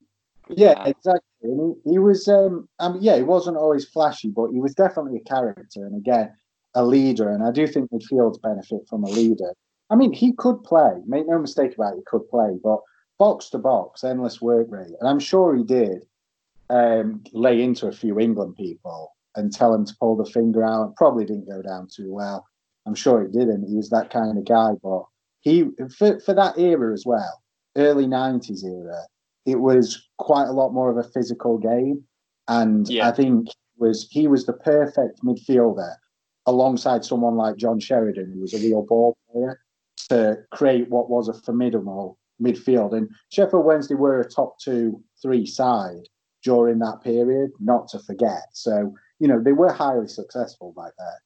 Yeah, 0.57 0.73
uh, 0.73 0.85
exactly. 0.89 1.21
He, 1.43 1.93
he, 1.93 1.99
was, 1.99 2.29
um, 2.29 2.69
I 2.79 2.91
mean, 2.91 3.03
yeah, 3.03 3.17
he 3.17 3.23
wasn't 3.23 3.57
always 3.57 3.87
flashy, 3.87 4.29
but 4.29 4.51
he 4.51 4.61
was 4.61 4.75
definitely 4.75 5.19
a 5.19 5.29
character, 5.29 5.87
and 5.87 5.97
again, 5.97 6.33
a 6.75 6.85
leader. 6.85 7.31
And 7.31 7.43
I 7.43 7.51
do 7.51 7.67
think 7.67 7.91
midfields 7.91 8.41
benefit 8.41 8.81
from 8.89 9.05
a 9.05 9.09
leader. 9.11 9.53
I 9.91 9.97
mean, 9.97 10.13
he 10.13 10.33
could 10.33 10.63
play. 10.63 10.93
Make 11.07 11.27
no 11.27 11.39
mistake 11.39 11.75
about 11.75 11.95
it, 11.95 11.97
he 11.97 12.03
could 12.07 12.29
play, 12.29 12.59
but 12.63 12.81
box 13.19 13.51
to 13.51 13.59
box, 13.59 14.05
endless 14.05 14.41
work 14.41 14.67
rate, 14.71 14.93
and 14.99 15.09
I'm 15.09 15.21
sure 15.21 15.55
he 15.55 15.65
did 15.65 16.05
um, 16.71 17.23
lay 17.33 17.63
into 17.63 17.87
a 17.87 17.93
few 17.93 18.19
England 18.19 18.57
people 18.57 19.13
and 19.37 19.53
tell 19.53 19.75
him 19.75 19.85
to 19.85 19.97
pull 20.01 20.17
the 20.17 20.25
finger 20.25 20.65
out. 20.65 20.97
Probably 20.97 21.25
didn't 21.25 21.49
go 21.49 21.63
down 21.63 21.89
too 21.95 22.13
well. 22.13 22.47
I'm 22.87 22.95
sure 22.95 23.23
it 23.23 23.33
didn't. 23.33 23.69
He 23.69 23.77
was 23.77 23.91
that 23.91 24.11
kind 24.11 24.39
of 24.39 24.45
guy, 24.45 24.73
but 24.83 25.05
he 25.41 25.67
for, 25.97 26.19
for 26.21 26.35
that 26.35 26.59
era 26.59 26.93
as 26.93 27.05
well, 27.05 27.43
early 27.77 28.07
'90s 28.07 28.65
era, 28.65 29.03
it 29.47 29.61
was 29.61 30.09
quite 30.19 30.49
a 30.49 30.53
lot 30.53 30.73
more 30.73 30.91
of 30.91 30.97
a 30.97 31.09
physical 31.09 31.59
game, 31.59 32.05
and 32.49 32.89
yeah. 32.89 33.09
I 33.09 33.13
think 33.13 33.49
was 33.79 34.07
he 34.11 34.29
was 34.29 34.47
the 34.47 34.53
perfect 34.53 35.25
midfielder 35.25 35.95
alongside 36.47 37.05
someone 37.05 37.37
like 37.37 37.57
John 37.57 37.81
Sheridan, 37.81 38.33
who 38.33 38.41
was 38.41 38.55
a 38.55 38.59
real 38.59 38.83
ball 38.83 39.17
player, 39.33 39.61
to 40.09 40.39
create 40.51 40.89
what 40.91 41.11
was 41.11 41.29
a 41.29 41.35
formidable 41.35 42.19
midfield. 42.41 42.97
And 42.97 43.09
Sheffield 43.31 43.65
Wednesday 43.65 43.95
were 43.95 44.21
a 44.21 44.29
top 44.29 44.59
two, 44.59 45.03
three 45.23 45.47
side 45.47 46.09
during 46.43 46.79
that 46.79 47.01
period, 47.03 47.51
not 47.61 47.89
to 47.89 47.99
forget. 47.99 48.43
So, 48.53 48.95
you 49.19 49.29
know, 49.29 49.43
they 49.43 49.53
were 49.53 49.73
highly 49.73 50.09
successful 50.09 50.73
back 50.77 50.93
there. 50.99 51.23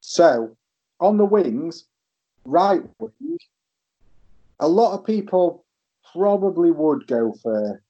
So, 0.00 0.56
on 1.00 1.16
the 1.16 1.24
wings, 1.24 1.84
right 2.44 2.82
wing, 2.98 3.38
a 4.60 4.68
lot 4.68 4.94
of 4.94 5.04
people 5.04 5.65
probably 6.12 6.70
would 6.70 7.06
go 7.06 7.34
for 7.42 7.82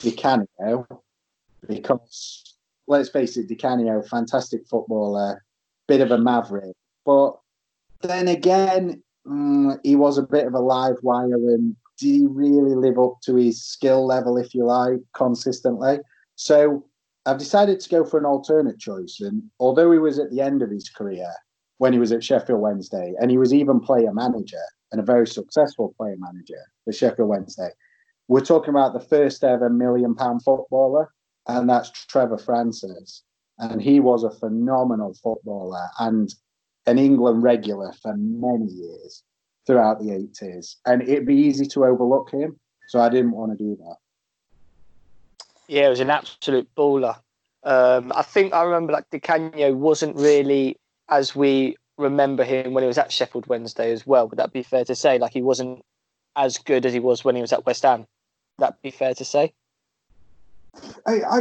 Di 0.00 0.12
Canio 0.12 0.86
because, 1.66 2.56
let's 2.86 3.08
face 3.08 3.36
it, 3.36 3.48
Di 3.48 3.54
Canio, 3.54 4.02
fantastic 4.02 4.66
footballer, 4.66 5.44
bit 5.88 6.00
of 6.00 6.10
a 6.10 6.18
maverick. 6.18 6.74
But 7.04 7.38
then 8.02 8.28
again, 8.28 9.02
mm, 9.26 9.78
he 9.82 9.96
was 9.96 10.18
a 10.18 10.22
bit 10.22 10.46
of 10.46 10.54
a 10.54 10.60
live 10.60 10.96
wire 11.02 11.34
and 11.34 11.76
did 11.98 12.06
he 12.06 12.26
really 12.26 12.74
live 12.74 12.98
up 12.98 13.20
to 13.22 13.36
his 13.36 13.62
skill 13.62 14.06
level, 14.06 14.38
if 14.38 14.54
you 14.54 14.64
like, 14.64 15.00
consistently? 15.14 15.98
So 16.36 16.84
I've 17.26 17.38
decided 17.38 17.80
to 17.80 17.88
go 17.88 18.04
for 18.04 18.18
an 18.18 18.26
alternate 18.26 18.78
choice. 18.78 19.20
And 19.20 19.42
although 19.60 19.92
he 19.92 19.98
was 19.98 20.18
at 20.18 20.30
the 20.30 20.40
end 20.40 20.62
of 20.62 20.70
his 20.70 20.88
career 20.88 21.30
when 21.78 21.92
he 21.92 21.98
was 21.98 22.12
at 22.12 22.24
Sheffield 22.24 22.60
Wednesday, 22.60 23.14
and 23.20 23.30
he 23.30 23.38
was 23.38 23.52
even 23.52 23.80
player 23.80 24.12
manager 24.12 24.62
and 24.92 25.00
a 25.00 25.04
very 25.04 25.26
successful 25.26 25.94
player 25.96 26.16
manager 26.18 26.60
for 26.84 26.92
Sheffield 26.92 27.28
Wednesday, 27.28 27.70
we're 28.28 28.44
talking 28.44 28.70
about 28.70 28.92
the 28.92 29.00
first 29.00 29.42
ever 29.42 29.68
million 29.68 30.14
pound 30.14 30.42
footballer, 30.44 31.10
and 31.48 31.68
that's 31.68 31.90
Trevor 32.06 32.38
Francis. 32.38 33.22
And 33.58 33.82
he 33.82 34.00
was 34.00 34.24
a 34.24 34.30
phenomenal 34.30 35.14
footballer 35.14 35.88
and 35.98 36.32
an 36.86 36.98
England 36.98 37.42
regular 37.42 37.92
for 38.00 38.14
many 38.16 38.66
years 38.66 39.22
throughout 39.66 40.00
the 40.00 40.06
80s. 40.06 40.76
And 40.86 41.02
it'd 41.02 41.26
be 41.26 41.36
easy 41.36 41.66
to 41.66 41.84
overlook 41.84 42.30
him. 42.30 42.58
So 42.88 43.00
I 43.00 43.08
didn't 43.08 43.32
want 43.32 43.56
to 43.56 43.64
do 43.64 43.76
that. 43.76 43.96
Yeah, 45.68 45.86
it 45.86 45.90
was 45.90 46.00
an 46.00 46.10
absolute 46.10 46.68
baller. 46.76 47.16
Um, 47.62 48.12
I 48.14 48.22
think 48.22 48.52
I 48.52 48.62
remember 48.64 48.92
like 48.92 49.08
Di 49.10 49.20
Canio 49.20 49.72
wasn't 49.74 50.16
really 50.16 50.76
as 51.08 51.36
we 51.36 51.76
remember 51.98 52.44
him 52.44 52.74
when 52.74 52.82
he 52.82 52.88
was 52.88 52.98
at 52.98 53.12
Sheffield 53.12 53.46
Wednesday 53.46 53.92
as 53.92 54.06
well. 54.06 54.28
Would 54.28 54.38
that 54.38 54.52
be 54.52 54.62
fair 54.62 54.84
to 54.84 54.94
say? 54.94 55.18
Like 55.18 55.32
he 55.32 55.42
wasn't 55.42 55.84
as 56.36 56.58
good 56.58 56.86
as 56.86 56.92
he 56.92 57.00
was 57.00 57.24
when 57.24 57.36
he 57.36 57.42
was 57.42 57.52
at 57.52 57.66
West 57.66 57.82
Ham. 57.82 58.00
Would 58.00 58.66
that 58.66 58.82
be 58.82 58.90
fair 58.90 59.14
to 59.14 59.24
say? 59.24 59.52
I, 61.06 61.20
I, 61.22 61.40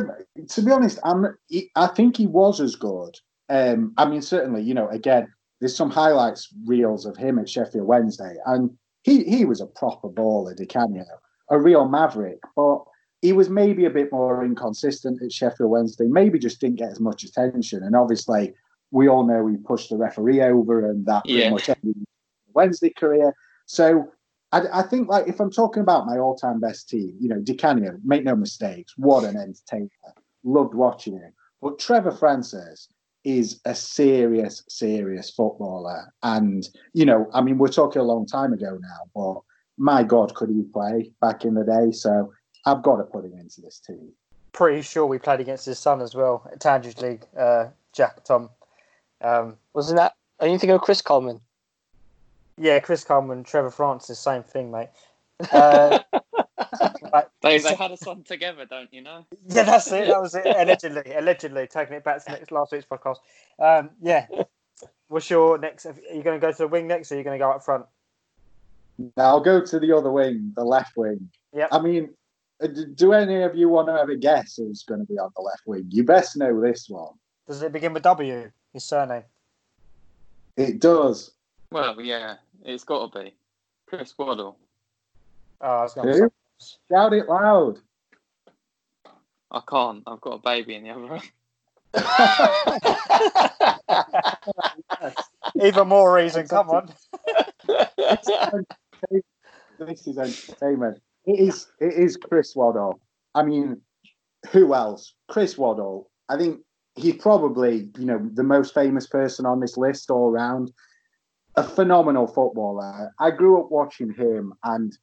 to 0.50 0.62
be 0.62 0.72
honest, 0.72 1.00
I'm, 1.04 1.38
I 1.76 1.88
think 1.88 2.18
he 2.18 2.28
was 2.28 2.60
as 2.60 2.76
good. 2.76 3.18
Um, 3.50 3.94
I 3.98 4.06
mean, 4.06 4.22
certainly, 4.22 4.62
you 4.62 4.74
know, 4.74 4.90
again, 4.90 5.32
there's 5.60 5.76
some 5.76 5.90
highlights 5.90 6.50
reels 6.66 7.06
of 7.06 7.16
him 7.16 7.38
at 7.40 7.50
Sheffield 7.50 7.88
Wednesday, 7.88 8.36
and 8.46 8.72
he 9.04 9.24
he 9.24 9.46
was 9.46 9.62
a 9.62 9.68
proper 9.68 10.10
baller, 10.10 10.56
Di 10.56 10.66
Canio, 10.66 11.06
a 11.50 11.60
real 11.60 11.88
maverick. 11.88 12.40
But 12.56 12.84
he 13.22 13.32
was 13.34 13.50
maybe 13.50 13.86
a 13.86 13.92
bit 13.92 14.12
more 14.12 14.44
inconsistent 14.44 15.22
at 15.22 15.32
Sheffield 15.32 15.70
Wednesday. 15.70 16.06
Maybe 16.08 16.40
just 16.40 16.60
didn't 16.60 16.80
get 16.80 16.92
as 16.92 17.00
much 17.00 17.24
attention, 17.24 17.84
and 17.84 17.96
obviously, 17.96 18.54
we 18.92 19.08
all 19.08 19.26
know 19.26 19.48
he 19.48 19.58
pushed 19.58 19.90
the 19.90 19.98
referee 19.98 20.42
over, 20.42 20.90
and 20.90 21.06
that 21.06 21.24
pretty 21.24 21.40
yeah. 21.40 21.50
much 21.50 21.70
ended 21.70 22.06
Wednesday 22.54 22.92
career. 22.92 23.34
So. 23.66 24.12
I, 24.54 24.80
I, 24.80 24.82
think, 24.82 25.08
like, 25.08 25.30
if 25.30 25.40
I'm 25.40 25.50
talking 25.50 25.82
about 25.82 26.06
my 26.06 26.18
all-time 26.18 26.60
best 26.60 26.90
team, 26.90 27.16
you 27.22 27.30
know, 27.30 27.40
Di 27.40 27.54
Canio, 27.54 27.98
make 28.04 28.26
no 28.26 28.36
mistakes, 28.36 28.92
what 28.98 29.24
an 29.24 29.38
entertainer. 29.38 29.88
Loved 30.44 30.74
watching 30.74 31.14
him. 31.14 31.32
But 31.62 31.80
Trevor 31.80 32.12
Francis, 32.12 32.90
is 33.24 33.60
a 33.66 33.76
serious, 33.76 34.64
serious 34.68 35.30
footballer. 35.30 36.12
And, 36.24 36.68
you 36.94 37.06
know, 37.06 37.30
I 37.34 37.42
mean, 37.42 37.58
we're 37.58 37.68
talking 37.68 38.02
a 38.02 38.06
long 38.06 38.26
time 38.26 38.54
ago 38.54 38.78
now, 38.82 39.00
but 39.14 39.42
my 39.78 40.04
God, 40.04 40.34
could 40.34 40.50
he 40.50 40.64
play 40.74 41.12
back 41.22 41.46
in 41.46 41.54
the 41.54 41.64
day? 41.64 41.92
So 41.92 42.34
I've 42.66 42.82
got 42.82 42.98
to 42.98 43.04
put 43.04 43.26
him 43.26 43.34
into 43.40 43.62
this 43.62 43.80
team. 43.80 44.12
Pretty 44.54 44.82
sure 44.82 45.06
we 45.06 45.18
played 45.18 45.40
against 45.40 45.66
his 45.66 45.80
son 45.80 46.02
as 46.02 46.16
well 46.16 46.50
at 46.52 46.60
Tandridge 46.60 47.02
League, 47.02 47.26
uh, 47.38 47.68
Jack 47.94 48.24
Tom. 48.24 48.50
Um, 49.22 49.58
Wasn't 49.74 49.98
that? 49.98 50.14
Are 50.40 50.48
you 50.48 50.54
thinking 50.58 50.72
of 50.72 50.82
Chris 50.82 51.02
Coleman? 51.02 51.40
yeah, 52.58 52.80
Chris 52.80 53.04
Coleman, 53.04 53.44
Trevor 53.44 53.72
Francis, 53.72 54.20
same 54.20 54.44
thing, 54.44 54.70
mate. 54.72 54.90
Uh, 55.52 56.00
but- 57.12 57.32
They, 57.42 57.58
they 57.58 57.74
had 57.76 57.92
us 57.92 58.06
on 58.06 58.24
together, 58.24 58.66
don't 58.66 58.94
you 58.94 59.02
know? 59.02 59.26
yeah, 59.48 59.64
that's 59.64 59.92
it. 59.92 60.08
That 60.08 60.22
was 60.22 60.36
it. 60.36 60.46
Allegedly, 60.46 61.14
allegedly, 61.14 61.68
taking 61.68 61.96
it 61.96 62.04
back 62.04 62.24
to 62.26 62.32
next, 62.32 62.52
last 62.52 62.72
week's 62.72 62.86
podcast. 62.86 63.18
Um, 63.58 63.90
yeah. 64.02 64.28
What's 65.08 65.30
your 65.30 65.58
next? 65.58 65.86
Are 65.88 65.96
you 66.14 66.22
going 66.24 66.40
to 66.40 66.46
go 66.46 66.52
to 66.52 66.58
the 66.58 66.68
wing 66.68 66.88
next, 66.88 67.12
or 67.12 67.16
are 67.16 67.18
you 67.18 67.24
going 67.24 67.38
to 67.40 67.44
go 67.44 67.50
up 67.52 67.64
front? 67.64 67.86
Now 69.18 69.26
I'll 69.26 69.40
go 69.42 69.60
to 69.66 69.80
the 69.80 69.96
other 69.96 70.12
wing, 70.12 70.54
the 70.56 70.64
left 70.64 70.96
wing. 70.96 71.30
Yeah. 71.56 71.68
I 71.72 71.80
mean, 71.82 72.12
uh, 72.62 72.68
do 72.94 73.14
any 73.14 73.42
of 73.42 73.56
you 73.56 73.68
want 73.70 73.88
to 73.88 73.94
have 73.94 74.10
a 74.10 74.16
guess 74.16 74.56
who's 74.58 74.84
going 74.84 75.00
to 75.00 75.06
be 75.08 75.18
on 75.18 75.32
the 75.36 75.42
left 75.42 75.64
wing? 75.66 75.86
You 75.90 76.04
best 76.04 76.38
know 76.38 76.62
this 76.62 76.88
one. 76.90 77.14
Does 77.48 77.64
it 77.64 77.72
begin 77.72 77.94
with 77.94 78.04
W? 78.04 78.52
His 78.74 78.84
surname. 78.84 79.24
It 80.56 80.80
does. 80.80 81.32
Well, 81.72 82.00
yeah, 82.02 82.36
it's 82.64 82.84
got 82.84 83.12
to 83.12 83.20
be 83.20 83.34
Chris 83.88 84.14
Waddle. 84.18 84.58
Oh, 85.60 85.68
I 85.68 85.84
was 85.84 85.94
going 85.94 86.08
to 86.08 86.32
Shout 86.92 87.14
it 87.14 87.28
loud. 87.28 87.80
I 89.50 89.62
can't. 89.68 90.04
I've 90.08 90.22
got 90.22 90.34
a 90.34 90.38
baby 90.38 90.76
in 90.76 90.84
the 90.84 90.92
other 90.92 91.08
room. 91.08 91.22
Even 95.62 95.88
more 95.88 96.14
reason. 96.14 96.48
Come 96.48 96.70
on. 96.70 96.94
this 99.80 100.08
is 100.08 100.18
entertainment. 100.18 101.02
It 101.26 101.40
is. 101.40 101.68
It 101.80 101.94
is 101.94 102.16
Chris 102.16 102.56
Waddle. 102.56 103.02
I 103.36 103.44
mean, 103.44 103.82
who 104.52 104.74
else? 104.74 105.14
Chris 105.28 105.58
Waddle. 105.58 106.10
I 106.30 106.38
think 106.38 106.62
he's 106.96 107.16
probably 107.16 107.90
you 107.98 108.06
know 108.06 108.30
the 108.34 108.44
most 108.44 108.74
famous 108.74 109.08
person 109.08 109.46
on 109.46 109.60
this 109.60 109.78
list 109.78 110.10
all 110.10 110.32
round. 110.32 110.72
A 111.56 111.64
phenomenal 111.64 112.28
footballer. 112.28 113.12
I 113.20 113.32
grew 113.32 113.60
up 113.60 113.72
watching 113.72 114.14
him, 114.14 114.54
and 114.64 114.98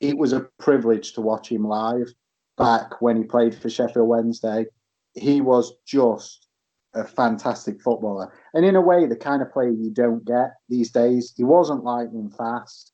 it 0.00 0.18
was 0.18 0.34
a 0.34 0.46
privilege 0.58 1.14
to 1.14 1.22
watch 1.22 1.48
him 1.48 1.66
live 1.66 2.12
back 2.58 3.00
when 3.00 3.16
he 3.16 3.24
played 3.24 3.54
for 3.54 3.70
Sheffield 3.70 4.08
Wednesday. 4.08 4.66
He 5.14 5.40
was 5.40 5.72
just 5.86 6.48
a 6.94 7.04
fantastic 7.04 7.80
footballer, 7.80 8.32
and 8.52 8.66
in 8.66 8.76
a 8.76 8.82
way, 8.82 9.06
the 9.06 9.16
kind 9.16 9.40
of 9.40 9.52
player 9.52 9.70
you 9.70 9.90
don't 9.90 10.24
get 10.24 10.54
these 10.68 10.90
days. 10.90 11.32
He 11.36 11.44
wasn't 11.44 11.84
lightning 11.84 12.30
fast. 12.30 12.92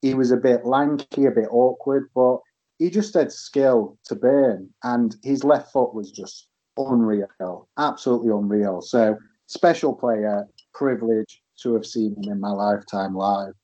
He 0.00 0.14
was 0.14 0.30
a 0.30 0.36
bit 0.36 0.64
lanky, 0.64 1.24
a 1.24 1.30
bit 1.30 1.48
awkward, 1.50 2.10
but 2.14 2.38
he 2.78 2.90
just 2.90 3.14
had 3.14 3.32
skill 3.32 3.98
to 4.04 4.14
burn, 4.14 4.70
and 4.84 5.16
his 5.22 5.42
left 5.42 5.72
foot 5.72 5.92
was 5.92 6.12
just 6.12 6.46
unreal, 6.76 7.68
absolutely 7.78 8.30
unreal. 8.30 8.82
So 8.82 9.18
special 9.46 9.94
player, 9.94 10.46
privilege 10.72 11.42
to 11.62 11.74
have 11.74 11.86
seen 11.86 12.14
him 12.16 12.32
in 12.32 12.40
my 12.40 12.50
lifetime 12.50 13.14
live. 13.14 13.54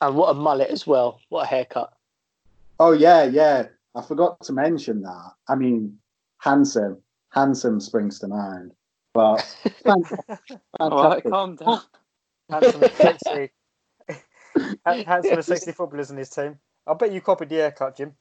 And 0.00 0.16
what 0.16 0.30
a 0.30 0.34
mullet 0.34 0.70
as 0.70 0.86
well. 0.86 1.20
What 1.28 1.44
a 1.44 1.46
haircut. 1.46 1.92
Oh 2.78 2.92
yeah, 2.92 3.24
yeah. 3.24 3.66
I 3.94 4.02
forgot 4.02 4.40
to 4.42 4.52
mention 4.52 5.02
that. 5.02 5.32
I 5.48 5.54
mean, 5.54 5.98
handsome, 6.38 6.98
handsome 7.30 7.80
springs 7.80 8.18
to 8.20 8.28
mind. 8.28 8.72
But 9.12 9.42
fantastic. 9.84 10.60
All 10.80 11.10
right, 11.10 11.22
calm 11.22 11.56
down. 11.56 11.80
Handsome 12.48 12.82
and 12.82 12.92
sexy. 12.92 13.50
Handsome 14.84 15.32
and 15.34 15.44
sexy 15.44 15.72
footballers 15.72 16.10
in 16.10 16.16
his 16.16 16.30
team. 16.30 16.58
I 16.86 16.94
bet 16.94 17.12
you 17.12 17.20
copied 17.20 17.50
the 17.50 17.56
haircut, 17.56 17.96
Jim. 17.96 18.14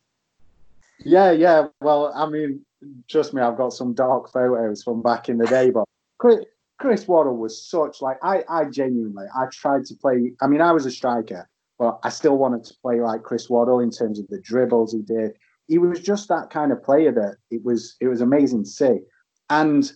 Yeah, 0.99 1.31
yeah. 1.31 1.67
Well, 1.81 2.11
I 2.13 2.29
mean, 2.29 2.65
trust 3.09 3.33
me, 3.33 3.41
I've 3.41 3.57
got 3.57 3.73
some 3.73 3.93
dark 3.93 4.31
photos 4.31 4.83
from 4.83 5.01
back 5.01 5.29
in 5.29 5.37
the 5.37 5.47
day, 5.47 5.69
but 5.69 5.85
Chris, 6.17 6.45
Chris 6.79 7.07
Waddle 7.07 7.37
was 7.37 7.69
such 7.69 8.01
like 8.01 8.17
I, 8.23 8.43
I 8.49 8.65
genuinely, 8.65 9.25
I 9.35 9.45
tried 9.51 9.85
to 9.85 9.95
play. 9.95 10.33
I 10.41 10.47
mean, 10.47 10.61
I 10.61 10.71
was 10.71 10.85
a 10.85 10.91
striker, 10.91 11.47
but 11.77 11.99
I 12.03 12.09
still 12.09 12.37
wanted 12.37 12.63
to 12.65 12.73
play 12.81 13.01
like 13.01 13.23
Chris 13.23 13.49
Waddle 13.49 13.79
in 13.79 13.91
terms 13.91 14.19
of 14.19 14.27
the 14.27 14.39
dribbles 14.39 14.93
he 14.93 15.01
did. 15.01 15.31
He 15.67 15.77
was 15.77 15.99
just 15.99 16.29
that 16.29 16.49
kind 16.49 16.71
of 16.71 16.83
player 16.83 17.11
that 17.11 17.35
it 17.51 17.63
was, 17.63 17.95
it 17.99 18.07
was 18.07 18.21
amazing 18.21 18.63
to 18.63 18.69
see. 18.69 18.99
And 19.49 19.91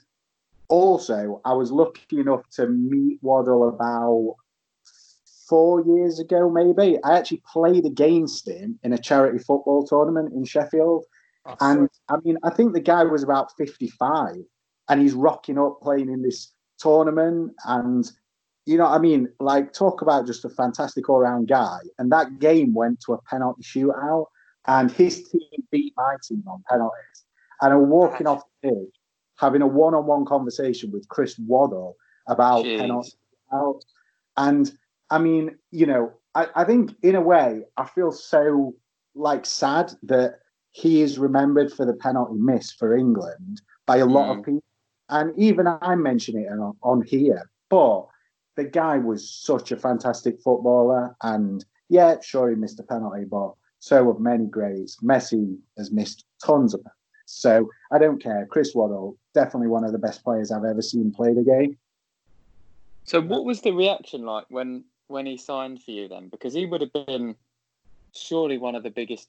also, 0.68 1.42
I 1.46 1.54
was 1.54 1.72
lucky 1.72 2.20
enough 2.20 2.48
to 2.56 2.68
meet 2.68 3.20
Waddle 3.22 3.68
about 3.70 4.36
four 5.48 5.84
years 5.86 6.20
ago, 6.20 6.50
maybe. 6.50 6.98
I 7.04 7.18
actually 7.18 7.42
played 7.52 7.86
against 7.86 8.48
him 8.48 8.80
in 8.84 8.94
a 8.94 8.98
charity 8.98 9.40
football 9.40 9.86
tournament 9.86 10.34
in 10.34 10.46
Sheffield. 10.46 11.06
And 11.60 11.90
I 12.10 12.18
mean, 12.24 12.38
I 12.44 12.50
think 12.50 12.74
the 12.74 12.80
guy 12.80 13.04
was 13.04 13.24
about 13.24 13.56
55 13.58 14.38
and 14.90 15.02
he's 15.02 15.14
rocking 15.14 15.58
up 15.58 15.80
playing 15.82 16.10
in 16.10 16.22
this 16.22 16.54
tournament. 16.80 17.54
And, 17.66 18.10
you 18.66 18.78
know, 18.78 18.86
I 18.86 18.98
mean, 18.98 19.30
like, 19.40 19.74
talk 19.74 20.02
about 20.02 20.26
just 20.26 20.46
a 20.46 20.50
fantastic 20.50 21.10
all 21.10 21.20
round 21.20 21.48
guy. 21.48 21.80
And 22.00 22.12
that 22.12 22.40
game 22.40 22.74
went 22.74 23.02
to 23.02 23.14
a 23.14 23.22
penalty 23.24 23.64
shootout 23.64 24.26
and 24.68 24.92
his 24.92 25.30
team 25.30 25.42
beat 25.72 25.94
my 25.98 26.16
team 26.28 26.44
on 26.48 26.64
penalties. 26.70 27.26
And 27.62 27.74
I'm 27.74 27.90
walking 27.90 28.28
off 28.28 28.44
the 28.62 28.70
pitch 28.70 28.96
having 29.38 29.62
a 29.62 29.68
one 29.68 29.94
on 29.94 30.06
one 30.06 30.26
conversation 30.26 30.92
with 30.92 31.08
Chris 31.10 31.38
Waddle 31.40 31.98
about 32.28 32.66
Jeez. 32.66 32.80
penalty 32.80 33.12
shootouts. 33.52 33.82
And 34.38 34.72
I 35.10 35.20
mean, 35.20 35.58
you 35.72 35.86
know, 35.86 36.14
I, 36.36 36.48
I 36.56 36.64
think 36.64 36.96
in 37.04 37.16
a 37.16 37.22
way, 37.22 37.64
I 37.78 37.86
feel 37.86 38.12
so 38.12 38.76
like 39.16 39.46
sad 39.46 39.92
that 40.04 40.40
he 40.74 41.02
is 41.02 41.20
remembered 41.20 41.72
for 41.72 41.86
the 41.86 41.94
penalty 41.94 42.36
miss 42.36 42.72
for 42.72 42.96
England 42.96 43.62
by 43.86 43.98
a 43.98 44.06
lot 44.06 44.32
of 44.32 44.38
mm. 44.38 44.46
people. 44.46 44.64
And 45.10 45.38
even 45.38 45.68
I 45.68 45.96
mention 45.96 46.38
it 46.38 46.52
on, 46.52 46.76
on 46.82 47.02
here, 47.04 47.50
but 47.70 48.08
the 48.56 48.64
guy 48.64 48.98
was 48.98 49.30
such 49.30 49.72
a 49.72 49.78
fantastic 49.78 50.42
footballer. 50.42 51.16
And 51.22 51.64
yeah, 51.90 52.20
sure, 52.22 52.50
he 52.50 52.56
missed 52.56 52.80
a 52.80 52.84
penalty, 52.84 53.26
but 53.26 53.54
so 53.80 54.12
have 54.12 54.20
many 54.20 54.46
greats. 54.46 54.98
Messi 55.04 55.58
has 55.78 55.92
missed 55.92 56.26
tons 56.44 56.74
of 56.74 56.84
them. 56.84 56.94
So 57.26 57.70
I 57.92 58.00
don't 58.00 58.22
care. 58.22 58.48
Chris 58.50 58.74
Waddle, 58.74 59.18
definitely 59.34 59.68
one 59.68 59.84
of 59.84 59.92
the 59.92 60.00
best 60.00 60.24
players 60.24 60.52
I've 60.52 60.66
ever 60.66 60.82
seen 60.82 61.12
play 61.12 61.34
the 61.34 61.44
game. 61.44 61.78
So, 63.06 63.22
what 63.22 63.44
was 63.44 63.62
the 63.62 63.72
reaction 63.72 64.24
like 64.26 64.46
when 64.50 64.86
when 65.08 65.26
he 65.26 65.38
signed 65.38 65.84
for 65.84 65.92
you 65.92 66.08
then? 66.08 66.30
Because 66.30 66.54
he 66.54 66.66
would 66.66 66.82
have 66.82 66.94
been 66.94 67.36
surely 68.14 68.58
one 68.58 68.76
of 68.76 68.84
the 68.84 68.90
biggest 68.90 69.28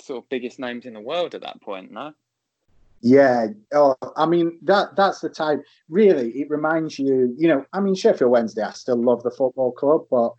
sort 0.00 0.24
of 0.24 0.28
biggest 0.28 0.58
names 0.58 0.86
in 0.86 0.94
the 0.94 1.00
world 1.00 1.34
at 1.34 1.42
that 1.42 1.60
point, 1.60 1.90
no? 1.90 2.12
Yeah, 3.00 3.48
oh, 3.72 3.94
I 4.16 4.26
mean 4.26 4.58
that 4.62 4.96
that's 4.96 5.20
the 5.20 5.28
type. 5.28 5.62
Really, 5.88 6.30
it 6.30 6.50
reminds 6.50 6.98
you. 6.98 7.34
You 7.38 7.48
know, 7.48 7.64
I 7.72 7.80
mean 7.80 7.94
Sheffield 7.94 8.30
Wednesday. 8.30 8.62
I 8.62 8.72
still 8.72 9.00
love 9.00 9.22
the 9.22 9.30
football 9.30 9.70
club, 9.72 10.06
but 10.10 10.32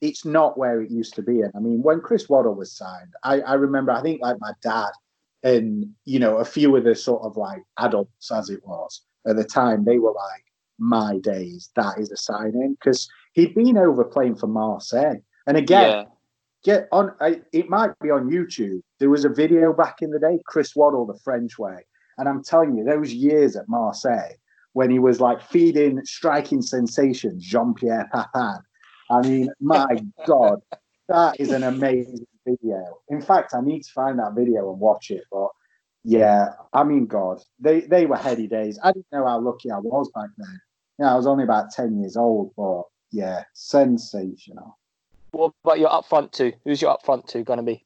it's 0.00 0.24
not 0.24 0.58
where 0.58 0.80
it 0.80 0.90
used 0.90 1.14
to 1.14 1.22
be. 1.22 1.42
And 1.42 1.52
I 1.54 1.60
mean, 1.60 1.80
when 1.80 2.00
Chris 2.00 2.28
Waddle 2.28 2.54
was 2.54 2.72
signed, 2.72 3.12
I, 3.22 3.40
I 3.40 3.54
remember. 3.54 3.92
I 3.92 4.02
think 4.02 4.20
like 4.20 4.36
my 4.40 4.52
dad 4.62 4.90
and 5.44 5.88
you 6.04 6.18
know 6.18 6.38
a 6.38 6.44
few 6.44 6.74
of 6.76 6.84
the 6.84 6.94
sort 6.94 7.22
of 7.22 7.36
like 7.36 7.62
adults, 7.78 8.30
as 8.32 8.50
it 8.50 8.66
was 8.66 9.02
at 9.26 9.36
the 9.36 9.44
time, 9.44 9.84
they 9.84 9.98
were 9.98 10.12
like, 10.12 10.44
"My 10.78 11.18
days, 11.18 11.70
that 11.76 11.98
is 12.00 12.10
a 12.10 12.16
signing," 12.16 12.76
because 12.80 13.08
he'd 13.32 13.54
been 13.54 13.78
over 13.78 14.04
playing 14.04 14.34
for 14.36 14.48
Marseille. 14.48 15.22
And 15.46 15.56
again, 15.56 15.90
Yeah. 15.90 16.04
Get 16.62 16.88
on 16.92 17.12
I, 17.20 17.40
it 17.52 17.68
might 17.68 17.98
be 18.00 18.10
on 18.10 18.30
youtube. 18.30 18.80
There 18.98 19.10
was 19.10 19.24
a 19.24 19.28
video 19.28 19.72
back 19.72 19.96
in 20.00 20.10
the 20.10 20.18
day 20.18 20.38
chris 20.46 20.74
waddle 20.76 21.06
the 21.06 21.18
french 21.24 21.58
way. 21.58 21.84
And 22.18 22.28
i'm 22.28 22.42
telling 22.42 22.76
you 22.76 22.84
those 22.84 23.12
years 23.12 23.56
at 23.56 23.68
marseille 23.68 24.34
when 24.72 24.90
he 24.90 24.98
was 24.98 25.20
like 25.20 25.42
feeding 25.42 26.00
striking 26.04 26.62
sensation 26.62 27.38
jean-pierre 27.38 28.08
papin. 28.12 28.58
I 29.10 29.20
mean 29.22 29.50
my 29.60 29.86
god 30.26 30.60
that 31.08 31.38
is 31.38 31.50
an 31.50 31.62
amazing 31.64 32.26
video. 32.46 32.98
In 33.08 33.20
fact 33.20 33.54
i 33.54 33.60
need 33.60 33.82
to 33.82 33.92
find 33.92 34.18
that 34.18 34.34
video 34.34 34.70
and 34.70 34.80
watch 34.80 35.10
it 35.10 35.24
but 35.30 35.48
yeah 36.04 36.48
i 36.72 36.82
mean 36.82 37.06
god 37.06 37.40
they 37.60 37.80
they 37.82 38.06
were 38.06 38.16
heady 38.16 38.46
days. 38.46 38.78
I 38.82 38.92
didn't 38.92 39.06
know 39.12 39.26
how 39.26 39.40
lucky 39.40 39.70
i 39.70 39.78
was 39.78 40.10
back 40.14 40.30
then. 40.36 40.60
Yeah 40.98 41.12
i 41.12 41.16
was 41.16 41.26
only 41.26 41.44
about 41.44 41.70
10 41.72 42.00
years 42.00 42.16
old 42.16 42.52
but 42.56 42.82
yeah 43.10 43.44
sensational 43.52 44.78
What 45.32 45.52
about 45.64 45.78
your 45.78 45.92
up 45.92 46.06
front 46.06 46.32
two? 46.32 46.52
Who's 46.64 46.80
your 46.80 46.92
up 46.92 47.04
front 47.04 47.26
two 47.26 47.42
going 47.42 47.58
to 47.58 47.62
be? 47.64 47.84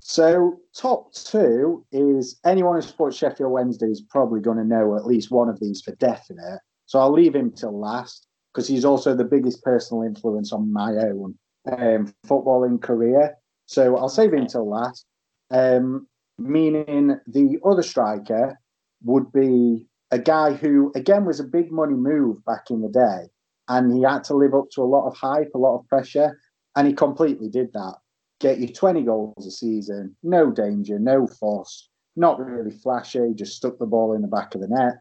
So 0.00 0.60
top 0.74 1.12
two 1.12 1.84
is 1.92 2.38
anyone 2.44 2.76
who 2.76 2.82
supports 2.82 3.16
Sheffield 3.16 3.52
Wednesday 3.52 3.86
is 3.86 4.00
probably 4.00 4.40
going 4.40 4.56
to 4.58 4.64
know 4.64 4.96
at 4.96 5.06
least 5.06 5.30
one 5.30 5.48
of 5.48 5.60
these 5.60 5.82
for 5.82 5.94
definite. 5.96 6.60
So 6.86 6.98
I'll 6.98 7.12
leave 7.12 7.34
him 7.34 7.50
till 7.50 7.78
last 7.78 8.26
because 8.52 8.68
he's 8.68 8.84
also 8.84 9.14
the 9.14 9.24
biggest 9.24 9.62
personal 9.62 10.02
influence 10.02 10.52
on 10.52 10.72
my 10.72 10.92
own 10.92 11.34
um, 11.70 12.14
footballing 12.26 12.80
career. 12.80 13.36
So 13.66 13.96
I'll 13.96 14.08
save 14.08 14.32
him 14.32 14.46
till 14.46 14.68
last. 14.68 15.04
Um, 15.50 16.06
meaning 16.38 17.18
the 17.26 17.58
other 17.64 17.82
striker 17.82 18.58
would 19.04 19.30
be 19.32 19.86
a 20.10 20.18
guy 20.18 20.52
who, 20.52 20.92
again, 20.94 21.24
was 21.24 21.40
a 21.40 21.44
big 21.44 21.70
money 21.70 21.94
move 21.94 22.44
back 22.44 22.70
in 22.70 22.80
the 22.80 22.88
day. 22.88 23.28
And 23.68 23.92
he 23.92 24.02
had 24.02 24.22
to 24.24 24.34
live 24.34 24.54
up 24.54 24.70
to 24.72 24.82
a 24.82 24.84
lot 24.84 25.08
of 25.08 25.16
hype, 25.16 25.50
a 25.54 25.58
lot 25.58 25.78
of 25.78 25.88
pressure. 25.88 26.38
And 26.76 26.86
he 26.86 26.92
completely 26.92 27.48
did 27.48 27.72
that. 27.72 27.94
Get 28.38 28.58
you 28.58 28.68
20 28.68 29.02
goals 29.02 29.46
a 29.46 29.50
season, 29.50 30.14
no 30.22 30.50
danger, 30.50 30.98
no 30.98 31.26
fuss, 31.26 31.88
not 32.16 32.38
really 32.38 32.70
flashy, 32.70 33.32
just 33.34 33.56
stuck 33.56 33.78
the 33.78 33.86
ball 33.86 34.12
in 34.12 34.20
the 34.20 34.28
back 34.28 34.54
of 34.54 34.60
the 34.60 34.68
net. 34.68 34.94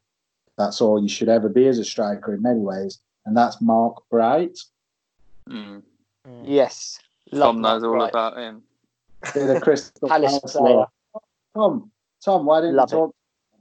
That's 0.58 0.80
all 0.80 1.02
you 1.02 1.10
should 1.10 1.28
ever 1.28 1.50
be 1.50 1.68
as 1.68 1.78
a 1.78 1.84
striker 1.84 2.34
in 2.34 2.42
many 2.42 2.62
ways. 2.62 3.00
And 3.26 3.36
that's 3.36 3.62
Mark 3.62 4.04
Bright. 4.10 4.58
Mm. 5.50 5.84
Yes. 6.44 7.00
Tom 7.30 7.40
Love 7.40 7.56
knows 7.58 7.84
all 7.84 7.98
Mark 7.98 8.12
about 8.12 8.38
him. 8.38 8.64
Bit 9.34 9.56
of 9.56 9.62
Crystal 9.62 10.08
Palace 10.08 10.40
Palace 10.40 10.56
player. 10.56 10.86
Tom, 11.56 11.92
Tom, 12.24 12.46
why 12.46 12.62
didn't 12.62 12.76
Love 12.76 12.92
you 12.92 12.98
talk 12.98 13.16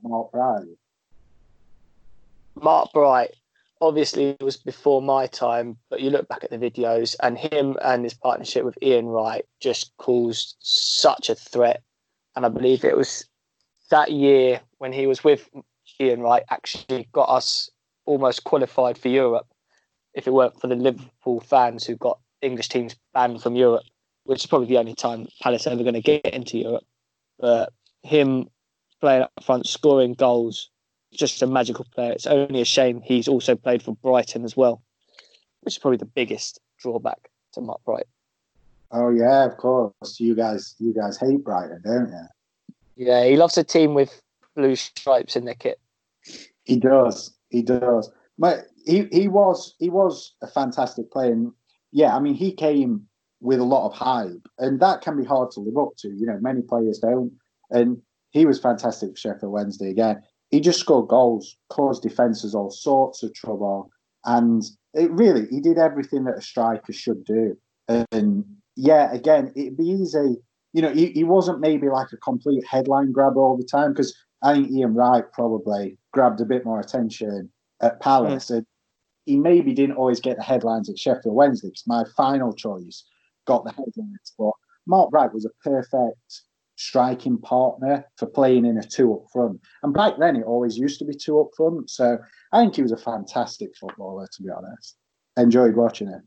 about 0.05 0.11
Mark 0.11 0.33
Bright? 0.33 0.77
Mark 2.63 2.93
Bright, 2.93 3.35
obviously 3.85 4.31
it 4.31 4.43
was 4.43 4.57
before 4.57 5.03
my 5.03 5.27
time, 5.27 5.77
but 5.91 6.01
you 6.01 6.11
look 6.11 6.27
back 6.29 6.43
at 6.43 6.51
the 6.51 6.59
videos 6.59 7.15
and 7.23 7.37
him 7.37 7.77
and 7.83 8.05
his 8.05 8.15
partnership 8.15 8.65
with 8.65 8.79
Ian 8.83 9.07
Wright 9.07 9.45
just 9.61 9.93
caused 9.99 10.57
such 10.61 11.29
a 11.29 11.35
threat. 11.35 11.83
And 12.35 12.47
I 12.47 12.49
believe 12.49 12.85
it 12.85 12.97
was 12.97 13.27
that 13.91 14.11
year 14.11 14.61
when 14.79 14.93
he 14.93 15.07
was 15.07 15.23
with 15.23 15.49
Ian 16.01 16.21
Wright 16.21 16.43
actually 16.51 17.09
got 17.13 17.29
us 17.29 17.69
almost 18.07 18.45
qualified 18.45 18.97
for 18.99 19.09
Europe. 19.09 19.47
If 20.15 20.27
it 20.27 20.33
weren't 20.33 20.61
for 20.61 20.69
the 20.69 20.77
Liverpool 20.77 21.41
fans 21.41 21.85
who 21.85 21.97
got 21.97 22.19
English 22.41 22.69
teams 22.69 22.97
banned 23.13 23.43
from 23.43 23.57
Europe, 23.57 23.85
which 24.25 24.41
is 24.41 24.47
probably 24.47 24.69
the 24.69 24.79
only 24.79 24.95
time 24.95 25.27
Palace 25.43 25.67
ever 25.67 25.83
going 25.83 25.95
to 25.95 26.01
get 26.01 26.25
into 26.25 26.59
Europe. 26.59 26.85
But 27.39 27.73
him 28.03 28.49
playing 29.01 29.23
up 29.23 29.33
front, 29.45 29.67
scoring 29.67 30.15
goals, 30.15 30.71
just 31.17 31.43
a 31.43 31.47
magical 31.47 31.87
player. 31.95 32.13
It's 32.13 32.27
only 32.27 32.61
a 32.61 32.65
shame 32.65 33.01
he's 33.01 33.29
also 33.29 33.55
played 33.55 33.83
for 33.83 33.95
Brighton 33.97 34.45
as 34.45 34.57
well, 34.57 34.83
which 35.61 35.75
is 35.75 35.79
probably 35.79 35.99
the 35.99 36.05
biggest 36.05 36.61
drawback 36.79 37.31
to 37.53 37.61
Mark 37.61 37.83
Bright. 37.85 38.07
Oh 38.91 39.11
yeah, 39.11 39.45
of 39.45 39.57
course. 39.57 40.21
You 40.21 40.35
guys, 40.35 40.75
you 40.79 40.95
guys 40.95 41.19
hate 41.19 41.43
Brighton, 41.43 41.83
don't 41.85 42.09
you? 42.09 43.07
Yeah, 43.07 43.25
he 43.25 43.37
loves 43.37 43.59
a 43.59 43.65
team 43.65 43.95
with 43.95 44.23
blue 44.55 44.77
stripes 44.77 45.37
in 45.37 45.45
their 45.45 45.55
kit. 45.55 45.81
He 46.63 46.79
does. 46.79 47.35
He 47.51 47.63
does. 47.63 48.11
But 48.39 48.67
he, 48.85 49.09
he 49.13 49.29
was 49.29 49.75
he 49.79 49.91
was 49.91 50.35
a 50.43 50.47
fantastic 50.47 51.11
player. 51.11 51.33
And 51.33 51.53
yeah, 51.93 52.15
I 52.15 52.21
mean, 52.21 52.35
he 52.35 52.53
came 52.53 53.07
with 53.41 53.61
a 53.61 53.65
lot 53.65 53.87
of 53.87 53.95
hype, 53.95 54.49
and 54.59 54.81
that 54.81 55.03
can 55.03 55.17
be 55.17 55.25
hard 55.25 55.51
to 55.53 55.61
live 55.61 55.77
up 55.77 55.97
to. 55.99 56.09
You 56.09 56.27
know, 56.27 56.39
many 56.41 56.63
players 56.63 56.99
don't. 56.99 57.33
And 57.71 58.01
he 58.31 58.47
was 58.47 58.61
fantastic 58.61 59.11
for 59.11 59.17
Sheffield 59.17 59.53
Wednesday 59.53 59.91
again. 59.91 60.23
He 60.55 60.61
just 60.61 60.79
scored 60.79 61.09
goals, 61.09 61.57
caused 61.69 62.05
defences 62.05 62.55
all 62.55 62.71
sorts 62.71 63.25
of 63.25 63.35
trouble, 63.35 63.91
and 64.25 64.63
it 64.93 65.11
really 65.11 65.49
he 65.51 65.59
did 65.59 65.79
everything 65.79 66.23
that 66.27 66.39
a 66.39 66.41
striker 66.41 66.93
should 66.93 67.25
do. 67.25 67.57
And 67.89 68.45
yeah, 68.77 69.13
again, 69.13 69.53
it'd 69.57 69.77
be 69.77 69.89
easy. 69.89 70.37
You 70.73 70.83
know, 70.83 70.93
he, 70.93 71.07
he 71.07 71.25
wasn't 71.25 71.59
maybe 71.59 71.89
like 71.89 72.13
a 72.13 72.19
complete 72.19 72.65
headline 72.71 73.11
grabber 73.11 73.41
all 73.41 73.57
the 73.57 73.65
time 73.65 73.95
because 73.95 74.17
I 74.45 74.55
think 74.55 74.71
Ian 74.71 74.95
Wright 74.95 75.25
probably 75.33 75.99
grabbed 76.13 76.41
a 76.41 76.45
bit 76.45 76.65
more 76.65 76.79
attention 76.79 77.51
at 77.81 78.01
Palace. 78.01 78.49
And 78.51 78.65
he 79.25 79.37
maybe 79.37 79.73
didn't 79.73 79.97
always 79.97 80.21
get 80.21 80.37
the 80.37 80.45
headlines 80.45 80.89
at 80.89 81.01
Sheffield 81.01 81.35
Wednesday 81.35 81.71
because 81.71 81.83
my 81.89 82.05
final 82.17 82.53
choice 82.53 83.03
got 83.45 83.65
the 83.65 83.73
headlines. 83.73 84.33
But 84.39 84.53
Mark 84.87 85.11
Wright 85.13 85.35
was 85.35 85.47
a 85.47 85.69
perfect 85.69 86.43
striking 86.77 87.39
partner 87.39 88.05
for 88.17 88.27
playing 88.27 88.65
in 88.67 88.79
a 88.79 88.83
two 88.83 89.15
up 89.15 89.25
front. 89.33 89.61
And 89.83 89.95
back 89.95 90.15
then, 90.19 90.37
it 90.37 90.45
always 90.45 90.77
used 90.77 90.99
to 90.99 91.05
be 91.05 91.15
two 91.15 91.41
up 91.41 91.49
front. 91.57 91.91
So 91.91 92.19
I 92.53 92.61
think 92.61 92.77
he 92.77 92.83
was 92.83 92.93
a 92.93 92.97
fantastic 92.97 93.77
footballer, 93.77 94.27
to 94.33 94.43
be 94.43 94.49
honest. 94.51 94.97
Enjoyed 95.37 95.77
watching 95.77 96.09
him. 96.09 96.23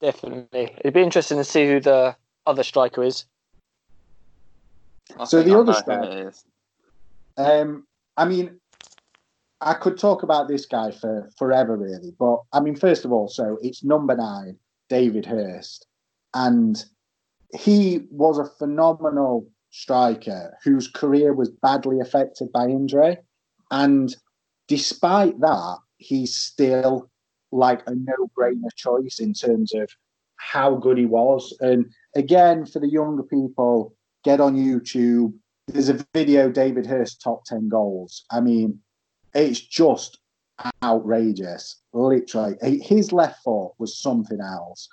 Definitely. 0.00 0.74
It'd 0.80 0.94
be 0.94 1.02
interesting 1.02 1.38
to 1.38 1.44
see 1.44 1.66
who 1.66 1.80
the 1.80 2.14
other 2.46 2.62
striker 2.62 3.02
is. 3.02 3.24
I 5.18 5.24
So 5.24 5.42
the 5.42 5.52
I 5.52 5.54
other 5.54 5.72
know 5.72 5.72
who 5.72 5.84
side- 5.84 6.04
it 6.04 6.26
is. 6.28 6.44
Um, 7.38 7.86
I 8.16 8.24
mean, 8.26 8.60
I 9.60 9.74
could 9.74 9.98
talk 9.98 10.22
about 10.22 10.48
this 10.48 10.66
guy 10.66 10.90
for 10.90 11.30
forever, 11.38 11.76
really. 11.76 12.12
But 12.18 12.40
I 12.52 12.60
mean, 12.60 12.76
first 12.76 13.04
of 13.04 13.12
all, 13.12 13.28
so 13.28 13.58
it's 13.62 13.82
number 13.84 14.14
nine, 14.16 14.58
David 14.88 15.26
Hirst, 15.26 15.86
and 16.34 16.82
he 17.54 18.06
was 18.10 18.38
a 18.38 18.50
phenomenal 18.58 19.46
striker 19.70 20.56
whose 20.64 20.88
career 20.88 21.34
was 21.34 21.50
badly 21.50 22.00
affected 22.00 22.50
by 22.52 22.66
injury, 22.66 23.18
and 23.70 24.14
despite 24.68 25.38
that, 25.40 25.78
he's 25.98 26.34
still 26.34 27.10
like 27.52 27.82
a 27.86 27.94
no-brainer 27.94 28.74
choice 28.74 29.18
in 29.20 29.32
terms 29.32 29.74
of 29.74 29.90
how 30.36 30.74
good 30.76 30.98
he 30.98 31.06
was. 31.06 31.56
And 31.60 31.86
again, 32.14 32.66
for 32.66 32.80
the 32.80 32.88
younger 32.88 33.22
people, 33.22 33.94
get 34.24 34.40
on 34.40 34.56
YouTube. 34.56 35.32
There's 35.68 35.88
a 35.88 36.04
video, 36.12 36.50
David 36.50 36.86
Hirst 36.86 37.22
top 37.22 37.44
10 37.44 37.68
goals. 37.68 38.24
I 38.30 38.40
mean, 38.40 38.80
it's 39.34 39.60
just 39.60 40.18
outrageous. 40.82 41.80
Literally, 41.92 42.56
his 42.82 43.12
left 43.12 43.42
foot 43.42 43.72
was 43.78 43.98
something 43.98 44.40
else. 44.40 44.88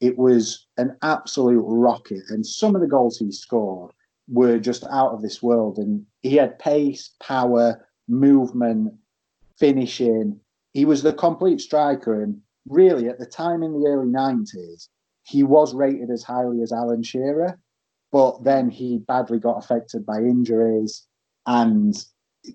It 0.00 0.16
was 0.16 0.66
an 0.76 0.96
absolute 1.02 1.64
rocket, 1.66 2.22
and 2.28 2.46
some 2.46 2.74
of 2.74 2.80
the 2.80 2.86
goals 2.86 3.18
he 3.18 3.32
scored 3.32 3.92
were 4.28 4.58
just 4.58 4.84
out 4.84 5.12
of 5.12 5.22
this 5.22 5.42
world. 5.42 5.78
And 5.78 6.04
he 6.22 6.36
had 6.36 6.58
pace, 6.58 7.10
power, 7.20 7.86
movement, 8.08 8.94
finishing. 9.58 10.40
He 10.72 10.84
was 10.84 11.02
the 11.02 11.12
complete 11.12 11.60
striker, 11.60 12.22
and 12.22 12.40
really, 12.68 13.08
at 13.08 13.18
the 13.18 13.26
time 13.26 13.62
in 13.62 13.72
the 13.72 13.88
early 13.88 14.08
'90s, 14.08 14.88
he 15.24 15.42
was 15.42 15.74
rated 15.74 16.10
as 16.10 16.22
highly 16.22 16.62
as 16.62 16.72
Alan 16.72 17.02
Shearer, 17.02 17.58
but 18.12 18.44
then 18.44 18.70
he 18.70 18.98
badly 18.98 19.38
got 19.38 19.58
affected 19.58 20.06
by 20.06 20.18
injuries, 20.18 21.06
and 21.46 21.94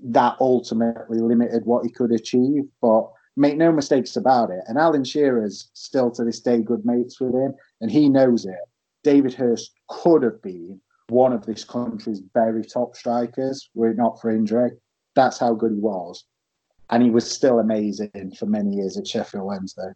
that 0.04 0.38
ultimately 0.40 1.20
limited 1.20 1.66
what 1.66 1.86
he 1.86 1.92
could 1.92 2.12
achieve. 2.12 2.64
But 2.82 3.12
make 3.36 3.58
no 3.58 3.72
mistakes 3.72 4.16
about 4.16 4.50
it. 4.50 4.64
And 4.68 4.78
Alan 4.78 5.04
Shearer's 5.04 5.70
still 5.74 6.12
to 6.12 6.24
this 6.24 6.40
day 6.40 6.62
good 6.62 6.86
mates 6.86 7.20
with 7.20 7.34
him, 7.34 7.56
and 7.82 7.92
he 7.92 8.10
knows 8.10 8.46
it. 8.46 8.60
David 9.04 9.34
Hirst 9.34 9.72
could 9.90 10.24
have 10.24 10.42
been 10.42 10.80
one 11.10 11.34
of 11.34 11.46
this 11.46 11.64
country's 11.64 12.22
very 12.34 12.64
top 12.64 12.96
strikers 12.96 13.70
were 13.76 13.92
it 13.92 13.98
not 13.98 14.20
for 14.22 14.32
injury. 14.32 14.72
That's 15.16 15.38
how 15.38 15.54
good 15.54 15.74
he 15.74 15.80
was. 15.80 16.24
And 16.90 17.04
he 17.04 17.10
was 17.10 17.30
still 17.30 17.60
amazing 17.60 18.34
for 18.38 18.46
many 18.46 18.76
years 18.76 18.98
at 18.98 19.08
Sheffield 19.08 19.46
Wednesday. 19.46 19.92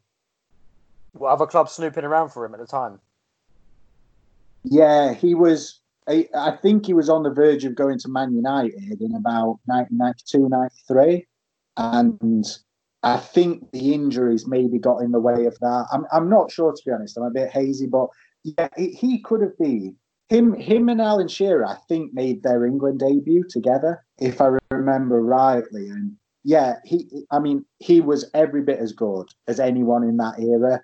What 1.13 1.31
other 1.31 1.45
clubs 1.45 1.71
snooping 1.73 2.03
around 2.03 2.29
for 2.29 2.45
him 2.45 2.53
at 2.53 2.59
the 2.59 2.67
time? 2.67 2.99
Yeah, 4.63 5.13
he 5.13 5.33
was. 5.33 5.79
I, 6.07 6.27
I 6.35 6.51
think 6.51 6.85
he 6.85 6.93
was 6.93 7.09
on 7.09 7.23
the 7.23 7.29
verge 7.29 7.65
of 7.65 7.75
going 7.75 7.99
to 7.99 8.09
Man 8.09 8.33
United 8.33 9.01
in 9.01 9.15
about 9.15 9.59
1992, 9.65 10.47
93. 10.49 11.27
And 11.77 12.45
I 13.03 13.17
think 13.17 13.71
the 13.71 13.93
injuries 13.93 14.47
maybe 14.47 14.79
got 14.79 15.01
in 15.01 15.11
the 15.11 15.19
way 15.19 15.45
of 15.45 15.57
that. 15.59 15.87
I'm, 15.91 16.05
I'm 16.11 16.29
not 16.29 16.51
sure, 16.51 16.71
to 16.71 16.81
be 16.85 16.91
honest. 16.91 17.17
I'm 17.17 17.23
a 17.23 17.31
bit 17.31 17.51
hazy, 17.51 17.87
but 17.87 18.07
yeah, 18.43 18.69
he, 18.75 18.91
he 18.91 19.21
could 19.21 19.41
have 19.41 19.57
been. 19.57 19.95
Him, 20.29 20.53
him 20.55 20.89
and 20.89 20.99
Alan 20.99 21.27
Shearer, 21.27 21.65
I 21.65 21.77
think, 21.87 22.13
made 22.13 22.43
their 22.43 22.65
England 22.65 22.99
debut 22.99 23.45
together, 23.49 24.03
if 24.19 24.41
I 24.41 24.57
remember 24.71 25.21
rightly. 25.21 25.87
And 25.87 26.13
yeah, 26.43 26.79
he, 26.83 27.07
I 27.31 27.39
mean, 27.39 27.63
he 27.79 28.01
was 28.01 28.29
every 28.33 28.61
bit 28.61 28.79
as 28.79 28.91
good 28.91 29.29
as 29.47 29.59
anyone 29.59 30.03
in 30.03 30.17
that 30.17 30.39
era. 30.39 30.83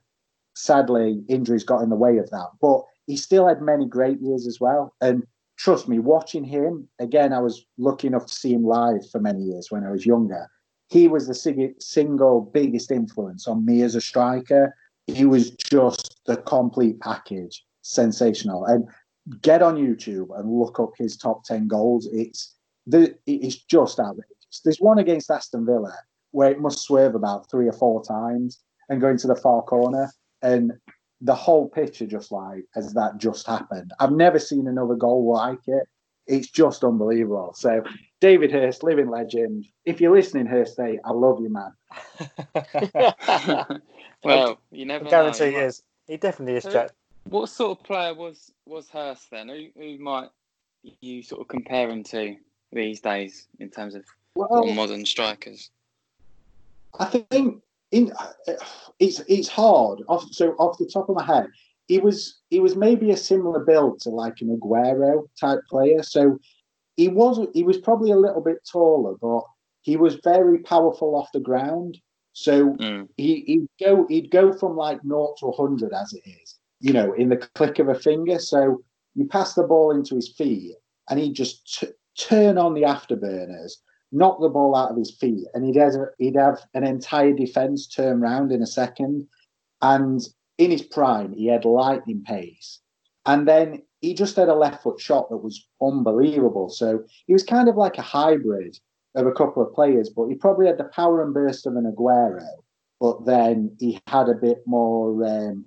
Sadly, 0.55 1.23
injuries 1.27 1.63
got 1.63 1.81
in 1.81 1.89
the 1.89 1.95
way 1.95 2.17
of 2.19 2.29
that. 2.29 2.49
But 2.61 2.83
he 3.07 3.17
still 3.17 3.47
had 3.47 3.61
many 3.61 3.85
great 3.85 4.21
years 4.21 4.47
as 4.47 4.59
well. 4.61 4.93
And 5.01 5.23
trust 5.57 5.89
me, 5.89 5.99
watching 5.99 6.43
him 6.43 6.87
again, 6.99 7.33
I 7.33 7.39
was 7.39 7.65
lucky 7.77 8.07
enough 8.07 8.27
to 8.27 8.33
see 8.33 8.53
him 8.53 8.63
live 8.63 9.09
for 9.09 9.19
many 9.19 9.41
years 9.41 9.67
when 9.71 9.83
I 9.83 9.91
was 9.91 10.05
younger. 10.05 10.47
He 10.89 11.07
was 11.07 11.27
the 11.27 11.73
single 11.79 12.41
biggest 12.41 12.91
influence 12.91 13.47
on 13.47 13.65
me 13.65 13.81
as 13.81 13.95
a 13.95 14.01
striker. 14.01 14.75
He 15.07 15.25
was 15.25 15.51
just 15.51 16.21
the 16.25 16.37
complete 16.37 16.99
package, 16.99 17.65
sensational. 17.81 18.65
And 18.65 18.87
get 19.41 19.61
on 19.61 19.75
YouTube 19.75 20.37
and 20.37 20.59
look 20.59 20.79
up 20.79 20.91
his 20.97 21.17
top 21.17 21.43
ten 21.45 21.67
goals. 21.67 22.07
It's 22.11 22.55
the 22.85 23.15
it's 23.25 23.55
just 23.55 23.99
outrageous. 23.99 24.61
There's 24.63 24.79
one 24.81 24.99
against 24.99 25.31
Aston 25.31 25.65
Villa 25.65 25.93
where 26.31 26.51
it 26.51 26.59
must 26.59 26.79
swerve 26.79 27.15
about 27.15 27.49
three 27.49 27.67
or 27.67 27.73
four 27.73 28.03
times 28.03 28.59
and 28.89 28.99
go 28.99 29.09
into 29.09 29.27
the 29.27 29.35
far 29.35 29.61
corner, 29.61 30.11
and 30.41 30.73
the 31.21 31.35
whole 31.35 31.69
picture 31.69 32.05
just 32.05 32.31
like 32.31 32.65
as 32.75 32.93
that 32.93 33.17
just 33.17 33.47
happened. 33.47 33.91
I've 33.99 34.11
never 34.11 34.39
seen 34.39 34.67
another 34.67 34.95
goal 34.95 35.31
like 35.31 35.67
it. 35.67 35.87
It's 36.27 36.49
just 36.49 36.83
unbelievable. 36.83 37.53
So 37.55 37.83
David 38.23 38.53
Hirst, 38.53 38.83
living 38.83 39.09
legend. 39.09 39.65
If 39.83 39.99
you're 39.99 40.15
listening, 40.15 40.45
Hirst, 40.45 40.77
hey, 40.77 40.97
I 41.03 41.11
love 41.11 41.41
you, 41.41 41.49
man. 41.51 41.73
well, 44.23 44.61
you 44.71 44.83
I 44.83 44.85
never 44.85 45.03
guarantee 45.09 45.51
know. 45.51 45.51
he 45.51 45.55
is. 45.57 45.83
He 46.07 46.15
definitely 46.15 46.55
is, 46.55 46.63
Who- 46.63 46.71
Jack. 46.71 46.91
What 47.25 47.49
sort 47.49 47.77
of 47.79 47.85
player 47.85 48.13
was 48.13 48.53
was 48.65 48.89
Hirst 48.89 49.29
then? 49.29 49.49
Who, 49.49 49.67
who 49.77 49.97
might 49.97 50.29
you 51.01 51.21
sort 51.21 51.41
of 51.41 51.49
compare 51.49 51.89
him 51.89 52.01
to 52.05 52.37
these 52.71 53.01
days 53.01 53.49
in 53.59 53.69
terms 53.69 53.93
of 53.93 54.05
Well, 54.35 54.67
modern 54.67 55.05
strikers? 55.05 55.69
I 56.97 57.05
think 57.05 57.61
in 57.91 58.13
it's 58.99 59.19
it's 59.27 59.49
hard. 59.49 60.01
Off, 60.07 60.25
so 60.31 60.51
off 60.59 60.77
the 60.77 60.85
top 60.85 61.09
of 61.09 61.15
my 61.15 61.25
head, 61.25 61.47
he 61.89 61.99
was 61.99 62.39
he 62.49 62.61
was 62.61 62.77
maybe 62.77 63.11
a 63.11 63.17
similar 63.17 63.59
build 63.65 63.99
to 64.01 64.09
like 64.09 64.39
an 64.39 64.57
Aguero 64.57 65.27
type 65.37 65.59
player. 65.69 66.03
So 66.03 66.39
he 66.97 67.07
was 67.07 67.39
he 67.53 67.63
was 67.63 67.77
probably 67.77 68.11
a 68.11 68.15
little 68.17 68.41
bit 68.41 68.57
taller, 68.69 69.15
but 69.21 69.43
he 69.81 69.97
was 69.97 70.15
very 70.23 70.59
powerful 70.59 71.15
off 71.15 71.31
the 71.33 71.39
ground. 71.39 71.97
So 72.33 72.73
Mm. 72.77 73.07
he, 73.17 73.43
he'd 73.45 73.67
go 73.85 74.05
he'd 74.07 74.31
go 74.31 74.53
from 74.53 74.75
like 74.75 75.03
naught 75.03 75.37
to 75.39 75.51
hundred 75.51 75.93
as 75.93 76.13
it 76.13 76.23
is, 76.25 76.59
you 76.79 76.93
know, 76.93 77.13
in 77.13 77.29
the 77.29 77.37
click 77.37 77.79
of 77.79 77.89
a 77.89 77.95
finger. 77.95 78.39
So 78.39 78.81
you 79.15 79.25
pass 79.27 79.53
the 79.53 79.63
ball 79.63 79.91
into 79.91 80.15
his 80.15 80.33
feet, 80.33 80.75
and 81.09 81.19
he'd 81.19 81.35
just 81.35 81.79
t- 81.79 81.87
turn 82.17 82.57
on 82.57 82.73
the 82.73 82.83
afterburners, 82.83 83.73
knock 84.11 84.39
the 84.41 84.49
ball 84.49 84.75
out 84.75 84.91
of 84.91 84.97
his 84.97 85.11
feet, 85.11 85.45
and 85.53 85.63
he'd 85.65 85.75
have 85.75 85.93
he'd 86.17 86.35
have 86.35 86.59
an 86.73 86.83
entire 86.85 87.33
defense 87.33 87.87
turn 87.87 88.21
round 88.21 88.51
in 88.51 88.61
a 88.61 88.67
second. 88.67 89.27
And 89.81 90.21
in 90.57 90.71
his 90.71 90.83
prime, 90.83 91.33
he 91.33 91.47
had 91.47 91.65
lightning 91.65 92.23
pace, 92.23 92.79
and 93.25 93.47
then 93.47 93.83
he 94.03 94.13
just 94.13 94.35
had 94.35 94.49
a 94.49 94.53
left 94.53 94.83
foot 94.83 94.99
shot 94.99 95.29
that 95.29 95.37
was 95.37 95.65
unbelievable. 95.81 96.69
So 96.69 97.05
he 97.25 97.31
was 97.31 97.41
kind 97.41 97.69
of 97.69 97.77
like 97.77 97.97
a 97.97 98.01
hybrid 98.01 98.77
of 99.15 99.25
a 99.25 99.31
couple 99.31 99.63
of 99.63 99.73
players, 99.73 100.09
but 100.09 100.27
he 100.27 100.35
probably 100.35 100.67
had 100.67 100.77
the 100.77 100.89
power 100.93 101.23
and 101.23 101.33
burst 101.33 101.65
of 101.65 101.77
an 101.77 101.89
Aguero, 101.89 102.45
but 102.99 103.25
then 103.25 103.73
he 103.79 104.01
had 104.07 104.27
a 104.27 104.33
bit 104.33 104.61
more. 104.65 105.25
Um, 105.25 105.63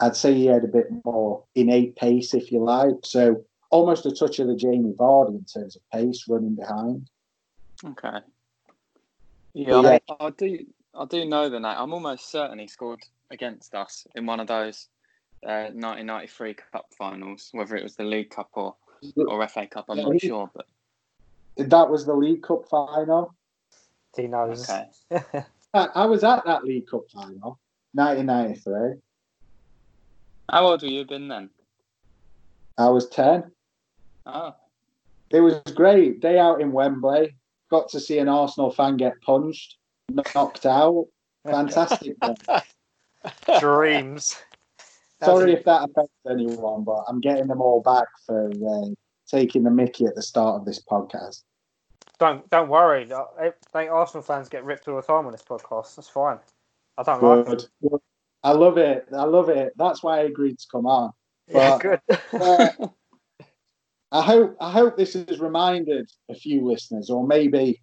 I'd 0.00 0.16
say 0.16 0.34
he 0.34 0.44
had 0.44 0.64
a 0.64 0.68
bit 0.68 0.88
more 1.06 1.44
innate 1.54 1.96
pace, 1.96 2.34
if 2.34 2.52
you 2.52 2.62
like. 2.62 3.04
So 3.04 3.42
almost 3.70 4.04
a 4.04 4.12
touch 4.12 4.38
of 4.38 4.48
the 4.48 4.54
Jamie 4.54 4.92
Vardy 4.92 5.38
in 5.38 5.46
terms 5.46 5.74
of 5.74 5.82
pace 5.90 6.26
running 6.28 6.56
behind. 6.56 7.08
Okay. 7.82 8.18
Yeah, 9.54 9.80
Yeah. 9.80 9.98
I, 10.10 10.26
I 10.26 10.30
do. 10.30 10.58
I 10.94 11.06
do 11.06 11.24
know 11.24 11.48
the 11.48 11.58
name. 11.58 11.74
I'm 11.74 11.94
almost 11.94 12.30
certain 12.30 12.58
he 12.58 12.66
scored 12.66 13.00
against 13.30 13.74
us 13.74 14.06
in 14.14 14.26
one 14.26 14.40
of 14.40 14.46
those 14.46 14.88
uh, 15.46 15.70
1993 15.72 16.54
Cup 16.72 16.86
finals, 16.96 17.48
whether 17.52 17.76
it 17.76 17.82
was 17.82 17.96
the 17.96 18.04
League 18.04 18.30
Cup 18.30 18.50
or 18.54 18.74
or 19.16 19.46
FA 19.48 19.66
Cup. 19.66 19.86
I'm 19.88 19.98
not 19.98 20.20
sure, 20.20 20.50
but 20.54 20.66
That 21.56 21.88
was 21.90 22.04
the 22.04 22.14
League 22.14 22.42
Cup 22.42 22.68
final. 22.68 23.34
He 24.16 24.26
knows. 24.26 24.68
okay. 24.68 24.88
I, 25.74 25.88
I 25.94 26.06
was 26.06 26.24
at 26.24 26.44
that 26.46 26.64
League 26.64 26.88
Cup 26.88 27.04
final, 27.12 27.58
1993. 27.92 29.00
How 30.50 30.66
old 30.66 30.82
were 30.82 30.88
you 30.88 31.04
been 31.04 31.28
then? 31.28 31.50
I 32.78 32.88
was 32.88 33.08
10. 33.10 33.50
Oh, 34.26 34.54
It 35.30 35.40
was 35.40 35.60
great. 35.74 36.20
Day 36.20 36.38
out 36.38 36.60
in 36.60 36.72
Wembley. 36.72 37.36
Got 37.70 37.88
to 37.90 38.00
see 38.00 38.18
an 38.18 38.28
Arsenal 38.28 38.70
fan 38.70 38.96
get 38.96 39.20
punched, 39.20 39.76
knocked 40.08 40.64
out. 40.64 41.06
Fantastic. 41.44 42.16
Dreams. 43.60 44.36
Sorry 45.22 45.52
if 45.52 45.64
that 45.64 45.88
affects 45.88 46.14
anyone, 46.30 46.84
but 46.84 47.04
I'm 47.08 47.20
getting 47.20 47.48
them 47.48 47.60
all 47.60 47.82
back 47.82 48.06
for 48.24 48.50
uh, 48.50 48.94
taking 49.28 49.64
the 49.64 49.70
Mickey 49.70 50.06
at 50.06 50.14
the 50.14 50.22
start 50.22 50.60
of 50.60 50.64
this 50.64 50.82
podcast. 50.82 51.42
Don't 52.18 52.48
don't 52.50 52.68
worry. 52.68 53.12
I 53.12 53.46
I 53.46 53.52
think 53.72 53.90
Arsenal 53.90 54.22
fans 54.22 54.48
get 54.48 54.64
ripped 54.64 54.88
all 54.88 54.96
the 54.96 55.02
time 55.02 55.26
on 55.26 55.32
this 55.32 55.42
podcast. 55.42 55.96
That's 55.96 56.08
fine. 56.08 56.38
I 56.96 57.02
don't 57.02 57.22
like 57.22 57.48
it. 57.48 57.68
Good. 57.82 58.00
I 58.42 58.52
love 58.52 58.78
it. 58.78 59.06
I 59.12 59.24
love 59.24 59.48
it. 59.48 59.72
That's 59.76 60.02
why 60.02 60.18
I 60.18 60.22
agreed 60.22 60.58
to 60.58 60.66
come 60.70 60.86
on. 60.86 61.12
Yeah, 61.50 61.78
good. 61.78 62.00
Uh, 62.34 62.68
I 64.12 64.22
hope 64.22 64.56
I 64.60 64.70
hope 64.70 64.96
this 64.96 65.14
has 65.14 65.40
reminded 65.40 66.10
a 66.28 66.34
few 66.34 66.66
listeners, 66.66 67.08
or 67.08 67.26
maybe 67.26 67.80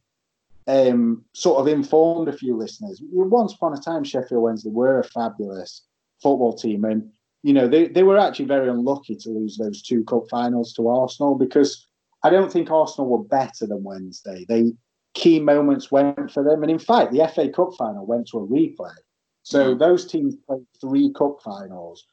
um, 0.67 1.25
sort 1.33 1.59
of 1.59 1.67
informed 1.67 2.27
a 2.27 2.37
few 2.37 2.55
listeners. 2.55 3.01
Once 3.11 3.53
upon 3.53 3.73
a 3.73 3.81
time, 3.81 4.03
Sheffield 4.03 4.43
Wednesday 4.43 4.69
were 4.69 4.99
a 4.99 5.03
fabulous 5.03 5.83
football 6.21 6.53
team, 6.53 6.85
and 6.85 7.09
you 7.45 7.53
know 7.53 7.67
they, 7.67 7.87
they 7.87 8.01
were 8.01 8.17
actually 8.17 8.45
very 8.45 8.67
unlucky 8.67 9.15
to 9.15 9.29
lose 9.29 9.55
those 9.55 9.83
two 9.83 10.03
cup 10.05 10.23
finals 10.31 10.73
to 10.73 10.87
Arsenal 10.87 11.35
because 11.35 11.87
I 12.23 12.31
don't 12.31 12.51
think 12.51 12.71
Arsenal 12.71 13.07
were 13.07 13.23
better 13.23 13.67
than 13.67 13.83
Wednesday. 13.83 14.45
They 14.49 14.73
key 15.13 15.39
moments 15.39 15.91
went 15.91 16.31
for 16.31 16.43
them, 16.43 16.63
and 16.63 16.71
in 16.71 16.79
fact, 16.79 17.11
the 17.11 17.27
FA 17.27 17.49
Cup 17.49 17.75
final 17.77 18.03
went 18.03 18.27
to 18.29 18.39
a 18.39 18.47
replay. 18.47 18.95
So 19.43 19.75
those 19.75 20.07
teams 20.07 20.35
played 20.47 20.65
three 20.81 21.13
cup 21.13 21.37
finals, 21.43 22.07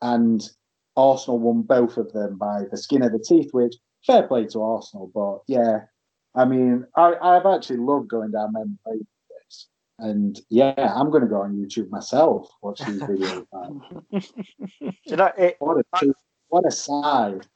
and 0.00 0.42
Arsenal 0.96 1.38
won 1.38 1.60
both 1.60 1.98
of 1.98 2.10
them 2.14 2.38
by 2.38 2.62
the 2.70 2.78
skin 2.78 3.02
of 3.02 3.12
the 3.12 3.18
teeth, 3.18 3.50
which 3.52 3.76
fair 4.06 4.22
play 4.22 4.46
to 4.46 4.62
Arsenal. 4.62 5.10
But 5.14 5.40
yeah, 5.48 5.80
I 6.34 6.46
mean, 6.46 6.86
I, 6.96 7.12
I've 7.22 7.44
actually 7.44 7.80
loved 7.80 8.08
going 8.08 8.30
down 8.30 8.54
memory 8.54 8.78
lane 8.86 8.98
with 8.98 8.98
this. 8.98 9.17
And 9.98 10.40
yeah, 10.48 10.74
I'm 10.94 11.10
going 11.10 11.22
to 11.22 11.28
go 11.28 11.42
on 11.42 11.56
YouTube 11.56 11.90
myself, 11.90 12.48
watch 12.62 12.80
these 12.86 13.00
videos. 13.00 13.46
you 15.04 15.16
know, 15.16 15.32
it, 15.36 15.56
What 15.58 15.84
a, 16.00 16.06
what 16.48 16.66
a 16.66 16.70
side. 16.70 17.46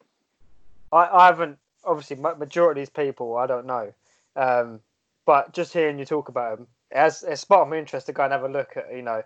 I, 0.91 1.09
I 1.09 1.27
haven't 1.27 1.59
obviously 1.85 2.17
majority 2.17 2.81
of 2.81 2.87
these 2.87 2.91
people 3.05 3.37
I 3.37 3.47
don't 3.47 3.67
know, 3.67 3.93
um, 4.37 4.81
but 5.25 5.53
just 5.53 5.73
hearing 5.73 5.99
you 5.99 6.05
talk 6.05 6.29
about 6.29 6.59
them, 6.59 6.67
it 6.91 6.99
has 6.99 7.23
it 7.23 7.39
sparked 7.39 7.71
my 7.71 7.79
interest 7.79 8.07
to 8.07 8.13
go 8.13 8.25
and 8.25 8.33
have 8.33 8.43
a 8.43 8.49
look 8.49 8.77
at 8.77 8.95
you 8.95 9.03
know 9.03 9.23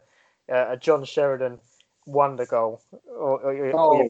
uh, 0.53 0.67
a 0.71 0.77
John 0.77 1.05
Sheridan 1.05 1.59
wonder 2.07 2.47
goal 2.47 2.83
or, 3.07 3.41
or, 3.41 3.55
your- 3.55 3.73
or 3.75 3.81
Oh, 3.81 3.99
your, 3.99 4.09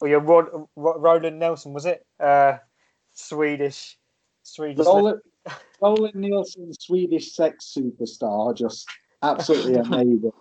or 0.00 0.08
your 0.08 0.20
Rod, 0.20 0.48
Ro- 0.76 0.98
Roland 0.98 1.38
Nilsson 1.38 1.72
was 1.72 1.86
it 1.86 2.04
uh, 2.20 2.58
Swedish 3.12 3.96
Swedish 4.42 4.84
Roland, 4.84 5.20
Roland 5.80 6.14
Nilsson, 6.14 6.72
Swedish 6.72 7.34
sex 7.34 7.74
superstar, 7.76 8.56
just 8.56 8.86
absolutely 9.22 9.74
amazing. 9.74 10.32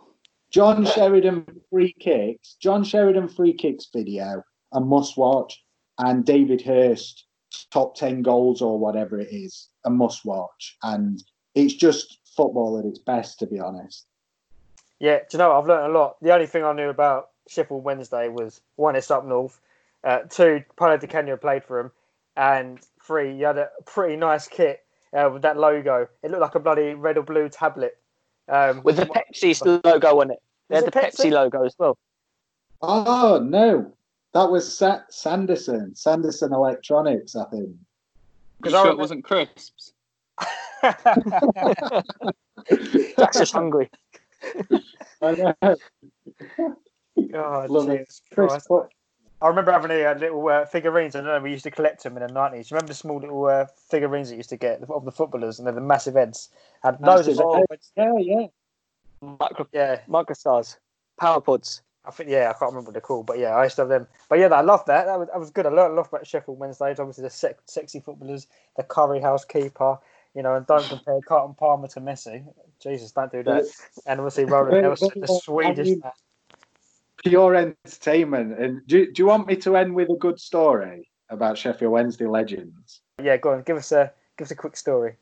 John 0.51 0.85
Sheridan 0.85 1.45
free 1.69 1.95
kicks, 1.99 2.55
John 2.59 2.83
Sheridan 2.83 3.27
free 3.27 3.53
kicks 3.53 3.87
video, 3.91 4.43
a 4.71 4.79
must 4.79 5.17
watch, 5.17 5.63
and 5.97 6.23
David 6.23 6.61
Hirst 6.61 7.25
top 7.71 7.95
10 7.95 8.21
goals 8.21 8.61
or 8.61 8.79
whatever 8.79 9.19
it 9.19 9.29
is, 9.31 9.69
a 9.85 9.89
must 9.89 10.25
watch. 10.25 10.77
And 10.83 11.23
it's 11.55 11.73
just 11.73 12.19
football 12.35 12.79
at 12.79 12.85
its 12.85 12.99
best, 12.99 13.39
to 13.39 13.47
be 13.47 13.59
honest. 13.59 14.05
Yeah, 14.99 15.19
do 15.19 15.25
you 15.33 15.39
know 15.39 15.49
what? 15.49 15.57
I've 15.57 15.67
learned 15.67 15.95
a 15.95 15.97
lot. 15.97 16.17
The 16.21 16.33
only 16.33 16.47
thing 16.47 16.63
I 16.63 16.73
knew 16.73 16.89
about 16.89 17.29
Sheffield 17.47 17.83
Wednesday 17.83 18.29
was 18.29 18.61
one, 18.75 18.95
it's 18.95 19.11
up 19.11 19.25
north. 19.25 19.59
Uh, 20.03 20.19
two, 20.29 20.63
Paulo 20.75 20.97
Di 20.97 21.07
Canio 21.07 21.37
played 21.37 21.63
for 21.63 21.79
him, 21.79 21.91
and 22.35 22.79
three, 23.01 23.35
you 23.35 23.45
had 23.45 23.57
a 23.57 23.69
pretty 23.85 24.17
nice 24.17 24.47
kit 24.47 24.82
uh, 25.13 25.29
with 25.31 25.41
that 25.43 25.57
logo. 25.57 26.07
It 26.23 26.31
looked 26.31 26.41
like 26.41 26.55
a 26.55 26.59
bloody 26.59 26.93
red 26.93 27.17
or 27.17 27.23
blue 27.23 27.49
tablet. 27.49 27.97
Um, 28.49 28.83
with 28.83 28.97
the 28.97 29.05
Pepsi 29.05 29.81
logo 29.85 30.19
on 30.19 30.31
it. 30.31 30.39
They 30.69 30.75
had 30.75 30.85
the 30.85 30.91
Pepsi? 30.91 31.25
Pepsi? 31.27 31.31
logo 31.31 31.63
as 31.65 31.75
well. 31.79 31.97
Oh, 32.81 33.39
no. 33.43 33.93
That 34.33 34.49
was 34.51 34.77
Sa- 34.77 35.01
Sanderson, 35.09 35.95
Sanderson 35.95 36.51
Electronics, 36.53 37.35
I 37.35 37.45
think. 37.45 37.69
Because 38.57 38.73
I 38.73 38.81
sure 38.83 38.91
it 38.91 38.97
wasn't 38.97 39.23
crisps? 39.23 39.93
Jack's 43.17 43.39
just 43.39 43.53
hungry. 43.53 43.89
I 45.21 45.31
know. 45.31 45.53
God, 47.31 47.69
Love 47.69 47.89
it. 47.89 47.99
Jesus 47.99 48.21
Chris, 48.33 48.49
Christ. 48.49 48.69
what- 48.69 48.89
I 49.43 49.47
remember 49.49 49.73
having 49.73 49.91
a, 49.91 50.05
uh, 50.05 50.13
little 50.15 50.47
uh, 50.47 50.65
figurines. 50.65 51.15
I 51.15 51.19
don't 51.19 51.27
know. 51.27 51.39
We 51.41 51.51
used 51.51 51.65
to 51.65 51.71
collect 51.71 52.01
them 52.01 52.15
in 52.15 52.25
the 52.25 52.31
nineties. 52.31 52.71
Remember 52.71 52.87
the 52.87 52.93
small 52.93 53.19
little 53.19 53.45
uh, 53.45 53.65
figurines 53.89 54.29
that 54.29 54.35
you 54.35 54.37
used 54.37 54.49
to 54.51 54.57
get 54.57 54.81
of 54.89 55.03
the 55.03 55.11
footballers, 55.11 55.59
and 55.59 55.67
they're 55.67 55.73
the 55.73 55.81
massive 55.81 56.13
heads. 56.13 56.47
Had 56.81 57.01
loads 57.01 57.27
of 57.27 57.37
Massive 57.37 57.67
them. 57.69 58.17
Yeah, 58.25 58.37
yeah. 58.39 58.47
Micro, 59.21 59.67
Yeah, 59.73 59.99
microstars, 60.07 60.77
power 61.19 61.41
pods. 61.41 61.81
I 62.05 62.11
think 62.11 62.29
yeah, 62.29 62.49
I 62.49 62.53
can't 62.53 62.71
remember 62.71 62.87
what 62.87 62.93
they're 62.93 63.01
called, 63.01 63.25
but 63.25 63.37
yeah, 63.37 63.49
I 63.49 63.63
used 63.63 63.75
to 63.75 63.81
have 63.81 63.89
them. 63.89 64.07
But 64.29 64.39
yeah, 64.39 64.47
I 64.47 64.61
love 64.61 64.85
that. 64.85 65.05
That 65.07 65.19
was, 65.19 65.27
that 65.27 65.39
was 65.39 65.51
good. 65.51 65.65
I 65.65 65.69
learned 65.69 65.93
a 65.93 65.95
lot 65.95 66.07
about 66.07 66.25
Sheffield 66.25 66.59
Wednesdays. 66.59 66.99
Obviously, 66.99 67.23
the 67.23 67.29
sex, 67.29 67.61
sexy 67.65 67.99
footballers, 67.99 68.47
the 68.77 68.83
Curry 68.83 69.19
House 69.19 69.43
keeper. 69.43 69.97
You 70.35 70.41
know, 70.41 70.55
and 70.55 70.65
don't 70.65 70.83
compare 70.87 71.19
Carlton 71.27 71.55
Palmer 71.55 71.87
to 71.89 72.01
Messi. 72.01 72.43
Jesus, 72.81 73.11
don't 73.11 73.31
do 73.31 73.43
that. 73.43 73.65
And 74.07 74.19
obviously, 74.19 74.45
Roland 74.45 74.81
Nilsson, 74.81 75.11
the 75.19 75.27
Swedish. 75.27 75.87
I 75.87 75.91
mean- 75.91 76.01
Pure 77.23 77.55
entertainment. 77.55 78.59
And 78.59 78.85
do, 78.87 79.11
do 79.11 79.21
you 79.21 79.27
want 79.27 79.47
me 79.47 79.55
to 79.57 79.77
end 79.77 79.95
with 79.95 80.09
a 80.09 80.17
good 80.17 80.39
story 80.39 81.09
about 81.29 81.57
Sheffield 81.57 81.91
Wednesday 81.91 82.27
legends? 82.27 83.01
Yeah, 83.21 83.37
go 83.37 83.53
on. 83.53 83.63
Give 83.63 83.77
us 83.77 83.91
a 83.91 84.11
give 84.37 84.45
us 84.45 84.51
a 84.51 84.55
quick 84.55 84.75
story. 84.75 85.15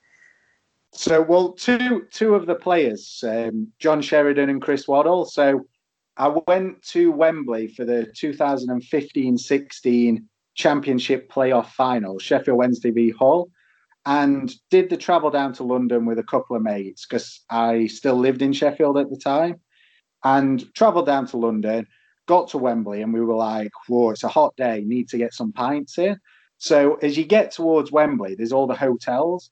So, 0.94 1.22
well, 1.22 1.54
two 1.54 2.08
two 2.12 2.36
of 2.36 2.48
the 2.48 2.56
players, 2.56 3.24
um, 3.28 3.72
John 3.80 4.02
Sheridan 4.02 4.50
and 4.50 4.62
Chris 4.62 4.88
Waddle. 4.88 5.26
So, 5.26 5.66
I 6.18 6.28
went 6.48 6.82
to 6.88 7.12
Wembley 7.12 7.68
for 7.70 7.86
the 7.86 8.12
2015-16 8.16 10.24
Championship 10.56 11.32
playoff 11.32 11.68
final, 11.68 12.20
Sheffield 12.20 12.58
Wednesday 12.58 12.92
v 12.92 13.12
Hull, 13.12 13.50
and 14.06 14.54
did 14.70 14.90
the 14.90 14.98
travel 14.98 15.30
down 15.30 15.54
to 15.54 15.64
London 15.64 16.06
with 16.06 16.20
a 16.20 16.24
couple 16.24 16.56
of 16.56 16.62
mates 16.62 17.06
because 17.06 17.42
I 17.50 17.88
still 17.88 18.16
lived 18.16 18.42
in 18.42 18.52
Sheffield 18.52 18.98
at 18.98 19.10
the 19.10 19.18
time, 19.18 19.62
and 20.24 20.74
travelled 20.74 21.06
down 21.06 21.28
to 21.28 21.38
London. 21.38 21.88
Got 22.28 22.50
to 22.50 22.58
Wembley, 22.58 23.02
and 23.02 23.14
we 23.14 23.22
were 23.22 23.36
like, 23.36 23.72
"Whoa, 23.88 24.12
it's 24.12 24.24
a 24.24 24.28
hot 24.30 24.56
day. 24.56 24.84
Need 24.86 25.10
to 25.10 25.18
get 25.18 25.34
some 25.34 25.52
pints 25.52 25.98
in." 25.98 26.18
So, 26.58 26.96
as 26.96 27.18
you 27.18 27.26
get 27.26 27.52
towards 27.52 27.92
Wembley, 27.92 28.36
there's 28.36 28.54
all 28.54 28.68
the 28.68 28.76
hotels 28.76 29.50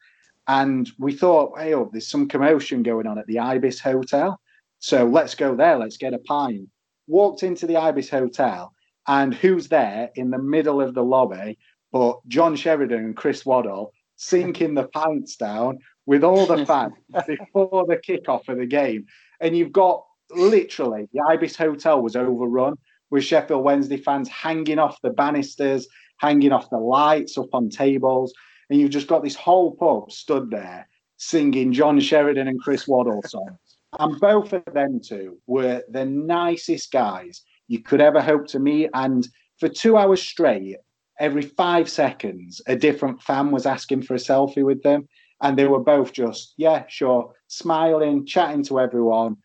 And 0.48 0.90
we 0.98 1.14
thought, 1.14 1.60
hey, 1.60 1.76
oh, 1.76 1.90
there's 1.92 2.08
some 2.08 2.28
commotion 2.28 2.82
going 2.82 3.06
on 3.06 3.20
at 3.20 3.28
the 3.28 3.38
Ibis 3.40 3.80
Hotel. 3.80 4.40
So 4.80 5.06
let's 5.06 5.36
go 5.36 5.56
there. 5.56 5.78
Let's 5.78 5.98
get 5.98 6.16
a 6.16 6.20
pint. 6.20 6.70
Walked 7.08 7.44
into 7.44 7.68
the 7.68 7.78
Ibis 7.78 8.10
Hotel, 8.10 8.74
and 9.08 9.34
who's 9.34 9.68
there 9.68 10.10
in 10.16 10.32
the 10.32 10.40
middle 10.40 10.82
of 10.82 10.96
the 10.96 11.04
lobby 11.04 11.58
but 11.92 12.20
John 12.28 12.56
Sheridan 12.56 13.00
and 13.00 13.16
Chris 13.16 13.46
Waddle 13.46 13.94
sinking 14.16 14.74
the 14.74 14.88
pints 14.88 15.36
down 15.36 15.80
with 16.06 16.24
all 16.24 16.46
the 16.46 16.66
fans 16.66 16.94
before 17.28 17.86
the 17.88 17.98
kickoff 17.98 18.48
of 18.48 18.58
the 18.58 18.66
game. 18.66 19.06
And 19.40 19.56
you've 19.56 19.72
got 19.72 20.06
literally 20.32 21.08
the 21.14 21.22
Ibis 21.30 21.56
Hotel 21.56 22.02
was 22.02 22.16
overrun 22.16 22.76
with 23.10 23.24
Sheffield 23.24 23.64
Wednesday 23.64 23.98
fans 23.98 24.30
hanging 24.30 24.80
off 24.80 25.02
the 25.02 25.10
banisters, 25.10 25.88
hanging 26.18 26.52
off 26.52 26.70
the 26.70 26.78
lights 26.78 27.38
up 27.38 27.54
on 27.54 27.70
tables. 27.70 28.34
And 28.70 28.80
you've 28.80 28.92
just 28.92 29.08
got 29.08 29.24
this 29.24 29.36
whole 29.36 29.76
pub 29.76 30.12
stood 30.12 30.52
there 30.52 30.88
singing 31.18 31.74
John 31.74 32.00
Sheridan 32.00 32.48
and 32.48 32.62
Chris 32.62 32.88
Waddle 32.88 33.22
songs. 33.26 33.58
And 33.98 34.20
both 34.20 34.54
of 34.54 34.64
them 34.74 35.02
two 35.04 35.40
were 35.48 35.84
the 35.90 36.06
nicest 36.06 36.92
guys 36.92 37.42
you 37.68 37.82
could 37.82 38.02
ever 38.02 38.22
hope 38.22 38.48
to 38.48 38.60
meet. 38.60 38.90
And 38.94 39.28
for 39.60 39.68
two 39.68 39.98
hours 39.98 40.22
straight, 40.22 40.78
every 41.20 41.42
five 41.42 41.90
seconds, 41.90 42.62
a 42.68 42.76
different 42.76 43.22
fan 43.22 43.52
was 43.52 43.66
asking 43.66 44.04
for 44.04 44.14
a 44.14 44.18
selfie 44.18 44.64
with 44.64 44.84
them. 44.84 45.08
And 45.42 45.58
they 45.58 45.68
were 45.68 45.80
both 45.80 46.14
just, 46.14 46.54
yeah, 46.58 46.84
sure, 46.88 47.34
smiling, 47.48 48.26
chatting 48.26 48.64
to 48.66 48.80
everyone. 48.80 49.38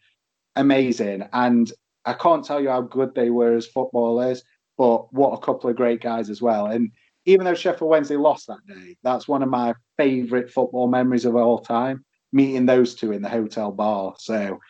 Amazing. 0.57 1.29
And 1.33 1.71
I 2.05 2.13
can't 2.13 2.45
tell 2.45 2.61
you 2.61 2.69
how 2.69 2.83
good 2.83 3.15
they 3.15 3.31
were 3.31 3.55
as 3.55 3.67
footballers, 3.67 4.43
but 4.77 5.13
what 5.13 5.33
a 5.33 5.41
couple 5.41 5.71
of 5.71 5.77
great 5.77 6.01
guys 6.01 6.31
as 6.31 6.43
well. 6.43 6.67
And 6.67 6.91
even 7.27 7.45
though 7.45 7.55
Sheffield 7.55 7.91
Wednesday 7.91 8.17
lost 8.17 8.47
that 8.49 8.67
day, 8.67 8.97
that's 9.03 9.27
one 9.27 9.43
of 9.43 9.49
my 9.49 9.75
favourite 9.97 10.51
football 10.51 10.89
memories 10.89 11.25
of 11.25 11.37
all 11.37 11.59
time, 11.59 12.05
meeting 12.33 12.67
those 12.67 12.95
two 12.95 13.13
in 13.13 13.23
the 13.23 13.29
hotel 13.29 13.73
bar. 13.73 14.15
So 14.19 14.61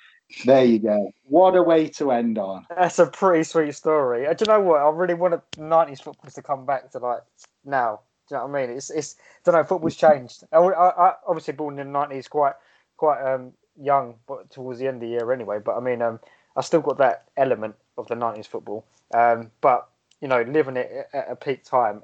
there 0.45 0.65
you 0.65 0.79
go. 0.79 1.11
What 1.25 1.57
a 1.57 1.63
way 1.63 1.89
to 1.89 2.13
end 2.13 2.39
on. 2.39 2.67
That's 2.71 2.99
a 2.99 3.07
pretty 3.07 3.45
sweet 3.45 3.75
story. 3.75 4.23
Do 4.35 4.45
you 4.45 4.53
know 4.53 4.61
what? 4.61 4.81
I 4.81 4.89
really 4.91 5.15
wanted 5.15 5.41
'90s 5.57 6.03
football 6.03 6.31
to 6.31 6.43
come 6.43 6.65
back 6.65 6.91
to 6.93 6.99
like 6.99 7.21
now. 7.65 8.01
Do 8.29 8.37
you 8.37 8.39
know 8.39 8.47
what 8.47 8.59
I 8.59 8.67
mean? 8.67 8.77
It's 8.77 8.91
it's. 8.91 9.17
I 9.19 9.51
don't 9.51 9.61
know. 9.61 9.65
Football's 9.65 9.97
changed. 9.97 10.45
I, 10.53 10.59
I, 10.59 11.09
I 11.09 11.15
obviously 11.27 11.55
born 11.55 11.79
in 11.79 11.93
the 11.93 11.99
'90s, 11.99 12.29
quite 12.29 12.55
quite 12.97 13.23
um 13.23 13.53
young, 13.81 14.15
but 14.27 14.51
towards 14.51 14.79
the 14.79 14.87
end 14.87 14.97
of 14.97 15.01
the 15.03 15.09
year 15.09 15.33
anyway. 15.33 15.59
But 15.65 15.77
I 15.77 15.81
mean, 15.81 16.03
um, 16.03 16.21
I 16.57 16.61
still 16.63 16.81
got 16.81 16.99
that 16.99 17.25
element 17.37 17.75
of 17.99 18.09
the 18.09 18.15
'90s 18.15 18.47
football. 18.47 18.85
Um, 19.13 19.51
but 19.61 19.89
you 20.21 20.29
know, 20.29 20.43
living 20.43 20.77
it 20.77 21.09
at 21.13 21.31
a 21.31 21.37
peak 21.37 21.65
time, 21.65 22.03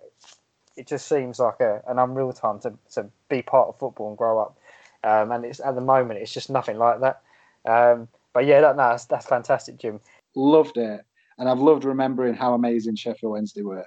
it 0.77 0.87
just 0.87 1.09
seems 1.09 1.39
like 1.39 1.61
a, 1.61 1.83
an 1.87 1.99
unreal 1.99 2.33
time 2.33 2.59
to 2.61 2.73
to 2.95 3.07
be 3.29 3.43
part 3.43 3.69
of 3.69 3.79
football 3.79 4.09
and 4.09 4.19
grow 4.19 4.39
up. 4.39 4.57
Um, 5.03 5.33
and 5.33 5.45
it's 5.45 5.61
at 5.61 5.75
the 5.75 5.81
moment, 5.81 6.21
it's 6.21 6.33
just 6.33 6.51
nothing 6.51 6.77
like 6.77 7.01
that. 7.01 7.23
Um, 7.65 8.09
but 8.33 8.47
yeah, 8.47 8.61
that, 8.61 8.77
no, 8.77 8.91
that's, 8.91 9.07
that's 9.07 9.27
fantastic, 9.27 9.79
Jim. 9.79 10.01
Loved 10.35 10.77
it. 10.77 11.01
And 11.39 11.49
I've 11.49 11.59
loved 11.59 11.85
remembering 11.85 12.35
how 12.35 12.55
amazing 12.55 12.97
Sheffield 12.97 13.33
Wednesday 13.33 13.63
were. 13.63 13.87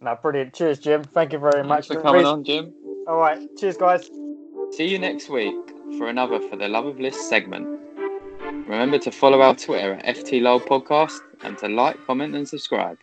No, 0.00 0.16
brilliant. 0.20 0.54
Cheers, 0.54 0.78
Jim. 0.78 1.02
Thank 1.02 1.32
you 1.32 1.38
very 1.38 1.62
Thanks 1.62 1.68
much 1.68 1.86
for 1.88 2.00
coming 2.00 2.24
on, 2.24 2.44
Jim. 2.44 2.72
All 3.08 3.16
right. 3.16 3.48
Cheers, 3.56 3.76
guys. 3.76 4.08
See 4.72 4.88
you 4.88 4.98
next 4.98 5.30
week 5.30 5.54
for 5.96 6.08
another 6.08 6.40
For 6.40 6.56
the 6.56 6.68
Love 6.68 6.86
of 6.86 7.00
List 7.00 7.28
segment. 7.28 7.66
Remember 8.42 8.98
to 8.98 9.10
follow 9.10 9.40
our 9.40 9.54
Twitter 9.54 9.94
at 10.04 10.16
FTLOL 10.16 10.60
Podcast 10.66 11.20
and 11.42 11.56
to 11.58 11.68
like, 11.68 11.96
comment, 12.06 12.34
and 12.34 12.46
subscribe. 12.46 12.98